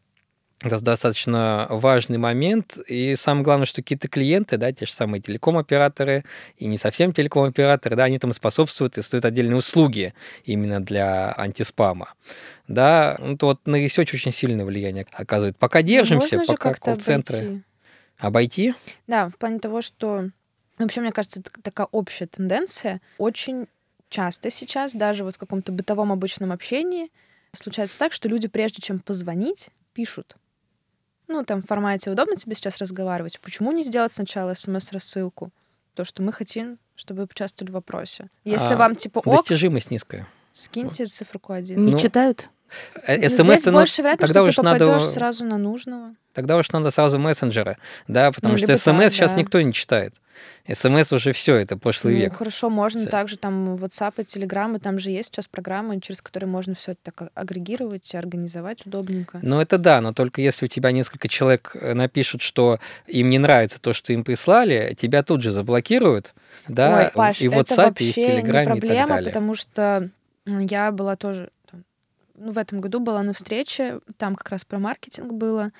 это 0.62 0.78
достаточно 0.84 1.66
важный 1.70 2.18
момент. 2.18 2.76
И 2.86 3.14
самое 3.16 3.44
главное, 3.44 3.64
что 3.64 3.80
какие-то 3.80 4.08
клиенты, 4.08 4.58
да, 4.58 4.70
те 4.72 4.84
же 4.84 4.92
самые 4.92 5.22
телеком-операторы 5.22 6.24
и 6.58 6.66
не 6.66 6.76
совсем 6.76 7.14
телеком-операторы, 7.14 7.96
да, 7.96 8.04
они 8.04 8.18
там 8.18 8.32
способствуют 8.32 8.98
и 8.98 9.02
стоят 9.02 9.24
отдельные 9.24 9.56
услуги 9.56 10.12
именно 10.44 10.80
для 10.80 11.32
антиспама. 11.34 12.12
Да, 12.68 13.16
ну, 13.20 13.38
то 13.38 13.46
вот 13.46 13.66
на 13.66 13.82
research 13.82 14.14
очень 14.14 14.32
сильное 14.32 14.66
влияние 14.66 15.06
оказывает. 15.12 15.56
Пока 15.56 15.80
держимся, 15.80 16.36
Можно 16.36 16.54
пока 16.54 16.74
колл-центры... 16.74 17.62
Обойти? 18.18 18.72
обойти? 18.72 18.74
Да, 19.06 19.30
в 19.30 19.38
плане 19.38 19.60
того, 19.60 19.80
что 19.80 20.28
Вообще, 20.84 21.00
мне 21.00 21.12
кажется, 21.12 21.40
это 21.40 21.50
такая 21.62 21.88
общая 21.90 22.26
тенденция. 22.26 23.00
Очень 23.18 23.66
часто 24.08 24.50
сейчас, 24.50 24.92
даже 24.92 25.24
вот 25.24 25.36
в 25.36 25.38
каком-то 25.38 25.72
бытовом 25.72 26.12
обычном 26.12 26.52
общении, 26.52 27.10
случается 27.52 27.98
так, 27.98 28.12
что 28.12 28.28
люди, 28.28 28.48
прежде 28.48 28.80
чем 28.82 28.98
позвонить, 28.98 29.70
пишут. 29.92 30.36
Ну, 31.28 31.44
там 31.44 31.62
в 31.62 31.66
формате 31.66 32.10
«Удобно 32.10 32.36
тебе 32.36 32.56
сейчас 32.56 32.78
разговаривать? 32.78 33.38
Почему 33.40 33.72
не 33.72 33.82
сделать 33.82 34.10
сначала 34.10 34.54
смс-рассылку? 34.54 35.50
То, 35.94 36.04
что 36.04 36.22
мы 36.22 36.32
хотим, 36.32 36.78
чтобы 36.96 37.22
вы 37.22 37.28
участвовали 37.30 37.70
в 37.70 37.74
вопросе. 37.74 38.28
Если 38.44 38.72
а 38.74 38.76
вам, 38.76 38.96
типа, 38.96 39.18
ок... 39.18 39.36
Достижимость 39.36 39.90
низкая. 39.90 40.26
Скиньте 40.52 41.06
циферку 41.06 41.52
один. 41.52 41.84
Не 41.84 41.92
ну, 41.92 41.98
читают? 41.98 42.48
Э, 43.06 43.28
СМС, 43.28 43.44
Здесь 43.44 43.64
больше 43.66 44.02
вероятность, 44.02 44.32
тогда 44.32 44.50
что 44.50 44.62
ты 44.62 44.66
попадешь 44.66 44.86
надо... 44.86 45.06
сразу 45.06 45.44
на 45.44 45.58
нужного. 45.58 46.14
Тогда 46.32 46.56
уж 46.56 46.70
надо 46.70 46.90
сразу 46.90 47.18
мессенджеры, 47.18 47.76
да, 48.08 48.30
потому 48.32 48.52
ну, 48.52 48.58
что 48.58 48.76
СМС 48.76 49.12
сейчас 49.12 49.32
да. 49.32 49.38
никто 49.38 49.60
не 49.60 49.72
читает. 49.72 50.14
СМС 50.68 51.12
уже 51.12 51.32
все, 51.32 51.56
это 51.56 51.76
прошлый 51.76 52.14
ну, 52.14 52.20
век. 52.20 52.36
Хорошо, 52.36 52.70
можно 52.70 53.00
все. 53.02 53.10
также 53.10 53.36
там 53.36 53.74
WhatsApp 53.74 54.14
и 54.18 54.22
Telegram, 54.22 54.76
и 54.76 54.80
там 54.80 54.98
же 54.98 55.10
есть 55.10 55.28
сейчас 55.28 55.48
программы, 55.48 56.00
через 56.00 56.22
которые 56.22 56.48
можно 56.48 56.74
все 56.74 56.92
это 56.92 57.00
так 57.02 57.30
агрегировать 57.34 58.14
организовать 58.14 58.86
удобненько. 58.86 59.40
Ну, 59.42 59.60
это 59.60 59.78
да, 59.78 60.00
но 60.00 60.12
только 60.12 60.40
если 60.40 60.66
у 60.66 60.68
тебя 60.68 60.92
несколько 60.92 61.28
человек 61.28 61.72
э, 61.74 61.94
напишут, 61.94 62.42
что 62.42 62.78
им 63.06 63.30
не 63.30 63.38
нравится 63.38 63.80
то, 63.80 63.92
что 63.92 64.12
им 64.12 64.24
прислали, 64.24 64.94
тебя 64.98 65.22
тут 65.22 65.42
же 65.42 65.50
заблокируют, 65.50 66.34
да, 66.68 67.06
Ой, 67.06 67.10
Паш, 67.14 67.40
и 67.40 67.48
в 67.48 67.52
WhatsApp, 67.52 67.96
и 67.98 68.12
в 68.12 68.16
Telegram, 68.16 68.64
проблема, 68.64 68.94
и 68.94 68.98
так 68.98 69.08
далее. 69.08 69.32
потому 69.32 69.54
что 69.54 70.10
я 70.46 70.92
была 70.92 71.16
тоже 71.16 71.50
ну, 72.40 72.52
в 72.52 72.58
этом 72.58 72.80
году 72.80 73.00
была 73.00 73.22
на 73.22 73.34
встрече, 73.34 74.00
там 74.16 74.34
как 74.34 74.48
раз 74.50 74.64
про 74.64 74.78
маркетинг 74.78 75.32
было, 75.32 75.72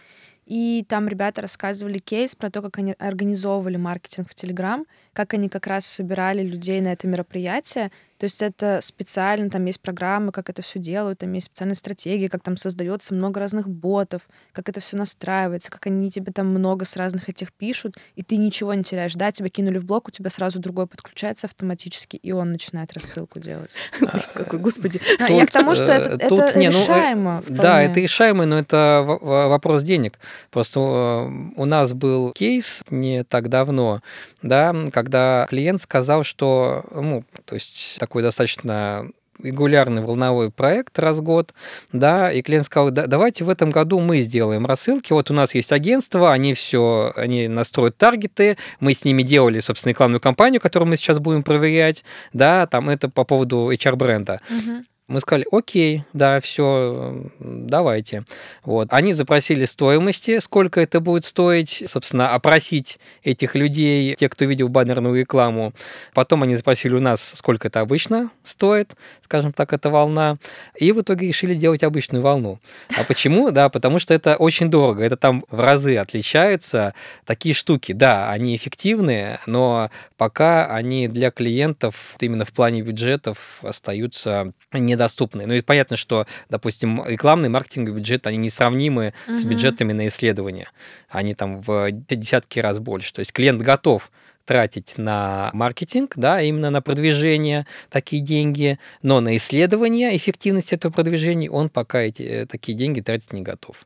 и 0.50 0.84
там 0.88 1.06
ребята 1.06 1.42
рассказывали 1.42 1.98
кейс 1.98 2.34
про 2.34 2.50
то, 2.50 2.60
как 2.60 2.78
они 2.78 2.96
организовывали 2.98 3.76
маркетинг 3.76 4.28
в 4.28 4.34
Телеграм, 4.34 4.84
как 5.12 5.32
они 5.32 5.48
как 5.48 5.68
раз 5.68 5.86
собирали 5.86 6.42
людей 6.42 6.80
на 6.80 6.88
это 6.88 7.06
мероприятие. 7.06 7.92
То 8.20 8.24
есть 8.24 8.42
это 8.42 8.80
специально, 8.82 9.50
там 9.50 9.64
есть 9.64 9.80
программы, 9.80 10.30
как 10.30 10.50
это 10.50 10.62
все 10.62 10.78
делают, 10.78 11.18
там 11.18 11.32
есть 11.32 11.46
специальные 11.46 11.74
стратегии, 11.74 12.28
как 12.28 12.42
там 12.42 12.56
создается 12.56 13.14
много 13.14 13.40
разных 13.40 13.68
ботов, 13.68 14.22
как 14.52 14.68
это 14.68 14.80
все 14.80 14.96
настраивается, 14.96 15.70
как 15.70 15.86
они 15.86 16.10
тебе 16.10 16.30
там 16.30 16.46
много 16.48 16.84
с 16.84 16.96
разных 16.96 17.28
этих 17.28 17.52
пишут, 17.52 17.96
и 18.14 18.22
ты 18.22 18.36
ничего 18.36 18.74
не 18.74 18.84
теряешь. 18.84 19.14
Да, 19.14 19.32
тебя 19.32 19.48
кинули 19.48 19.78
в 19.78 19.84
блок, 19.84 20.08
у 20.08 20.10
тебя 20.10 20.30
сразу 20.30 20.60
другой 20.60 20.86
подключается 20.86 21.46
автоматически, 21.46 22.16
и 22.16 22.30
он 22.30 22.52
начинает 22.52 22.92
рассылку 22.92 23.40
делать. 23.40 23.74
Какой, 24.34 24.58
господи. 24.58 25.00
А, 25.20 25.30
я 25.30 25.44
к 25.46 25.50
тому, 25.50 25.74
что 25.74 25.92
это 25.92 26.20
Э, 26.54 26.58
не, 26.58 26.68
ну, 26.68 26.78
э, 26.78 26.82
решаемо. 26.82 27.42
Да, 27.48 27.82
это 27.82 28.00
решаемо, 28.00 28.46
но 28.46 28.58
это 28.58 29.04
вопрос 29.04 29.82
денег. 29.82 30.18
Просто 30.50 30.80
э, 30.80 31.50
у 31.56 31.64
нас 31.64 31.92
был 31.92 32.32
кейс 32.32 32.82
не 32.90 33.24
так 33.24 33.48
давно, 33.48 34.00
да, 34.42 34.74
когда 34.92 35.46
клиент 35.48 35.80
сказал, 35.80 36.24
что, 36.24 36.84
ну, 36.90 37.24
то 37.44 37.54
есть 37.54 37.98
такой 38.10 38.22
достаточно 38.22 39.08
регулярный 39.40 40.02
волновой 40.02 40.50
проект 40.50 40.98
раз 40.98 41.18
в 41.18 41.22
год, 41.22 41.54
да, 41.92 42.30
и 42.30 42.42
клиент 42.42 42.66
сказал, 42.66 42.90
«Да- 42.90 43.06
давайте 43.06 43.44
в 43.44 43.48
этом 43.48 43.70
году 43.70 44.00
мы 44.00 44.20
сделаем 44.20 44.66
рассылки, 44.66 45.12
вот 45.14 45.30
у 45.30 45.34
нас 45.34 45.54
есть 45.54 45.72
агентство, 45.72 46.32
они 46.32 46.52
все, 46.52 47.12
они 47.16 47.48
настроят 47.48 47.96
таргеты, 47.96 48.58
мы 48.80 48.92
с 48.92 49.04
ними 49.04 49.22
делали, 49.22 49.60
собственно, 49.60 49.92
рекламную 49.92 50.20
кампанию, 50.20 50.60
которую 50.60 50.88
мы 50.90 50.96
сейчас 50.96 51.20
будем 51.20 51.42
проверять, 51.42 52.04
да, 52.34 52.66
там 52.66 52.90
это 52.90 53.08
по 53.08 53.24
поводу 53.24 53.70
HR-бренда. 53.70 54.40
Мгм. 54.50 54.84
Мы 55.10 55.18
сказали, 55.18 55.44
окей, 55.50 56.04
да, 56.12 56.38
все, 56.38 57.24
давайте. 57.40 58.22
Вот. 58.62 58.92
Они 58.92 59.12
запросили 59.12 59.64
стоимости, 59.64 60.38
сколько 60.38 60.80
это 60.80 61.00
будет 61.00 61.24
стоить, 61.24 61.82
собственно, 61.88 62.32
опросить 62.32 63.00
этих 63.24 63.56
людей, 63.56 64.14
те, 64.14 64.28
кто 64.28 64.44
видел 64.44 64.68
баннерную 64.68 65.18
рекламу. 65.18 65.72
Потом 66.14 66.44
они 66.44 66.54
запросили 66.54 66.94
у 66.94 67.00
нас, 67.00 67.34
сколько 67.34 67.66
это 67.66 67.80
обычно 67.80 68.30
стоит, 68.44 68.92
скажем 69.24 69.52
так, 69.52 69.72
эта 69.72 69.90
волна. 69.90 70.36
И 70.78 70.92
в 70.92 71.00
итоге 71.00 71.26
решили 71.26 71.54
делать 71.54 71.82
обычную 71.82 72.22
волну. 72.22 72.60
А 72.96 73.02
почему? 73.02 73.50
Да, 73.50 73.68
потому 73.68 73.98
что 73.98 74.14
это 74.14 74.36
очень 74.36 74.70
дорого. 74.70 75.02
Это 75.02 75.16
там 75.16 75.44
в 75.50 75.58
разы 75.58 75.96
отличаются 75.96 76.94
такие 77.24 77.52
штуки. 77.52 77.90
Да, 77.90 78.30
они 78.30 78.54
эффективные, 78.54 79.40
но 79.46 79.90
пока 80.16 80.66
они 80.66 81.08
для 81.08 81.32
клиентов 81.32 82.14
именно 82.20 82.44
в 82.44 82.52
плане 82.52 82.82
бюджетов 82.82 83.58
остаются 83.62 84.52
недоступны. 85.00 85.46
Ну 85.46 85.54
и 85.54 85.60
понятно, 85.62 85.96
что, 85.96 86.26
допустим, 86.48 87.04
рекламный 87.06 87.48
маркетинговый 87.48 88.00
бюджет, 88.00 88.26
они 88.26 88.36
несравнимы 88.36 89.14
с 89.26 89.42
Мгм. 89.42 89.50
бюджетами 89.50 89.92
на 89.92 90.06
исследования. 90.06 90.68
Они 91.08 91.34
там 91.34 91.60
в 91.62 91.90
десятки 91.90 92.58
раз 92.60 92.78
больше. 92.78 93.12
То 93.12 93.20
есть 93.20 93.32
клиент 93.32 93.62
готов 93.62 94.10
тратить 94.46 94.94
на 94.98 95.50
маркетинг, 95.52 96.14
да, 96.16 96.42
именно 96.42 96.70
на 96.70 96.82
продвижение 96.82 97.66
такие 97.88 98.20
деньги, 98.20 98.78
но 99.00 99.20
на 99.20 99.36
исследование 99.36 100.16
эффективности 100.16 100.74
этого 100.74 100.92
продвижения 100.92 101.48
он 101.48 101.68
пока 101.68 102.00
эти 102.00 102.22
э, 102.22 102.46
такие 102.46 102.76
деньги 102.76 103.00
тратить 103.00 103.32
не 103.32 103.42
готов. 103.42 103.84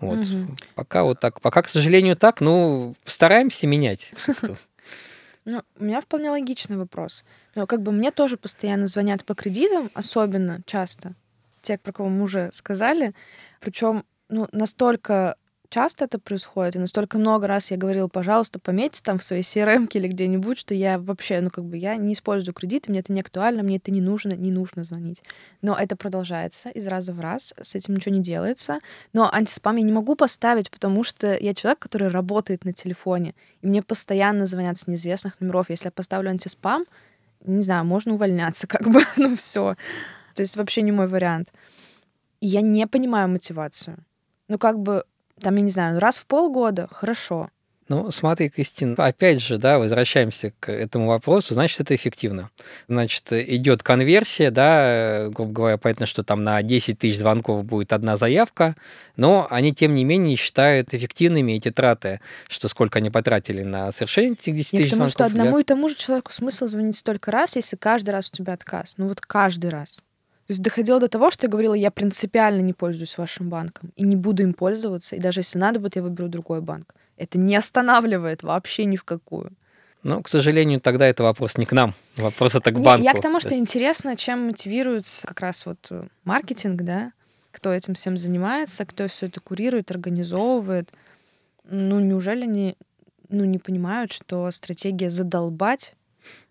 Вот. 0.00 0.18
Мгм. 0.18 0.56
Пока 0.74 1.04
вот 1.04 1.18
так. 1.18 1.40
Пока, 1.40 1.62
к 1.62 1.68
сожалению, 1.68 2.16
так, 2.16 2.40
ну, 2.42 2.94
стараемся 3.06 3.66
менять. 3.66 4.12
Ну, 5.44 5.62
у 5.78 5.84
меня 5.84 6.00
вполне 6.00 6.30
логичный 6.30 6.76
вопрос. 6.76 7.24
Но 7.54 7.66
как 7.66 7.82
бы 7.82 7.92
мне 7.92 8.10
тоже 8.10 8.36
постоянно 8.36 8.86
звонят 8.86 9.24
по 9.24 9.34
кредитам, 9.34 9.90
особенно 9.94 10.60
часто, 10.66 11.14
те, 11.62 11.78
про 11.78 11.92
кого 11.92 12.08
мы 12.08 12.22
уже 12.22 12.50
сказали. 12.52 13.14
Причем 13.60 14.04
ну, 14.28 14.48
настолько 14.52 15.36
часто 15.72 16.04
это 16.04 16.18
происходит, 16.18 16.76
и 16.76 16.78
настолько 16.78 17.18
много 17.18 17.46
раз 17.46 17.70
я 17.70 17.76
говорила, 17.76 18.06
пожалуйста, 18.06 18.58
пометьте 18.58 19.00
там 19.02 19.18
в 19.18 19.24
своей 19.24 19.42
CRM 19.42 19.88
или 19.92 20.06
где-нибудь, 20.06 20.58
что 20.58 20.74
я 20.74 20.98
вообще, 20.98 21.40
ну 21.40 21.50
как 21.50 21.64
бы 21.64 21.78
я 21.78 21.96
не 21.96 22.12
использую 22.12 22.54
кредиты, 22.54 22.90
мне 22.90 23.00
это 23.00 23.12
не 23.12 23.20
актуально, 23.20 23.62
мне 23.62 23.76
это 23.76 23.90
не 23.90 24.02
нужно, 24.02 24.34
не 24.34 24.50
нужно 24.50 24.84
звонить. 24.84 25.22
Но 25.62 25.74
это 25.74 25.96
продолжается 25.96 26.68
из 26.68 26.86
раза 26.86 27.14
в 27.14 27.20
раз, 27.20 27.54
с 27.60 27.74
этим 27.74 27.94
ничего 27.94 28.14
не 28.14 28.20
делается. 28.20 28.80
Но 29.14 29.32
антиспам 29.32 29.76
я 29.76 29.82
не 29.82 29.92
могу 29.92 30.14
поставить, 30.14 30.70
потому 30.70 31.04
что 31.04 31.36
я 31.36 31.54
человек, 31.54 31.78
который 31.78 32.08
работает 32.08 32.64
на 32.64 32.74
телефоне, 32.74 33.34
и 33.62 33.66
мне 33.66 33.82
постоянно 33.82 34.44
звонят 34.44 34.78
с 34.78 34.86
неизвестных 34.86 35.40
номеров. 35.40 35.70
Если 35.70 35.86
я 35.86 35.92
поставлю 35.92 36.30
антиспам, 36.30 36.84
не 37.44 37.62
знаю, 37.62 37.86
можно 37.86 38.12
увольняться, 38.14 38.66
как 38.68 38.88
бы, 38.88 39.00
ну 39.16 39.36
все. 39.36 39.76
То 40.34 40.42
есть 40.42 40.56
вообще 40.56 40.82
не 40.82 40.92
мой 40.92 41.06
вариант. 41.06 41.52
И 42.40 42.46
я 42.46 42.60
не 42.60 42.86
понимаю 42.86 43.28
мотивацию. 43.28 43.96
Ну 44.48 44.58
как 44.58 44.78
бы, 44.78 45.04
там, 45.42 45.56
я 45.56 45.62
не 45.62 45.70
знаю, 45.70 46.00
раз 46.00 46.18
в 46.18 46.26
полгода, 46.26 46.88
хорошо. 46.90 47.48
Ну, 47.88 48.10
смотри, 48.10 48.48
Кристин, 48.48 48.94
опять 48.96 49.42
же, 49.42 49.58
да, 49.58 49.78
возвращаемся 49.78 50.52
к 50.60 50.72
этому 50.72 51.08
вопросу, 51.08 51.52
значит, 51.52 51.80
это 51.80 51.94
эффективно. 51.94 52.48
Значит, 52.88 53.30
идет 53.32 53.82
конверсия, 53.82 54.50
да, 54.50 55.26
грубо 55.28 55.52
говоря, 55.52 55.76
понятно, 55.76 56.06
что 56.06 56.22
там 56.22 56.42
на 56.42 56.62
10 56.62 56.98
тысяч 57.00 57.18
звонков 57.18 57.64
будет 57.64 57.92
одна 57.92 58.16
заявка, 58.16 58.76
но 59.16 59.46
они, 59.50 59.74
тем 59.74 59.94
не 59.94 60.04
менее, 60.04 60.36
считают 60.36 60.94
эффективными 60.94 61.52
эти 61.52 61.70
траты, 61.70 62.20
что 62.48 62.68
сколько 62.68 62.98
они 62.98 63.10
потратили 63.10 63.62
на 63.62 63.92
совершение 63.92 64.32
этих 64.34 64.54
10 64.56 64.72
Я 64.74 64.78
тысяч 64.78 64.92
звонков. 64.94 65.10
что 65.12 65.28
для- 65.28 65.40
одному 65.42 65.58
и 65.58 65.64
тому 65.64 65.88
же 65.90 65.96
человеку 65.96 66.32
смысл 66.32 66.68
звонить 66.68 66.96
столько 66.96 67.30
раз, 67.30 67.56
если 67.56 67.76
каждый 67.76 68.10
раз 68.10 68.28
у 68.28 68.32
тебя 68.36 68.54
отказ. 68.54 68.94
Ну 68.96 69.08
вот 69.08 69.20
каждый 69.20 69.68
раз. 69.70 69.98
То 70.46 70.52
есть 70.52 70.62
доходило 70.62 70.98
до 70.98 71.08
того, 71.08 71.30
что 71.30 71.46
я 71.46 71.50
говорила, 71.50 71.74
я 71.74 71.90
принципиально 71.90 72.60
не 72.60 72.72
пользуюсь 72.72 73.16
вашим 73.16 73.48
банком 73.48 73.92
и 73.96 74.02
не 74.02 74.16
буду 74.16 74.42
им 74.42 74.54
пользоваться, 74.54 75.16
и 75.16 75.20
даже 75.20 75.40
если 75.40 75.58
надо 75.58 75.78
будет, 75.78 75.96
я 75.96 76.02
выберу 76.02 76.28
другой 76.28 76.60
банк. 76.60 76.94
Это 77.16 77.38
не 77.38 77.54
останавливает 77.54 78.42
вообще 78.42 78.84
ни 78.84 78.96
в 78.96 79.04
какую. 79.04 79.52
Ну, 80.02 80.20
к 80.20 80.28
сожалению, 80.28 80.80
тогда 80.80 81.06
это 81.06 81.22
вопрос 81.22 81.56
не 81.56 81.64
к 81.64 81.72
нам, 81.72 81.94
вопрос 82.16 82.56
это 82.56 82.72
к 82.72 82.76
Не, 82.76 82.82
банку. 82.82 83.04
Я 83.04 83.14
к 83.14 83.20
тому, 83.20 83.38
что 83.38 83.54
интересно, 83.56 84.16
чем 84.16 84.46
мотивируется 84.46 85.26
как 85.26 85.40
раз 85.40 85.64
вот 85.64 85.78
э, 85.90 86.08
маркетинг, 86.24 86.82
да, 86.82 87.12
кто 87.52 87.72
этим 87.72 87.94
всем 87.94 88.16
занимается, 88.16 88.84
кто 88.84 89.06
все 89.06 89.26
это 89.26 89.40
курирует, 89.40 89.92
организовывает. 89.92 90.92
Ну, 91.64 92.00
неужели 92.00 92.42
они 92.42 92.76
ну, 93.28 93.44
не 93.44 93.58
понимают, 93.58 94.12
что 94.12 94.50
стратегия 94.50 95.08
задолбать 95.08 95.94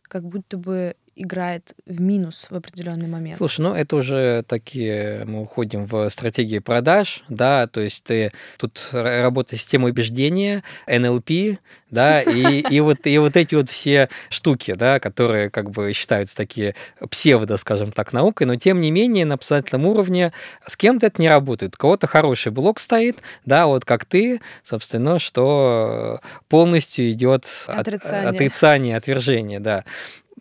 как 0.03 0.23
будто 0.23 0.57
бы 0.57 0.95
играет 1.15 1.73
в 1.85 1.99
минус 1.99 2.47
в 2.49 2.55
определенный 2.55 3.07
момент. 3.07 3.37
Слушай, 3.37 3.61
ну 3.61 3.73
это 3.73 3.95
уже 3.95 4.43
такие, 4.47 5.23
мы 5.25 5.41
уходим 5.41 5.85
в 5.85 6.09
стратегии 6.09 6.59
продаж, 6.59 7.23
да, 7.29 7.67
то 7.67 7.81
есть 7.81 8.03
ты 8.03 8.31
тут 8.57 8.89
работа 8.91 9.55
системы 9.55 9.89
убеждения, 9.89 10.63
NLP, 10.87 11.57
да, 11.89 12.21
и, 12.21 12.61
и, 12.61 12.79
вот, 12.79 13.05
и 13.05 13.17
вот 13.17 13.35
эти 13.35 13.55
вот 13.55 13.69
все 13.69 14.09
штуки, 14.29 14.73
да, 14.73 14.99
которые 14.99 15.49
как 15.49 15.71
бы 15.71 15.91
считаются 15.93 16.35
такие 16.35 16.75
псевдо, 17.09 17.57
скажем 17.57 17.91
так, 17.91 18.13
наукой, 18.13 18.47
но 18.47 18.55
тем 18.55 18.79
не 18.79 18.91
менее 18.91 19.25
на 19.25 19.35
обязательном 19.35 19.85
уровне 19.85 20.31
с 20.65 20.77
кем-то 20.77 21.07
это 21.07 21.21
не 21.21 21.27
работает. 21.29 21.75
У 21.75 21.77
кого-то 21.77 22.07
хороший 22.07 22.51
блок 22.51 22.79
стоит, 22.79 23.17
да, 23.45 23.67
вот 23.67 23.83
как 23.85 24.05
ты, 24.05 24.39
собственно, 24.63 25.19
что 25.19 26.21
полностью 26.47 27.11
идет 27.11 27.45
от- 27.67 27.79
Отрицание. 27.79 28.29
отрицание, 28.29 28.97
отвержение, 28.97 29.59
да. 29.59 29.83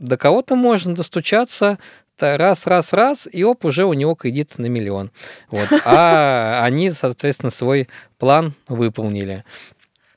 До 0.00 0.16
кого-то 0.16 0.56
можно 0.56 0.94
достучаться, 0.94 1.78
раз, 2.18 2.66
раз, 2.66 2.92
раз, 2.92 3.28
и 3.30 3.44
оп, 3.44 3.64
уже 3.64 3.84
у 3.84 3.92
него 3.92 4.14
кредит 4.14 4.58
на 4.58 4.66
миллион. 4.66 5.10
Вот. 5.50 5.68
А 5.84 6.62
они, 6.64 6.90
соответственно, 6.90 7.50
свой 7.50 7.88
план 8.18 8.54
выполнили. 8.66 9.44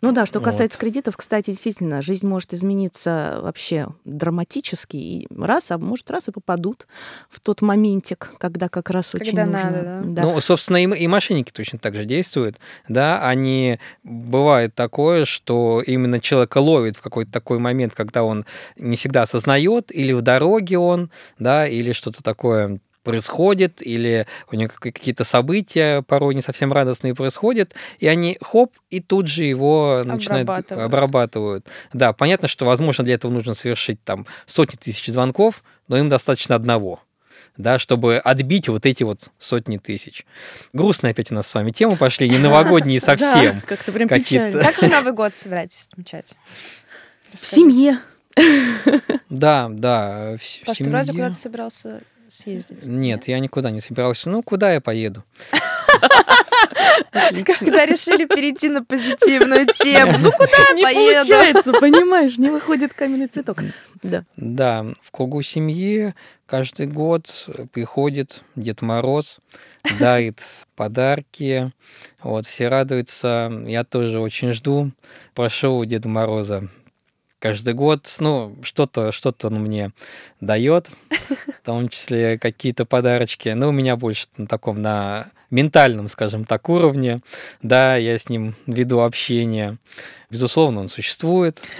Ну 0.03 0.11
да, 0.11 0.25
что 0.25 0.39
Вот. 0.39 0.45
касается 0.45 0.77
кредитов, 0.77 1.15
кстати, 1.15 1.51
действительно, 1.51 2.01
жизнь 2.01 2.27
может 2.27 2.53
измениться 2.53 3.39
вообще 3.41 3.87
драматически, 4.03 4.97
и 4.97 5.27
раз, 5.33 5.71
а 5.71 5.77
может, 5.77 6.11
раз 6.11 6.27
и 6.27 6.31
попадут 6.31 6.87
в 7.29 7.39
тот 7.39 7.61
моментик, 7.61 8.33
когда 8.37 8.67
как 8.67 8.89
раз 8.89 9.15
очень 9.15 9.27
Когда 9.27 9.45
нужно. 9.45 9.71
надо, 9.71 9.83
да. 9.83 10.01
Да. 10.03 10.21
Ну, 10.23 10.41
собственно, 10.41 10.75
и, 10.83 11.03
и 11.03 11.07
мошенники 11.07 11.51
точно 11.53 11.79
так 11.79 11.95
же 11.95 12.03
действуют. 12.03 12.57
Да, 12.89 13.25
они 13.25 13.79
бывает 14.03 14.75
такое, 14.75 15.23
что 15.23 15.81
именно 15.85 16.19
человека 16.19 16.57
ловит 16.57 16.97
в 16.97 17.01
какой-то 17.01 17.31
такой 17.31 17.59
момент, 17.59 17.93
когда 17.95 18.23
он 18.23 18.45
не 18.77 18.97
всегда 18.97 19.21
осознает, 19.21 19.89
или 19.89 20.11
в 20.11 20.21
дороге 20.21 20.77
он, 20.79 21.11
да, 21.39 21.65
или 21.65 21.93
что-то 21.93 22.21
такое 22.21 22.79
происходит, 23.03 23.81
или 23.85 24.25
у 24.51 24.55
него 24.55 24.69
как- 24.73 24.93
какие-то 24.95 25.23
события 25.23 26.01
порой 26.01 26.35
не 26.35 26.41
совсем 26.41 26.73
радостные 26.73 27.13
происходят, 27.13 27.73
и 27.99 28.07
они 28.07 28.37
хоп, 28.41 28.73
и 28.89 28.99
тут 28.99 29.27
же 29.27 29.43
его 29.43 30.01
начинают 30.03 30.49
Обрабатывают. 30.49 30.85
обрабатывают. 30.85 31.67
Да, 31.93 32.13
понятно, 32.13 32.47
что, 32.47 32.65
возможно, 32.65 33.03
для 33.03 33.15
этого 33.15 33.31
нужно 33.31 33.53
совершить 33.53 34.03
там 34.03 34.25
сотни 34.45 34.77
тысяч 34.77 35.07
звонков, 35.07 35.63
но 35.87 35.97
им 35.97 36.09
достаточно 36.09 36.55
одного 36.55 36.99
да, 37.57 37.77
чтобы 37.77 38.17
отбить 38.17 38.67
вот 38.67 38.85
эти 38.85 39.03
вот 39.03 39.29
сотни 39.37 39.77
тысяч. 39.77 40.25
Грустно 40.73 41.09
опять 41.09 41.31
у 41.31 41.35
нас 41.35 41.47
с 41.47 41.53
вами 41.53 41.71
темы 41.71 41.95
пошли, 41.97 42.27
не 42.27 42.37
новогодние 42.39 42.99
совсем. 42.99 43.59
Да, 43.59 43.61
как-то 43.67 43.91
прям 43.91 44.09
печально. 44.09 44.63
Как 44.63 44.81
вы 44.81 44.87
Новый 44.87 45.13
год 45.13 45.35
собираетесь 45.35 45.87
отмечать? 45.91 46.33
В 47.31 47.45
семье. 47.45 47.99
Да, 49.29 49.69
да. 49.69 50.37
в 50.39 50.65
Паш, 50.65 50.77
ты 50.77 50.89
вроде 50.89 51.11
куда-то 51.11 51.35
собирался 51.35 52.01
съездить. 52.33 52.85
Нет, 52.85 53.27
я 53.27 53.39
никуда 53.39 53.71
не 53.71 53.81
собирался. 53.81 54.29
Ну, 54.29 54.43
куда 54.43 54.73
я 54.73 54.81
поеду? 54.81 55.23
Когда 57.11 57.85
решили 57.85 58.25
перейти 58.25 58.69
на 58.69 58.83
позитивную 58.83 59.67
тему. 59.67 60.13
Ну, 60.19 60.31
куда 60.31 60.51
я 60.69 60.73
Не 60.75 60.83
поеду? 60.83 61.27
получается, 61.27 61.73
понимаешь, 61.79 62.37
не 62.37 62.49
выходит 62.49 62.93
каменный 62.93 63.27
цветок. 63.27 63.59
Да. 64.01 64.23
Да, 64.35 64.85
в 65.01 65.11
кругу 65.11 65.41
семьи 65.41 66.13
каждый 66.45 66.87
год 66.87 67.47
приходит 67.71 68.43
Дед 68.55 68.81
Мороз, 68.81 69.39
дарит 69.99 70.39
подарки, 70.75 71.71
вот, 72.21 72.45
все 72.45 72.67
радуются. 72.67 73.51
Я 73.65 73.83
тоже 73.83 74.19
очень 74.19 74.51
жду. 74.51 74.91
Прошу 75.33 75.75
у 75.75 75.85
Деда 75.85 76.09
Мороза 76.09 76.67
каждый 77.43 77.73
год, 77.73 78.07
ну, 78.19 78.55
что-то 78.61 79.11
что 79.11 79.35
он 79.43 79.55
мне 79.55 79.91
дает, 80.39 80.89
в 81.09 81.65
том 81.65 81.89
числе 81.89 82.39
какие-то 82.39 82.85
подарочки. 82.85 83.49
Но 83.49 83.67
у 83.67 83.71
меня 83.73 83.97
больше 83.97 84.27
на 84.37 84.47
таком, 84.47 84.81
на 84.81 85.27
ментальном, 85.49 86.07
скажем 86.07 86.45
так, 86.45 86.69
уровне. 86.69 87.19
Да, 87.61 87.97
я 87.97 88.17
с 88.17 88.29
ним 88.29 88.55
веду 88.65 89.01
общение. 89.01 89.77
Безусловно, 90.29 90.79
он 90.79 90.87
существует. 90.87 91.61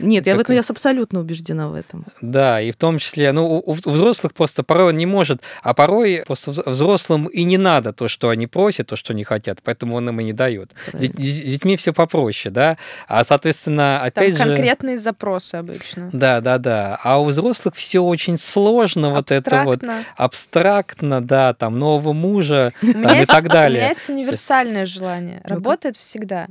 Нет, 0.00 0.26
я 0.26 0.36
в 0.36 0.40
этом 0.40 0.54
я 0.56 0.62
абсолютно 0.68 1.20
убеждена 1.20 1.68
в 1.68 1.74
этом. 1.74 2.04
Да, 2.20 2.60
и 2.60 2.70
в 2.70 2.76
том 2.76 2.98
числе, 2.98 3.32
ну, 3.32 3.46
у, 3.46 3.70
у 3.70 3.72
взрослых 3.90 4.34
просто 4.34 4.62
порой 4.62 4.88
он 4.88 4.96
не 4.96 5.06
может, 5.06 5.40
а 5.62 5.74
порой 5.74 6.22
просто 6.26 6.50
вз- 6.50 6.68
взрослым 6.70 7.26
и 7.26 7.44
не 7.44 7.58
надо 7.58 7.92
то, 7.92 8.08
что 8.08 8.28
они 8.30 8.46
просят, 8.46 8.88
то, 8.88 8.96
что 8.96 9.12
они 9.12 9.24
хотят, 9.24 9.58
поэтому 9.62 9.96
он 9.96 10.08
им 10.08 10.20
и 10.20 10.24
не 10.24 10.32
дает. 10.32 10.72
С, 10.92 10.98
детьми 10.98 11.76
все 11.76 11.92
попроще, 11.92 12.52
да, 12.52 12.76
а, 13.08 13.24
соответственно, 13.24 13.98
Там 13.98 14.06
опять 14.08 14.36
же... 14.36 14.44
конкретные 14.44 14.98
запросы 14.98 15.54
обычно. 15.56 16.10
Да, 16.12 16.40
да, 16.40 16.58
да. 16.58 16.98
А 17.02 17.20
у 17.20 17.24
взрослых 17.24 17.74
все 17.74 18.00
очень 18.00 18.36
сложно, 18.38 19.10
вот 19.10 19.30
это 19.32 19.64
вот 19.64 19.82
Абстрактно. 19.82 20.04
абстрактно, 20.16 21.20
да, 21.20 21.54
там 21.54 21.78
нового 21.78 22.12
мужа, 22.12 22.72
У 22.82 22.92
там 22.92 23.14
и 23.14 23.18
есть- 23.18 23.30
так 23.30 23.44
У 23.44 23.48
далее. 23.48 23.78
меня 23.80 23.88
есть 23.88 24.08
универсальное 24.08 24.84
желание. 24.86 25.40
Работает 25.44 25.96
всегда. 25.96 26.48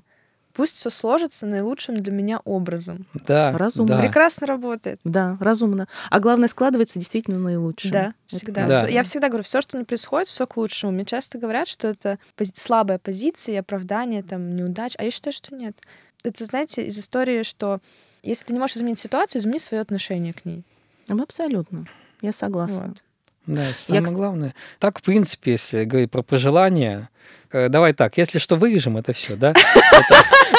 Пусть 0.54 0.76
все 0.78 0.90
сложится 0.90 1.46
наилучшим 1.46 1.98
для 1.98 2.12
меня 2.12 2.40
образом. 2.44 3.06
Да, 3.14 3.56
Разумно. 3.58 3.96
да. 3.96 4.02
Прекрасно 4.02 4.48
работает. 4.48 5.00
Да, 5.04 5.38
разумно. 5.40 5.88
А 6.10 6.20
главное, 6.20 6.50
складывается 6.50 7.00
действительно 7.00 7.38
наилучшее. 7.40 7.92
Да, 7.92 8.14
всегда. 8.28 8.68
Да. 8.68 8.88
Я 8.88 9.04
всегда 9.04 9.30
говорю, 9.30 9.44
все, 9.44 9.62
что 9.62 9.78
не 9.78 9.84
происходит, 9.86 10.28
все 10.28 10.46
к 10.48 10.58
лучшему. 10.58 10.92
Мне 10.92 11.06
часто 11.06 11.38
говорят, 11.38 11.68
что 11.68 11.88
это 11.88 12.18
пози- 12.36 12.52
слабая 12.56 12.98
позиция, 13.00 13.60
оправдание, 13.60 14.24
там, 14.24 14.56
неудач. 14.56 14.96
А 14.98 15.04
я 15.04 15.12
считаю, 15.12 15.34
что 15.34 15.56
нет. 15.56 15.78
Это, 16.24 16.44
знаете, 16.44 16.86
из 16.86 16.98
истории, 17.00 17.44
что 17.44 17.80
если 18.24 18.46
ты 18.46 18.54
не 18.54 18.60
можешь 18.60 18.76
изменить 18.78 19.00
ситуацию, 19.00 19.40
измени 19.42 19.60
свое 19.60 19.80
отношение 19.82 20.34
к 20.34 20.44
ней. 20.44 20.64
Ну, 21.08 21.24
Абсолютно. 21.24 21.86
Я 22.22 22.34
согласна. 22.34 22.88
Вот. 22.88 23.04
Да, 23.46 23.72
самое 23.74 24.04
кс- 24.06 24.12
главное. 24.14 24.54
Так, 24.80 25.00
в 25.00 25.02
принципе, 25.04 25.52
если 25.54 25.86
говорить 25.86 26.12
про 26.12 26.22
пожелания, 26.22 27.10
давай 27.52 27.94
так, 27.94 28.18
если 28.18 28.40
что, 28.40 28.56
вырежем 28.56 28.98
это 28.98 29.14
все, 29.14 29.36
да? 29.36 29.54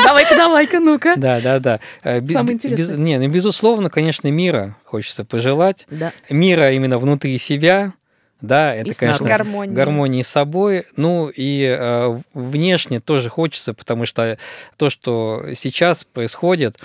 Давай-ка, 0.05 0.35
давай-ка, 0.35 0.81
ну-ка. 0.81 1.15
Да, 1.17 1.41
да, 1.41 1.59
да. 1.59 1.81
Э, 2.03 2.25
Самое 2.27 2.55
интересное. 2.55 2.97
Не, 2.97 3.19
ну, 3.19 3.29
безусловно, 3.29 3.91
конечно, 3.91 4.29
мира 4.29 4.77
хочется 4.85 5.25
пожелать. 5.25 5.87
Мира 6.31 6.73
именно 6.73 6.99
внутри 6.99 7.37
себя, 7.39 7.93
да, 8.41 8.75
это, 8.75 8.91
И 8.91 8.95
конечно, 8.95 9.27
Гармония. 9.27 9.75
гармонии 9.75 10.23
с 10.23 10.29
собой. 10.29 10.85
Ну 10.97 11.29
и 11.35 11.65
э, 11.79 12.21
внешне 12.35 13.01
тоже 13.01 13.29
хочется, 13.29 13.75
потому 13.75 14.07
что 14.07 14.39
то, 14.77 14.91
что 14.91 15.45
сейчас 15.55 16.05
происходит, 16.05 16.77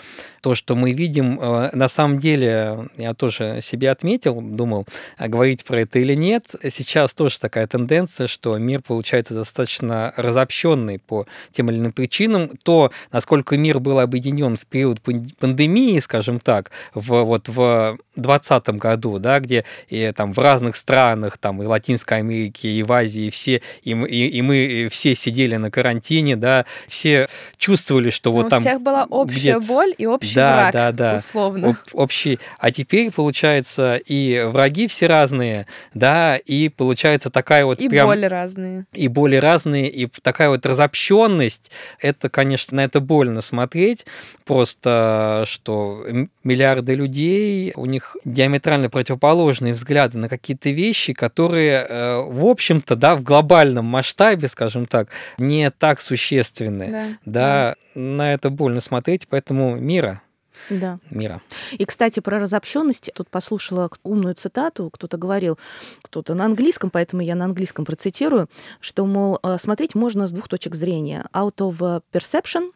то, 0.42 0.56
что 0.56 0.76
мы 0.76 0.92
видим, 0.94 1.40
э, 1.42 1.70
на 1.74 1.88
самом 1.88 2.20
деле, 2.20 2.90
я 2.98 3.14
тоже 3.14 3.60
себе 3.62 3.90
отметил, 3.92 4.42
думал, 4.42 4.86
а 5.18 5.28
говорить 5.28 5.64
про 5.64 5.82
это 5.82 6.00
или 6.00 6.14
нет. 6.14 6.54
Сейчас 6.70 7.14
тоже 7.14 7.40
такая 7.40 7.68
тенденция, 7.68 8.28
что 8.28 8.58
мир 8.58 8.82
получается 8.82 9.34
достаточно 9.34 10.14
разобщенный 10.18 11.00
по 11.00 11.26
тем 11.52 11.70
или 11.70 11.78
иным 11.78 11.92
причинам. 11.94 12.50
То, 12.64 12.92
насколько 13.12 13.58
мир 13.58 13.80
был 13.80 14.00
объединен 14.00 14.56
в 14.56 14.66
период 14.66 15.02
пан- 15.02 15.30
пандемии, 15.40 16.00
скажем 16.00 16.40
так, 16.40 16.72
в, 16.94 17.24
вот 17.24 17.48
в 17.48 17.98
2020 18.16 18.70
году, 18.78 19.20
да, 19.20 19.40
где 19.40 19.66
и, 19.90 20.12
там 20.16 20.34
в 20.34 20.40
разных 20.40 20.76
странах, 20.76 21.38
там 21.38 21.62
и 21.62 21.66
Латинской 21.66 22.20
Америке, 22.20 22.70
и 22.70 22.84
в 22.84 22.92
Азии, 22.92 23.30
все, 23.30 23.62
и, 23.84 23.94
мы- 23.94 24.08
и, 24.08 24.28
и 24.28 24.42
мы 24.42 24.88
все 24.92 25.16
сидели 25.16 25.56
на 25.58 25.72
карантине, 25.72 26.36
да, 26.36 26.66
все 26.88 27.28
чувствовали, 27.58 28.10
что 28.10 28.32
Но 28.32 28.36
вот 28.38 28.46
у 28.48 28.50
там 28.50 28.60
всех 28.62 28.82
была 28.82 29.06
общая 29.10 29.60
боль 29.60 29.94
и 29.98 30.06
общий 30.06 30.36
Да, 30.36 30.56
враг, 30.56 30.74
да, 30.74 30.92
да. 30.92 31.16
условно. 31.16 31.70
об- 31.70 31.76
общий. 31.94 32.40
А 32.60 32.72
теперь, 32.72 33.12
получается, 33.12 33.98
и 34.06 34.44
враги 34.48 34.88
все 34.88 35.08
разные, 35.08 35.68
да, 35.94 36.38
и 36.38 36.70
получается 36.70 37.30
такая 37.30 37.66
вот 37.66 37.82
и 37.82 37.90
прям... 37.90 38.08
боли 38.08 38.26
разные. 38.26 38.86
И 38.94 39.08
боли 39.08 39.36
разные, 39.36 39.90
и 39.90 40.08
такая 40.22 40.50
вот 40.50 40.66
разобщенность, 40.66 41.72
это, 42.00 42.30
конечно, 42.30 42.78
на 42.78 42.84
это 42.86 43.00
больно 43.00 43.42
смотреть, 43.42 44.06
просто 44.46 45.44
что 45.48 46.06
миллиарды 46.44 46.96
людей, 46.96 47.74
у 47.76 47.86
них 47.86 48.05
диаметрально 48.26 48.90
противоположные 48.90 49.74
взгляды 49.74 50.18
на 50.18 50.30
какие-то 50.30 50.70
вещи, 50.70 51.14
которые, 51.14 51.86
э, 51.88 52.22
в 52.22 52.46
общем-то, 52.46 52.96
да, 52.96 53.16
в 53.16 53.24
глобальном 53.24 53.86
масштабе, 53.86 54.48
скажем 54.48 54.86
так, 54.86 55.10
не 55.38 55.70
так 55.72 56.02
существенны. 56.02 56.92
Да. 56.92 57.06
Да, 57.26 57.76
на 57.96 58.34
это 58.34 58.50
больно 58.50 58.82
смотреть, 58.82 59.28
поэтому 59.28 59.76
мира, 59.76 60.22
Да. 60.70 61.00
мира. 61.10 61.42
И, 61.74 61.86
кстати, 61.86 62.20
про 62.20 62.40
разобщенность. 62.40 63.12
Тут 63.14 63.30
послушала 63.30 63.90
умную 64.04 64.36
цитату. 64.36 64.90
Кто-то 64.90 65.18
говорил, 65.18 65.58
кто-то 66.02 66.34
на 66.34 66.46
английском, 66.46 66.90
поэтому 66.90 67.22
я 67.22 67.36
на 67.36 67.46
английском 67.46 67.86
процитирую, 67.86 68.50
что, 68.80 69.06
мол, 69.06 69.40
э, 69.44 69.58
смотреть 69.60 69.96
можно 69.96 70.28
с 70.28 70.32
двух 70.32 70.48
точек 70.48 70.76
зрения. 70.76 71.26
Out 71.34 71.58
of 71.58 72.02
perception 72.12 72.72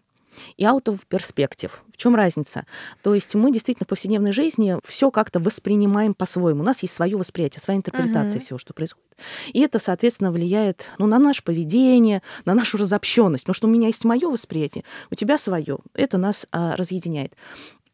и 0.57 0.63
out 0.63 0.85
of 0.85 1.01
perspective. 1.09 1.71
В 1.93 1.97
чем 1.97 2.15
разница? 2.15 2.65
То 3.03 3.13
есть 3.13 3.35
мы 3.35 3.51
действительно 3.51 3.85
в 3.85 3.89
повседневной 3.89 4.31
жизни 4.31 4.77
все 4.85 5.11
как-то 5.11 5.39
воспринимаем 5.39 6.13
по-своему. 6.13 6.61
У 6.61 6.63
нас 6.63 6.81
есть 6.81 6.93
свое 6.93 7.17
восприятие, 7.17 7.61
своя 7.61 7.77
интерпретация 7.77 8.37
Мгм. 8.37 8.45
всего, 8.45 8.59
что 8.59 8.73
происходит. 8.73 9.07
И 9.51 9.59
это, 9.59 9.79
соответственно, 9.79 10.31
влияет 10.31 10.85
ну, 10.97 11.07
на 11.07 11.19
наше 11.19 11.43
поведение, 11.43 12.21
на 12.45 12.53
нашу 12.53 12.77
разобщенность. 12.77 13.43
Потому 13.43 13.55
что 13.55 13.67
у 13.67 13.71
меня 13.71 13.87
есть 13.87 14.05
мое 14.05 14.29
восприятие, 14.29 14.83
у 15.11 15.15
тебя 15.15 15.37
свое. 15.37 15.79
Это 15.93 16.17
нас 16.17 16.47
а, 16.51 16.75
разъединяет. 16.77 17.33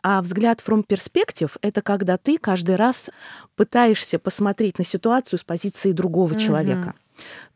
А 0.04 0.22
взгляд 0.22 0.62
from 0.64 0.86
perspective— 0.86 1.54
это 1.64 1.82
когда 1.82 2.18
ты 2.18 2.38
каждый 2.38 2.76
раз 2.76 3.10
пытаешься 3.56 4.20
посмотреть 4.20 4.78
на 4.78 4.86
ситуацию 4.86 5.40
с 5.40 5.44
позиции 5.44 5.94
другого 5.94 6.34
Мгм. 6.34 6.40
человека. 6.40 6.94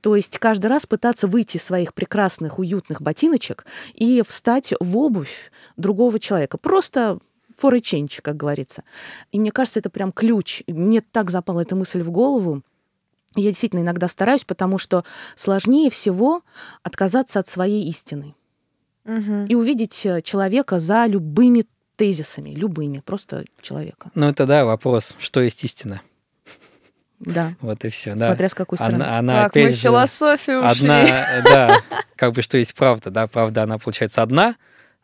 То 0.01 0.16
есть 0.16 0.38
каждый 0.39 0.68
раз 0.68 0.86
пытаться 0.86 1.28
выйти 1.28 1.57
из 1.57 1.64
своих 1.64 1.93
прекрасных, 1.93 2.60
уютных 2.60 3.01
ботиночек 3.01 3.66
и 3.93 4.24
встать 4.28 4.74
в 4.80 4.97
обувь 4.97 5.51
другого 5.78 6.20
человека. 6.20 6.57
Просто 6.57 7.20
for 7.62 7.76
a 7.76 7.80
change, 7.80 8.22
как 8.22 8.38
говорится. 8.38 8.84
И 9.32 9.39
мне 9.39 9.51
кажется, 9.51 9.80
это 9.80 9.89
прям 9.89 10.12
ключ. 10.12 10.64
Мне 10.68 11.01
так 11.01 11.30
запала 11.30 11.62
эта 11.62 11.76
мысль 11.76 12.01
в 12.01 12.10
голову. 12.12 12.62
Я 13.36 13.49
действительно 13.49 13.82
иногда 13.82 14.07
стараюсь, 14.07 14.43
потому 14.43 14.78
что 14.78 15.03
сложнее 15.36 15.89
всего 15.89 16.41
отказаться 16.84 17.39
от 17.39 17.47
своей 17.47 17.88
истины 17.89 18.36
Мгм. 19.05 19.45
и 19.45 19.55
увидеть 19.55 20.05
э, 20.05 20.22
человека 20.22 20.80
за 20.80 21.05
любыми 21.05 21.66
тезисами, 21.95 22.51
любыми, 22.51 23.03
просто 23.05 23.45
человека. 23.62 24.10
Ну, 24.16 24.28
это, 24.28 24.45
да, 24.47 24.66
вопрос, 24.66 25.16
что 25.20 25.41
есть 25.41 25.64
истина. 25.64 26.01
Да, 27.20 27.52
Вот 27.62 27.84
и 27.84 27.90
все, 27.90 28.16
да. 28.16 28.28
смотря 28.28 28.48
с 28.50 28.54
какой 28.56 28.78
стороны. 28.78 29.04
Она, 29.04 29.18
она 29.20 29.44
Как 29.44 29.56
мы 29.56 29.62
опять 29.64 29.74
в 29.74 29.78
же, 29.78 29.84
философию 29.84 30.60
ушли. 30.64 30.88
одна, 30.90 31.26
да, 31.44 31.78
как 32.16 32.34
бы 32.34 32.42
что 32.42 32.58
есть 32.58 32.74
правда, 32.76 33.10
да, 33.10 33.28
правда, 33.28 33.64
она 33.64 33.78
получается 33.78 34.22
одна, 34.22 34.56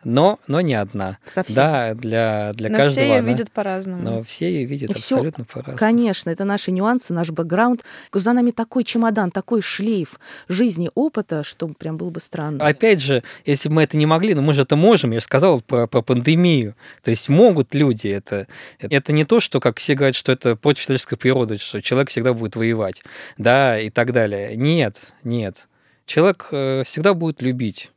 но, 0.05 0.39
но 0.47 0.61
не 0.61 0.75
одна. 0.75 1.17
Совсем. 1.25 1.55
Да, 1.55 1.93
для, 1.95 2.51
для 2.53 2.69
Но 2.69 2.77
каждого 2.77 2.91
все 2.93 3.07
ее 3.07 3.19
она- 3.19 3.27
видят 3.27 3.51
по-разному. 3.51 4.01
Но 4.01 4.23
все 4.23 4.49
ее 4.49 4.65
видят 4.65 4.91
И 4.91 4.93
абсолютно 4.93 5.43
по-разному. 5.43 5.77
Конечно, 5.77 6.29
это 6.29 6.45
наши 6.45 6.71
нюансы, 6.71 7.13
наш 7.13 7.31
бэкграунд. 7.31 7.83
За 8.13 8.31
нами 8.33 8.51
такой 8.51 8.83
чемодан, 8.83 9.31
такой 9.31 9.61
шлейф 9.61 10.19
жизни, 10.47 10.89
опыта, 10.95 11.43
что 11.43 11.67
прям 11.67 11.97
было 11.97 12.11
бы 12.11 12.19
странно. 12.19 12.65
Опять 12.65 13.01
же, 13.01 13.23
если 13.45 13.67
бы 13.67 13.75
мы 13.75 13.83
это 13.83 13.97
не 13.97 14.05
могли, 14.05 14.35
но 14.35 14.41
мы 14.41 14.53
же 14.53 14.61
это 14.61 14.75
можем, 14.75 15.11
я 15.11 15.19
же 15.19 15.25
сказал 15.25 15.61
про, 15.61 15.87
про 15.87 16.01
пандемию. 16.01 16.75
То 17.03 17.09
есть 17.11 17.27
могут 17.27 17.73
люди 17.73 18.07
это. 18.07 18.47
Это 18.79 19.11
не 19.11 19.25
то, 19.25 19.39
что, 19.39 19.59
как 19.59 19.79
все 19.79 19.95
говорят, 19.95 20.15
что 20.15 20.31
это 20.31 20.55
против 20.55 20.83
человеческой 20.83 21.17
природы, 21.17 21.57
что 21.57 21.81
человек 21.81 22.09
всегда 22.09 22.33
будет 22.33 22.55
воевать, 22.55 23.03
да, 23.37 23.79
и 23.79 23.89
так 23.89 24.13
далее. 24.13 24.55
Нет, 24.55 25.13
нет. 25.23 25.67
Человек 26.05 26.49
э, 26.51 26.83
всегда 26.85 27.15
будет 27.15 27.41
любить. 27.41 27.91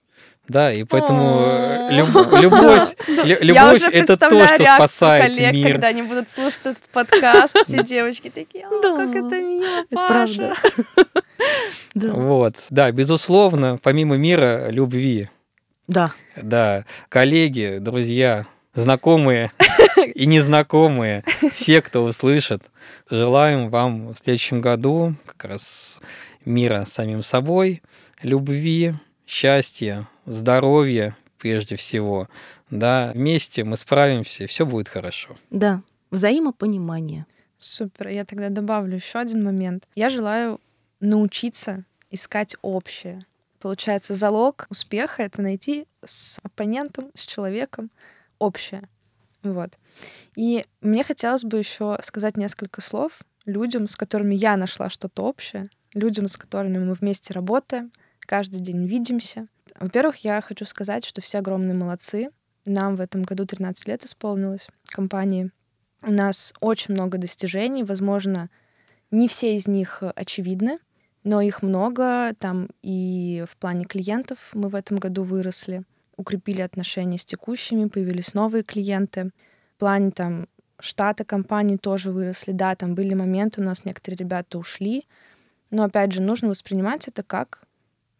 Да, 0.48 0.72
и 0.72 0.84
поэтому 0.84 1.40
э, 1.42 1.88
люб- 1.92 2.32
любовь, 2.40 2.88
любовь 3.42 3.76
уже 3.76 3.86
это 3.90 4.16
то, 4.16 4.46
что 4.46 4.64
спасает 4.64 5.22
коллег, 5.24 5.52
мир. 5.52 5.72
когда 5.72 5.88
они 5.88 6.02
будут 6.02 6.30
слушать 6.30 6.60
этот 6.66 6.88
подкаст. 6.90 7.58
Все 7.64 7.82
девочки 7.82 8.30
такие, 8.34 8.66
«О, 8.66 8.80
Да, 8.82 8.96
как 8.96 9.14
это 9.14 9.40
мило, 9.40 9.84
Паша. 9.90 10.54
Да. 11.94 12.12
Вот, 12.12 12.54
да, 12.70 12.90
безусловно, 12.92 13.78
помимо 13.82 14.16
мира, 14.16 14.68
любви. 14.70 15.28
да, 15.86 16.12
Да, 16.36 16.84
коллеги, 17.08 17.78
друзья, 17.80 18.46
знакомые 18.74 19.50
и 20.14 20.26
незнакомые, 20.26 21.24
все, 21.52 21.80
кто 21.82 22.04
услышит, 22.04 22.62
желаем 23.10 23.68
вам 23.70 24.08
в 24.10 24.16
следующем 24.18 24.60
году 24.60 25.14
как 25.26 25.44
раз 25.50 26.00
мира 26.44 26.84
с 26.86 26.92
самим 26.92 27.22
собой, 27.22 27.82
любви, 28.22 28.94
счастья, 29.26 30.08
здоровья 30.28 31.16
прежде 31.38 31.76
всего. 31.76 32.28
Да, 32.70 33.12
вместе 33.14 33.64
мы 33.64 33.76
справимся, 33.76 34.44
и 34.44 34.46
все 34.46 34.66
будет 34.66 34.88
хорошо. 34.88 35.36
Да, 35.50 35.82
взаимопонимание. 36.10 37.26
Супер. 37.58 38.08
Я 38.08 38.24
тогда 38.24 38.50
добавлю 38.50 38.96
еще 38.96 39.18
один 39.18 39.42
момент. 39.42 39.84
Я 39.94 40.08
желаю 40.08 40.60
научиться 41.00 41.84
искать 42.10 42.56
общее. 42.62 43.20
Получается, 43.60 44.14
залог 44.14 44.66
успеха— 44.70 45.22
это 45.24 45.42
найти 45.42 45.86
с 46.04 46.38
оппонентом, 46.42 47.10
с 47.16 47.26
человеком 47.26 47.90
общее. 48.38 48.88
Вот. 49.42 49.78
И 50.36 50.64
мне 50.80 51.02
хотелось 51.02 51.42
бы 51.42 51.58
еще 51.58 51.98
сказать 52.02 52.36
несколько 52.36 52.80
слов 52.80 53.18
людям, 53.44 53.86
с 53.86 53.96
которыми 53.96 54.34
я 54.34 54.56
нашла 54.56 54.90
что-то 54.90 55.22
общее, 55.22 55.68
людям, 55.94 56.28
с 56.28 56.36
которыми 56.36 56.78
мы 56.78 56.94
вместе 56.94 57.32
работаем, 57.32 57.92
каждый 58.20 58.60
день 58.60 58.86
видимся. 58.86 59.48
Во-первых, 59.78 60.16
я 60.18 60.40
хочу 60.40 60.64
сказать, 60.64 61.04
что 61.04 61.20
все 61.20 61.38
огромные 61.38 61.74
молодцы. 61.74 62.30
Нам 62.66 62.96
в 62.96 63.00
этом 63.00 63.22
году 63.22 63.46
13 63.46 63.86
лет 63.86 64.04
исполнилось 64.04 64.68
компании. 64.86 65.50
У 66.02 66.12
нас 66.12 66.52
очень 66.60 66.94
много 66.94 67.18
достижений. 67.18 67.84
Возможно, 67.84 68.50
не 69.10 69.28
все 69.28 69.56
из 69.56 69.66
них 69.66 70.02
очевидны, 70.02 70.78
но 71.22 71.40
их 71.40 71.62
много. 71.62 72.34
Там 72.38 72.68
и 72.82 73.44
в 73.48 73.56
плане 73.56 73.84
клиентов 73.84 74.50
мы 74.52 74.68
в 74.68 74.74
этом 74.74 74.98
году 74.98 75.22
выросли, 75.22 75.84
укрепили 76.16 76.60
отношения 76.60 77.18
с 77.18 77.24
текущими, 77.24 77.88
появились 77.88 78.34
новые 78.34 78.64
клиенты. 78.64 79.30
В 79.76 79.78
плане 79.78 80.10
там 80.10 80.48
штата 80.80 81.24
компании 81.24 81.76
тоже 81.76 82.10
выросли. 82.10 82.50
Да, 82.52 82.74
там 82.74 82.94
были 82.94 83.14
моменты, 83.14 83.60
у 83.60 83.64
нас 83.64 83.84
некоторые 83.84 84.18
ребята 84.18 84.58
ушли, 84.58 85.06
но 85.70 85.84
опять 85.84 86.12
же 86.12 86.20
нужно 86.20 86.48
воспринимать 86.48 87.06
это 87.08 87.22
как 87.22 87.62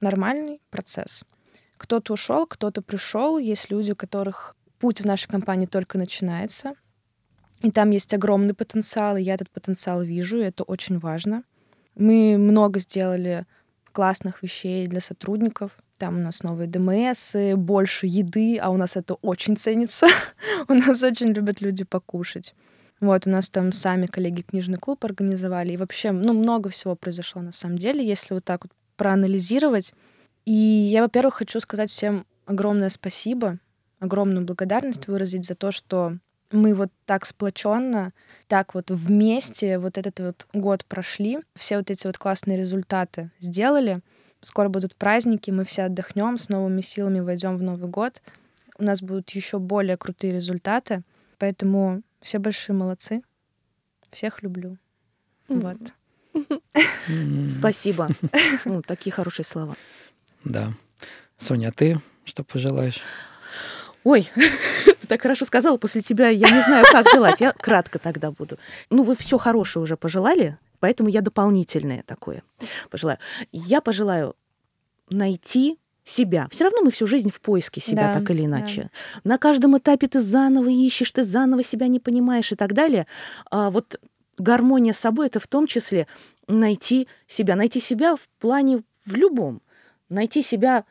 нормальный 0.01 0.61
процесс. 0.71 1.25
Кто-то 1.79 2.13
ушел, 2.13 2.47
кто-то 2.47 2.83
пришел. 2.83 3.39
Есть 3.39 3.71
люди, 3.71 3.93
у 3.93 3.97
которых 3.97 4.57
путь 4.79 5.01
в 5.01 5.07
нашей 5.07 5.29
компании 5.29 5.67
только 5.67 5.99
начинается. 5.99 6.75
И 7.63 7.71
там 7.71 7.91
есть 7.91 8.15
огромный 8.15 8.55
потенциал, 8.55 9.17
и 9.17 9.23
я 9.23 9.35
этот 9.35 9.51
потенциал 9.51 10.03
вижу, 10.03 10.39
и 10.39 10.45
это 10.45 10.63
очень 10.63 10.99
важно. 10.99 11.43
Мы 11.97 12.37
много 12.39 12.79
сделали 12.79 13.47
классных 13.93 14.43
вещей 14.43 14.87
для 14.87 15.01
сотрудников. 15.01 15.73
Там 15.97 16.19
у 16.19 16.21
нас 16.21 16.45
новые 16.45 16.69
ДМС, 16.69 17.35
больше 17.57 18.07
еды, 18.07 18.59
а 18.59 18.71
у 18.71 18.77
нас 18.77 18.97
это 18.97 19.15
очень 19.15 19.57
ценится. 19.57 20.07
у 20.69 20.75
нас 20.75 21.03
очень 21.03 21.33
любят 21.33 21.61
люди 21.61 21.85
покушать. 21.85 22.55
Вот, 23.01 23.27
у 23.27 23.31
нас 23.31 23.51
там 23.51 23.73
сами 23.73 24.07
коллеги 24.07 24.43
книжный 24.43 24.79
клуб 24.79 25.05
организовали. 25.05 25.73
И 25.73 25.77
вообще, 25.77 26.13
ну, 26.13 26.33
много 26.33 26.71
всего 26.71 26.95
произошло 26.95 27.43
на 27.43 27.53
самом 27.53 27.79
деле, 27.79 28.07
если 28.07 28.35
вот 28.35 28.45
так 28.45 28.65
вот 28.65 28.73
проанализировать. 28.97 29.93
И 30.49 30.89
я, 30.91 31.03
во-первых, 31.03 31.35
хочу 31.35 31.61
сказать 31.61 31.91
всем 31.91 32.25
огромное 32.47 32.89
спасибо, 32.89 33.59
огромную 34.01 34.47
благодарность 34.47 35.07
выразить 35.07 35.45
за 35.45 35.55
то, 35.55 35.71
что 35.71 36.17
мы 36.51 36.75
вот 36.75 36.89
так 37.05 37.27
сплоченно, 37.27 38.15
так 38.47 38.73
вот 38.75 38.91
вместе 38.91 39.79
вот 39.79 39.99
этот 39.99 40.21
вот 40.21 40.47
год 40.55 40.87
прошли, 40.87 41.41
все 41.55 41.77
вот 41.77 41.91
эти 41.91 42.07
вот 42.07 42.17
классные 42.17 42.57
результаты 42.57 43.31
сделали. 43.39 44.01
Скоро 44.41 44.71
будут 44.71 44.97
праздники, 44.97 45.51
мы 45.51 45.67
все 45.67 45.83
отдохнем, 45.83 46.39
с 46.39 46.49
новыми 46.49 46.81
силами 46.81 47.21
войдем 47.21 47.59
в 47.59 47.63
Новый 47.63 47.91
год. 47.91 48.23
У 48.79 48.85
нас 48.85 49.03
будут 49.03 49.29
еще 49.33 49.59
более 49.59 49.99
крутые 49.99 50.33
результаты. 50.33 51.03
Поэтому 51.37 52.01
все 52.23 52.39
большие 52.39 52.75
молодцы. 52.75 53.21
Всех 54.11 54.43
люблю. 54.43 54.79
Вот. 55.49 55.77
Спасибо. 57.51 58.09
Ну, 58.65 58.81
такие 58.81 59.13
хорошие 59.13 59.45
слова. 59.45 59.77
Да. 60.45 60.73
Соня, 61.39 61.69
а 61.69 61.73
ты 61.73 62.01
что 62.25 62.45
пожелаешь? 62.45 63.01
Ой, 64.05 64.31
ты 65.01 65.07
так 65.07 65.23
хорошо 65.23 65.45
сказала, 65.45 65.77
после 65.77 66.03
тебя 66.03 66.29
я 66.29 66.49
не 66.51 66.63
знаю, 66.63 66.87
как 66.91 67.09
желать. 67.09 67.41
Я 67.41 67.53
кратко 67.53 67.99
тогда 67.99 68.31
буду. 68.31 68.59
Ну, 68.91 69.03
вы 69.03 69.17
все 69.17 69.39
хорошее 69.39 69.83
уже 69.83 69.97
пожелали, 69.97 70.59
поэтому 70.81 71.09
я 71.09 71.21
дополнительное 71.21 72.03
такое 72.05 72.43
пожелаю. 72.91 73.19
Я 73.53 73.81
пожелаю 73.81 74.35
найти 75.11 75.79
себя. 76.05 76.49
Все 76.51 76.65
равно 76.65 76.81
мы 76.83 76.91
всю 76.91 77.07
жизнь 77.07 77.31
в 77.31 77.41
поиске 77.41 77.81
себя, 77.81 78.09
да, 78.09 78.19
так 78.19 78.31
или 78.31 78.47
иначе. 78.47 78.91
Да. 79.25 79.31
На 79.31 79.39
каждом 79.39 79.77
этапе 79.77 80.09
ты 80.09 80.21
заново 80.21 80.69
ищешь, 80.69 81.11
ты 81.13 81.25
заново 81.25 81.63
себя 81.63 81.87
не 81.89 82.01
понимаешь 82.01 82.51
и 82.51 82.57
так 82.57 82.73
далее. 82.73 83.07
А 83.51 83.71
вот 83.71 84.01
гармония 84.39 84.93
с 84.93 84.99
собой 84.99 85.27
это 85.27 85.39
в 85.39 85.47
том 85.47 85.67
числе 85.67 86.07
найти 86.47 87.09
себя. 87.27 87.57
Найти 87.57 87.79
себя 87.81 88.17
в 88.17 88.27
плане 88.39 88.83
в 89.05 89.15
любом. 89.15 89.61
Найти 90.09 90.43
себя 90.43 90.85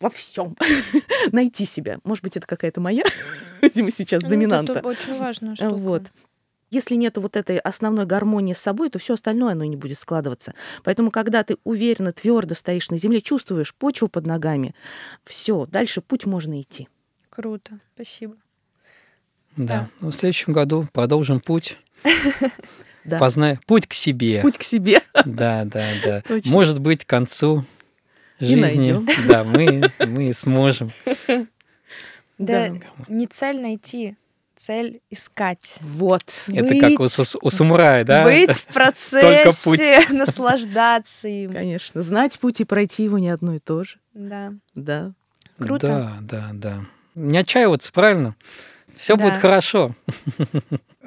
во 0.00 0.10
всем. 0.10 0.56
Найти 1.32 1.66
себя. 1.66 1.98
Может 2.04 2.24
быть, 2.24 2.36
это 2.36 2.46
какая-то 2.46 2.80
моя, 2.80 3.02
видимо, 3.62 3.90
сейчас 3.90 4.22
ну, 4.22 4.30
доминанта. 4.30 4.72
Это 4.74 4.88
очень 4.88 5.18
важно. 5.18 5.54
Вот. 5.60 6.10
Если 6.70 6.94
нет 6.94 7.16
вот 7.18 7.36
этой 7.36 7.58
основной 7.58 8.06
гармонии 8.06 8.52
с 8.52 8.58
собой, 8.58 8.90
то 8.90 9.00
все 9.00 9.14
остальное 9.14 9.52
оно 9.52 9.64
не 9.64 9.76
будет 9.76 9.98
складываться. 9.98 10.54
Поэтому, 10.84 11.10
когда 11.10 11.42
ты 11.42 11.56
уверенно, 11.64 12.12
твердо 12.12 12.54
стоишь 12.54 12.90
на 12.90 12.96
земле, 12.96 13.20
чувствуешь 13.20 13.74
почву 13.74 14.08
под 14.08 14.24
ногами, 14.24 14.74
все, 15.24 15.66
дальше 15.66 16.00
путь 16.00 16.26
можно 16.26 16.60
идти. 16.60 16.88
Круто, 17.28 17.80
спасибо. 17.94 18.36
Да. 19.56 19.64
да. 19.64 19.90
Ну, 20.00 20.10
в 20.10 20.14
следующем 20.14 20.52
году 20.52 20.86
продолжим 20.92 21.40
путь. 21.40 21.78
Да. 23.02 23.18
Познай 23.18 23.58
путь 23.66 23.86
к 23.86 23.94
себе. 23.94 24.42
Путь 24.42 24.58
к 24.58 24.62
себе. 24.62 25.00
Да, 25.24 25.64
да, 25.64 25.86
да. 26.04 26.20
Точно. 26.20 26.50
Может 26.50 26.80
быть, 26.80 27.06
к 27.06 27.08
концу 27.08 27.64
жизни. 28.40 29.06
Да, 29.28 29.44
мы, 29.44 29.90
мы 29.98 30.32
сможем. 30.34 30.90
Да, 32.38 32.70
не 33.08 33.26
цель 33.26 33.60
найти, 33.60 34.16
цель 34.56 35.00
искать. 35.10 35.76
Вот. 35.80 36.22
Это 36.48 36.78
как 36.78 37.00
у, 37.00 37.04
у 37.42 37.50
самурая, 37.50 38.04
да? 38.04 38.24
Быть 38.24 38.50
в 38.50 38.64
процессе, 38.74 40.06
наслаждаться 40.10 41.28
им. 41.28 41.52
Конечно. 41.52 42.02
Знать 42.02 42.38
путь 42.38 42.60
и 42.60 42.64
пройти 42.64 43.04
его 43.04 43.18
не 43.18 43.30
одно 43.30 43.54
и 43.54 43.58
то 43.58 43.84
же. 43.84 43.96
Да. 44.12 44.52
Да. 44.74 45.12
Круто. 45.58 45.86
Да, 45.86 46.18
да, 46.20 46.50
да. 46.52 46.84
Не 47.14 47.38
отчаиваться, 47.38 47.92
правильно? 47.92 48.36
Все 48.96 49.16
да. 49.16 49.24
будет 49.24 49.36
хорошо. 49.38 49.94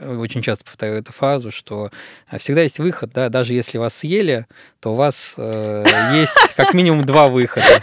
Очень 0.01 0.41
часто 0.41 0.65
повторяю 0.65 0.99
эту 0.99 1.13
фразу, 1.13 1.51
что 1.51 1.91
а, 2.27 2.39
всегда 2.39 2.61
есть 2.61 2.79
выход, 2.79 3.11
да, 3.13 3.29
даже 3.29 3.53
если 3.53 3.77
вас 3.77 3.93
съели, 3.93 4.47
то 4.79 4.93
у 4.93 4.95
вас 4.95 5.35
э, 5.37 5.85
есть 6.15 6.37
как 6.55 6.73
минимум 6.73 7.05
два 7.05 7.27
выхода. 7.27 7.81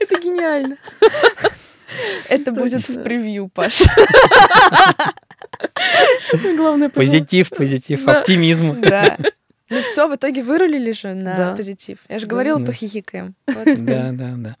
Это 0.00 0.20
гениально. 0.20 0.76
Это 2.28 2.52
будет 2.52 2.88
в 2.88 3.02
превью, 3.02 3.48
Паша. 3.54 3.84
Главное 6.56 6.88
позитив, 6.88 7.50
позитив, 7.50 8.06
оптимизм. 8.08 8.80
Да. 8.80 9.16
Ну 9.68 9.82
все, 9.82 10.06
в 10.06 10.14
итоге 10.14 10.44
вырулили 10.44 10.92
же 10.92 11.14
на 11.14 11.56
позитив. 11.56 11.98
Я 12.08 12.20
же 12.20 12.28
говорила, 12.28 12.64
похихикаем. 12.64 13.34
Да, 13.46 14.10
да, 14.12 14.34
да. 14.36 14.56